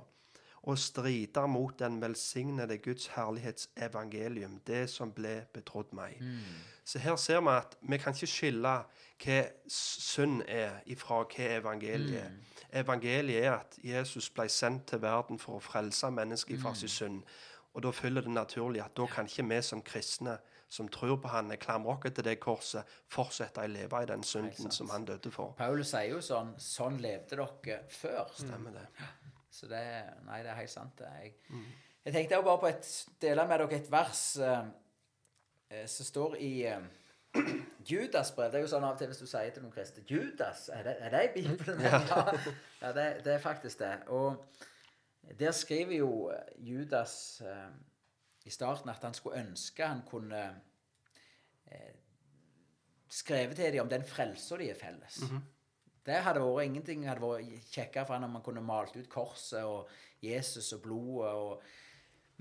[0.62, 6.22] og strider mot den velsignede Guds herlighetsevangelium, det som ble betrodd meg.
[6.92, 8.72] Så her ser vi at vi kan ikke skille
[9.24, 9.36] hva
[9.72, 12.34] synd er, ifra hva evangeliet er.
[12.82, 17.22] Evangeliet er at Jesus ble sendt til verden for å frelse mennesket fra sin synd.
[17.72, 20.36] Og da følger det naturlig at da kan ikke vi som kristne
[20.72, 24.24] som tror på han, er klamrer oss til det korset, fortsette å leve i den
[24.24, 25.56] synden som han døde for.
[25.60, 28.32] Paulus sier jo sånn Sånn levde dere før.
[28.36, 28.86] Stemmer det.
[29.52, 29.84] Så det
[30.28, 30.96] Nei, det er helt sant.
[31.00, 31.10] det.
[31.24, 31.34] Jeg,
[32.06, 32.94] jeg tenkte jo bare på et
[33.24, 34.72] dele med dere et vers eh,
[35.88, 36.82] som står i eh,
[37.92, 38.52] Judas brev.
[38.52, 40.84] Det er jo sånn av og til hvis du sier til noen kristne Judas, er
[40.88, 41.86] det, er det i Bibelen?
[41.86, 42.02] Ja,
[42.84, 43.94] ja det, det er faktisk det.
[44.12, 44.42] Og
[45.40, 47.16] der skriver jo eh, Judas
[47.46, 47.72] eh,
[48.46, 50.44] i starten at han skulle ønske han kunne
[51.72, 51.96] eh,
[53.12, 55.22] skrevet til dem om den frelsa de er felles.
[56.06, 59.62] Det hadde vært ingenting hadde vært kjekkere for han om han kunne malt ut korset
[59.68, 59.90] og
[60.24, 61.34] Jesus og blodet.
[61.34, 61.62] Og...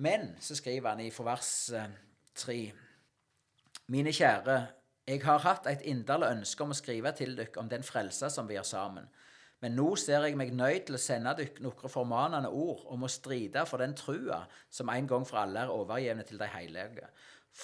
[0.00, 1.90] Men så skriver han i forvers eh,
[2.34, 2.60] tre
[3.90, 4.66] Mine kjære,
[5.10, 8.46] jeg har hatt et inderlig ønske om å skrive til dere om den frelsa som
[8.46, 9.08] vi har sammen.
[9.64, 13.10] Men nå ser jeg meg nøyd til å sende dere noen formanende ord om å
[13.10, 17.10] stride for den trua som en gang for alle er overgjevne til de hellige.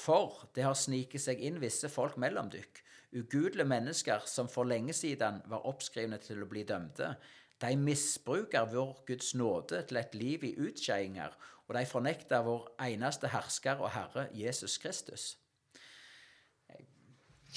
[0.01, 2.83] For det har sniket seg inn visse folk mellom dere,
[3.15, 7.15] ugudelige mennesker som for lenge siden var oppskrivne til å bli dømte.
[7.63, 11.39] De misbruker vår Guds nåde til et liv i utskeiinger,
[11.71, 15.37] og de fornekter vår eneste hersker og Herre Jesus Kristus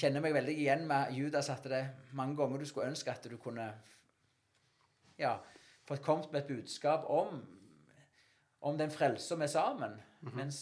[0.00, 3.26] kjenner meg veldig igjen med Judas at det er mange ganger du skulle ønske at
[3.28, 3.66] du kunne
[5.20, 5.34] ja,
[5.88, 7.42] fått kommet med et budskap om,
[8.64, 9.98] om den frelsa vi er sammen.
[10.36, 10.58] Mens,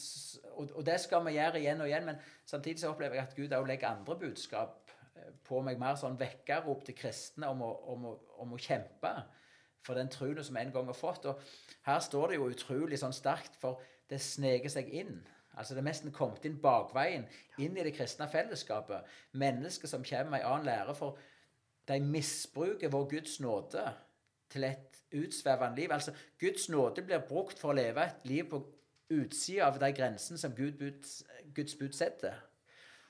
[0.55, 3.35] og, og det skal vi gjøre igjen og igjen, men samtidig så opplever jeg at
[3.39, 7.73] Gud òg legger andre budskap eh, på meg, mer sånn vekkerrop til kristne om å,
[7.94, 9.12] om å, om å kjempe
[9.86, 11.27] for den troen som vi en gang har fått.
[11.31, 11.43] Og
[11.89, 15.19] her står det jo utrolig sånn sterkt, for det sneker seg inn.
[15.59, 17.26] Altså Det er nesten kommet inn bakveien,
[17.59, 19.06] inn i det kristne fellesskapet.
[19.32, 21.18] Mennesker som kommer med en annen lære, for
[21.89, 23.85] de misbruker vår Guds nåde
[24.51, 25.93] til et utsvevende liv.
[25.93, 28.62] Altså Guds nåde blir brukt for å leve et liv på
[29.10, 31.06] utsida av de grensene som Gud bud,
[31.56, 32.36] Guds bud setter.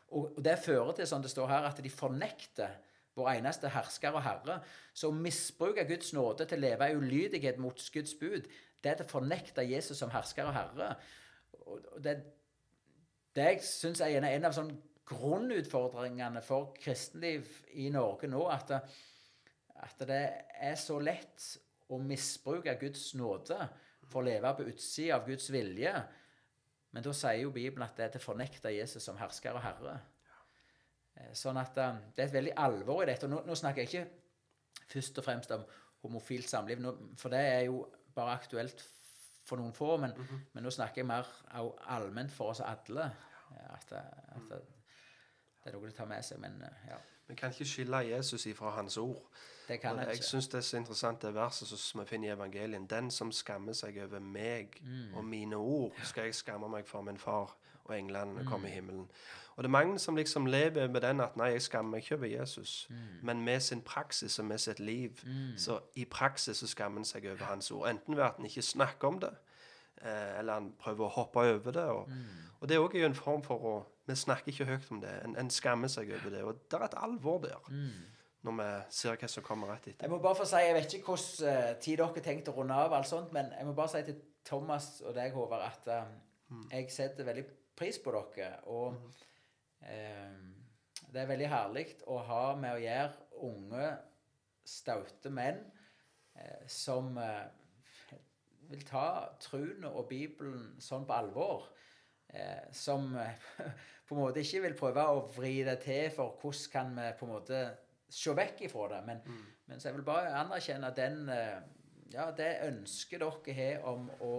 [0.08, 2.78] Og, og det fører til, som det står her, at de fornekter
[3.18, 4.60] vår eneste hersker og herre.
[4.94, 8.46] Så å misbruke Guds nåde til å leve i ulydighet mot Guds bud,
[8.84, 10.92] det er å fornekte Jesus som hersker og herre.
[11.66, 12.14] Og det,
[13.39, 14.73] det jeg syns er en, av sånn
[15.09, 17.48] grunnutfordringene for kristenliv
[17.81, 18.74] i Norge nå, at,
[19.78, 20.23] at det
[20.60, 21.47] er så lett
[21.89, 23.56] å misbruke Guds nåde
[24.09, 25.94] for å leve på utsida av Guds vilje.
[26.93, 29.65] Men da sier jo Bibelen at det er til å fornekte Jesus som hersker og
[29.65, 29.97] herre.
[31.16, 33.28] Eh, Sånn at eh, det er et veldig alvor i dette.
[33.28, 35.66] Og nå, nå snakker jeg ikke først og fremst om
[36.05, 36.85] homofilt samliv,
[37.19, 37.82] for det er jo
[38.15, 38.85] bare aktuelt
[39.48, 39.97] for noen få.
[40.01, 40.15] Men,
[40.55, 41.28] men nå snakker jeg mer
[41.97, 43.10] allment for oss alle.
[43.70, 44.60] At, at det,
[45.64, 46.38] er noe du tar med seg.
[46.40, 46.96] Men eh, ja,
[47.28, 49.22] Vi kan ikke skille Jesus ifra hans ord.
[49.68, 50.24] det kan jeg ikke.
[50.24, 52.86] syns det er så interessant det verset som vi finner i evangelien.
[52.86, 55.14] Den som skammer seg over meg Mm.
[55.14, 58.46] og mine ord, skal jeg skamme meg for min far og englene mm.
[58.46, 58.74] kommer i Mm.
[58.74, 59.10] himmelen.
[59.56, 62.14] Og det er mange som liksom lever med den at nei, jeg skammer meg ikke
[62.14, 62.86] over Jesus.
[62.90, 62.96] Mm.
[63.22, 65.10] Men med sin praksis og med sitt liv,
[65.56, 67.88] så i praksis så skammer han seg over hans ord.
[67.90, 69.34] Enten ved at han ikke snakker om det,
[70.06, 71.84] eller han prøver å hoppe over det.
[71.90, 72.24] Og, Mm.
[72.60, 75.10] og det er òg en form for å Vi snakker ikke høyt om det.
[75.24, 76.42] En, en skammer seg over det.
[76.44, 77.58] Og det er et alvor der.
[77.68, 77.90] Mm.
[78.42, 80.06] Når vi ser hva som kommer rett etter.
[80.06, 82.54] Jeg må bare få si, jeg vet ikke hvordan eh, tid dere har tenkt å
[82.56, 84.16] runde av, alt sånt, men jeg må bare si til
[84.48, 86.04] Thomas og deg, Håvard, at eh,
[86.70, 87.44] jeg setter veldig
[87.76, 88.62] pris på dere.
[88.72, 88.96] Og
[89.82, 90.38] eh,
[91.12, 93.12] det er veldig herlig å ha med å gjøre
[93.50, 93.90] unge,
[94.64, 95.60] staute menn
[96.36, 97.44] eh, som eh,
[98.68, 99.08] vil ta
[99.40, 101.68] troen og Bibelen sånn på alvor.
[102.28, 103.48] Eh, som eh,
[104.08, 107.26] på en måte ikke vil prøve å vri det til for hvordan kan vi på
[107.26, 107.62] en måte
[108.08, 109.00] se vekk ifra det.
[109.06, 109.22] Men,
[109.68, 111.58] men så jeg vil bare anerkjenne den eh,
[112.12, 114.34] ja, det ønsket dere har om å,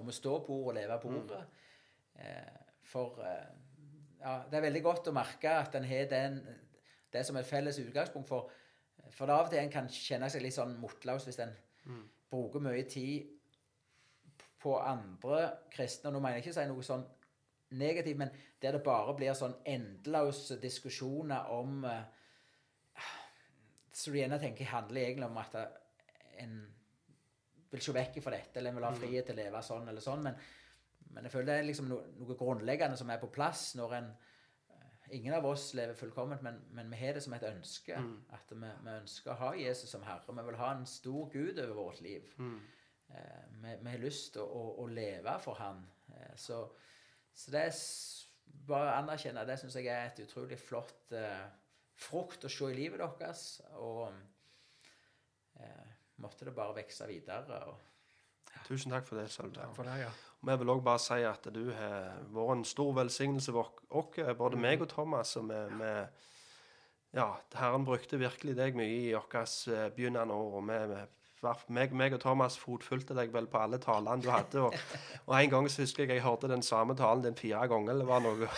[0.00, 1.42] om å stå på ordet og leve på ordet.
[2.20, 3.50] Eh, for eh,
[4.20, 6.40] ja, det er veldig godt å merke at en har den,
[7.12, 8.56] det som et felles utgangspunkt for
[9.10, 11.54] For det av og til en kan kjenne seg litt sånn motløs hvis en
[12.30, 13.36] bruker mye tid
[14.60, 16.10] på andre kristne.
[16.10, 17.04] og Nå mener jeg ikke å si noe sånn
[17.80, 18.32] negativt, men
[18.62, 22.02] der det bare blir sånn endeløse diskusjoner om uh,
[23.92, 25.56] Så du gjerne tenker handler egentlig om at
[26.40, 26.54] en
[27.70, 30.02] vil se vekk fra dette, eller en vil ha frihet til å leve sånn eller
[30.02, 30.24] sånn.
[30.26, 30.38] Men,
[31.14, 34.08] men jeg føler det er liksom no, noe grunnleggende som er på plass når en
[35.10, 37.96] Ingen av oss lever fullkomment, men, men vi har det som et ønske.
[38.36, 40.36] At vi, vi ønsker å ha Jesus som Herre.
[40.36, 42.28] Vi vil ha en stor Gud over vårt liv.
[43.10, 45.82] Eh, vi, vi har lyst til å, å, å leve for Han.
[46.14, 46.62] Eh, så,
[47.34, 47.78] så det er
[48.70, 51.46] bare å anerkjenne det syns jeg er et utrolig flott eh,
[52.00, 53.44] frukt å se i livet deres.
[53.82, 54.08] Og
[55.60, 57.62] eh, måtte det bare vokse videre.
[57.70, 57.86] Og,
[58.66, 59.56] Tusen takk for det, Sølve.
[59.58, 60.10] Takk for det, ja.
[60.40, 64.60] Vi vil òg bare si at du har vært en stor velsignelse for oss, både
[64.60, 65.34] meg og Thomas.
[65.36, 65.90] og vi, vi
[67.18, 67.26] ja,
[67.58, 69.44] Herren brukte virkelig deg mye i våre
[69.74, 70.56] eh, begynnende år.
[70.60, 71.00] og vi,
[71.72, 74.64] meg, meg og Thomas fotfulgte deg vel på alle talene du hadde.
[74.66, 74.74] Og,
[75.24, 77.94] og en gang så husker jeg jeg hørte den samme talen din fire ganger.
[77.94, 78.48] eller var noe.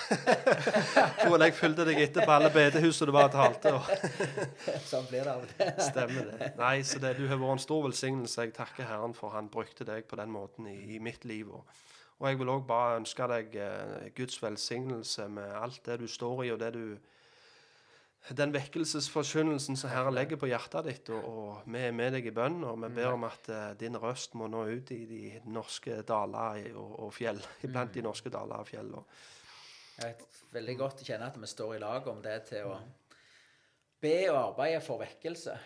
[1.28, 3.76] Hvor jeg fulgte deg etter på alle bedehusene du bare talte.
[4.90, 5.70] sånn blir det av og til.
[5.92, 6.50] Stemmer det.
[6.58, 8.48] Nei, så det, Du har vært en stor velsignelse.
[8.48, 11.54] Jeg takker Herren for han brukte deg på den måten i, i mitt liv.
[11.54, 11.86] Og,
[12.18, 16.48] og jeg vil òg bare ønske deg eh, Guds velsignelse med alt det du står
[16.48, 16.86] i, og det du
[18.30, 22.34] den vekkelsesforkynnelsen som Herren legger på hjertet ditt, og, og vi er med deg i
[22.34, 25.98] bønn, og vi ber om at uh, din røst må nå ut i de norske
[26.06, 28.92] daler og, og fjell, iblant de norske daler og fjell.
[28.94, 29.24] Og,
[29.98, 32.78] Jeg vet veldig godt å kjenne at vi står i lag om det til å
[34.02, 35.58] be og arbeide for vekkelse.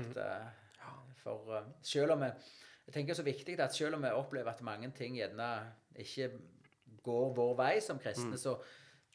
[0.00, 2.32] At, uh, for uh, selv om vi
[2.88, 5.48] Jeg tenker så viktig at selv om vi opplever at mange ting gjerne
[6.00, 6.30] ikke
[7.04, 8.54] går vår vei som kristne, så,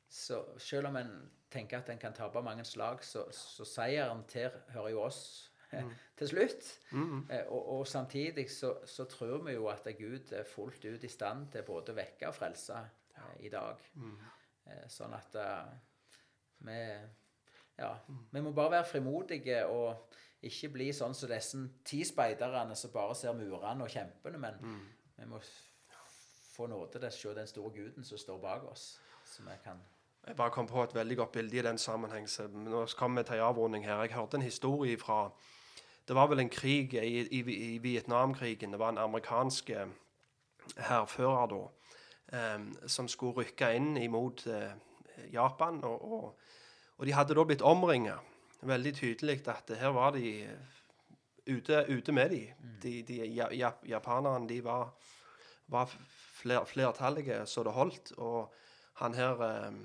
[0.06, 1.16] så selv om en
[1.54, 5.22] tenker at en kan tape mange slag, så, så seieren tilhører jo oss
[5.74, 5.92] mm.
[6.18, 6.70] til slutt.
[6.94, 11.12] Eh, og, og samtidig så, så tror vi jo at Gud er fullt ut i
[11.12, 12.80] stand til både å vekke og frelse
[13.18, 13.82] eh, i dag.
[14.68, 15.38] Eh, sånn at
[16.64, 16.80] vi
[17.74, 17.96] Ja,
[18.32, 20.14] vi må bare være frimodige og
[20.46, 21.58] ikke bli sånn som disse
[21.88, 24.60] ti speiderne som bare ser murene og kjempene, men
[25.18, 25.40] vi må
[26.54, 28.86] få nåde til å se den store guden som står bak oss,
[29.26, 29.82] så vi kan
[30.28, 32.30] Jeg bare kom på et veldig godt bilde i den sammenheng.
[32.30, 34.02] så Nå kommer vi til en avrunding her.
[34.02, 35.32] Jeg hørte en historie fra
[36.08, 37.40] Det var vel en krig i, i,
[37.74, 38.72] i Vietnamkrigen.
[38.72, 39.88] Det var en amerikansk eh,
[40.78, 44.72] hærfører da um, som skulle rykke inn imot uh,
[45.34, 45.84] Japan.
[45.84, 46.40] Og, og,
[46.98, 48.18] og de hadde da blitt omringa.
[48.62, 50.50] Veldig tydelig at her var de
[51.48, 52.54] ute, ute med de.
[52.84, 54.94] de, de ja, japanerne de var,
[55.68, 55.92] var
[56.42, 58.12] fler, flertallige så det holdt.
[58.18, 58.54] Og
[59.02, 59.80] han her em,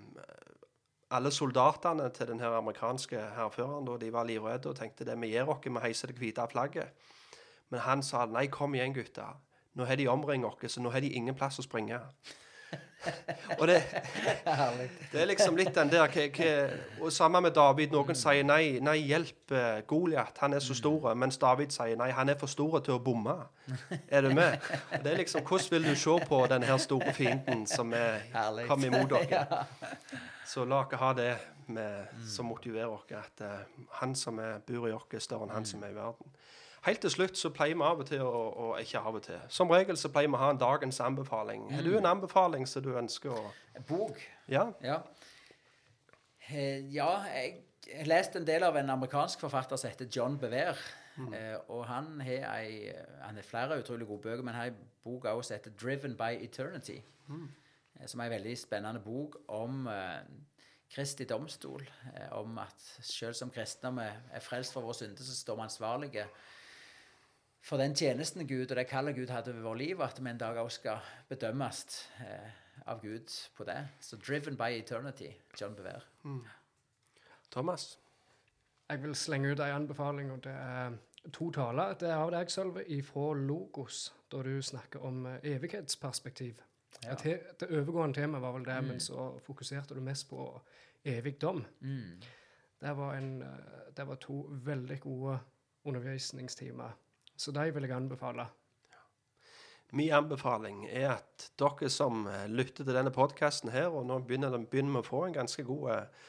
[1.11, 5.49] alle soldatene til den her amerikanske hærføreren de var livredde og tenkte det vi gir
[5.49, 6.93] oss, vi heiser det hvite flagget.
[7.71, 9.39] Men han sa nei, kom igjen, gutter.
[9.75, 12.01] Nå har de omringet oss, så nå har de ingen plass å springe.
[13.59, 13.77] Og det,
[15.13, 16.09] det er liksom litt den der
[17.01, 17.93] Og sammen med David.
[17.95, 21.13] Noen sier nei, nei hjelp eh, Goliat, han er så stor.
[21.15, 23.37] Mens David sier nei, han er for stor til å bomme.
[24.09, 24.59] Er du med?
[24.93, 28.27] Og det er liksom, Hvordan vil du se på denne her store fienden som er,
[28.67, 29.65] kom imot dere?
[30.49, 31.33] Så la oss ha det
[31.69, 35.53] med, som motiverer oss, at eh, han som er, bor i oss, er større enn
[35.53, 36.38] han som er i verden.
[36.87, 39.41] Helt til slutt så pleier vi av og til å, og Ikke av og til.
[39.49, 41.67] Som regel så pleier vi å ha en dagens anbefaling.
[41.75, 43.43] Har du en anbefaling som du ønsker å
[43.89, 44.21] Bok.
[44.49, 44.69] Ja?
[44.83, 45.01] Ja.
[46.51, 47.55] Eh, ja, jeg
[47.95, 50.79] har lest en del av en amerikansk forfatter som heter John Bever.
[51.19, 51.33] Mm.
[51.75, 52.93] og han har ei
[53.23, 54.75] Han har flere utrolig gode bøker, men har ei
[55.05, 57.03] bok også som heter 'Driven by Eternity'.
[57.29, 57.49] Mm.
[58.07, 60.23] som er en veldig spennende bok om eh,
[60.95, 61.91] Kristi domstol.
[62.15, 65.63] Eh, om at selv som kristne vi er frelst for våre synder, så står vi
[65.63, 66.27] ansvarlige
[67.69, 70.41] for den tjenesten Gud og det kallet Gud hadde over vårt liv, at vi en
[70.41, 71.85] dag også skal bedømmes
[72.25, 72.51] eh,
[72.87, 73.89] av Gud på det.
[74.01, 76.01] Så 'Driven by Eternity', John Bever.
[77.51, 77.99] Thomas?
[78.89, 80.93] Jeg vil slenge ut en anbefaling, og det er
[81.33, 81.95] to taler.
[81.95, 86.63] Det er av deg, Sølve, ifra Logos, da du snakker om eh, evighetsperspektiv.
[87.05, 87.13] Ja.
[87.13, 90.61] Et Det overgående temaet var vel det, men så fokuserte du mest på
[91.05, 91.65] evig dom.
[91.81, 92.23] Mm.
[92.81, 95.39] Det var, en, eh, det var to veldig gode
[95.85, 96.97] undervisningstimer.
[97.39, 98.49] Så de vil jeg anbefale.
[99.93, 104.53] Min anbefaling er at dere som eh, lytter til denne podkasten her, og nå begynner
[104.53, 106.27] de begynner vi å få en ganske god eh,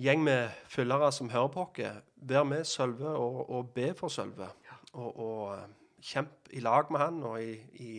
[0.00, 4.48] gjeng med følgere som hører på oss, vær med Sølve og, og be for Sølve.
[4.92, 5.68] Og, og eh,
[6.02, 7.92] kjemp i lag med han, og i, i,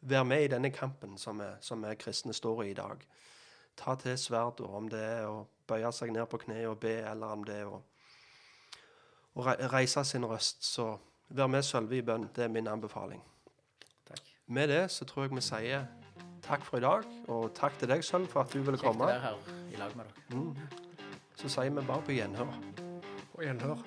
[0.00, 3.04] vær med i denne kampen som vi som vi kristne står i i dag.
[3.76, 7.36] ta til sverdet, om det er å bøye seg ned på kne og be, eller
[7.36, 7.82] om det er å,
[9.38, 10.64] å reise sin røst.
[10.64, 10.96] Så
[11.28, 12.28] vær med Sølve i bønn.
[12.34, 13.22] Det er min anbefaling.
[14.08, 14.34] Takk.
[14.46, 15.86] Med det så tror jeg vi sier
[16.48, 19.08] takk for i dag, og takk til deg, Sølv, for at du ville komme.
[19.10, 20.84] Kjekt å være her i lag med dere.
[21.38, 22.54] Så sier vi bare på gjenhør.
[23.34, 23.82] På gjenhør.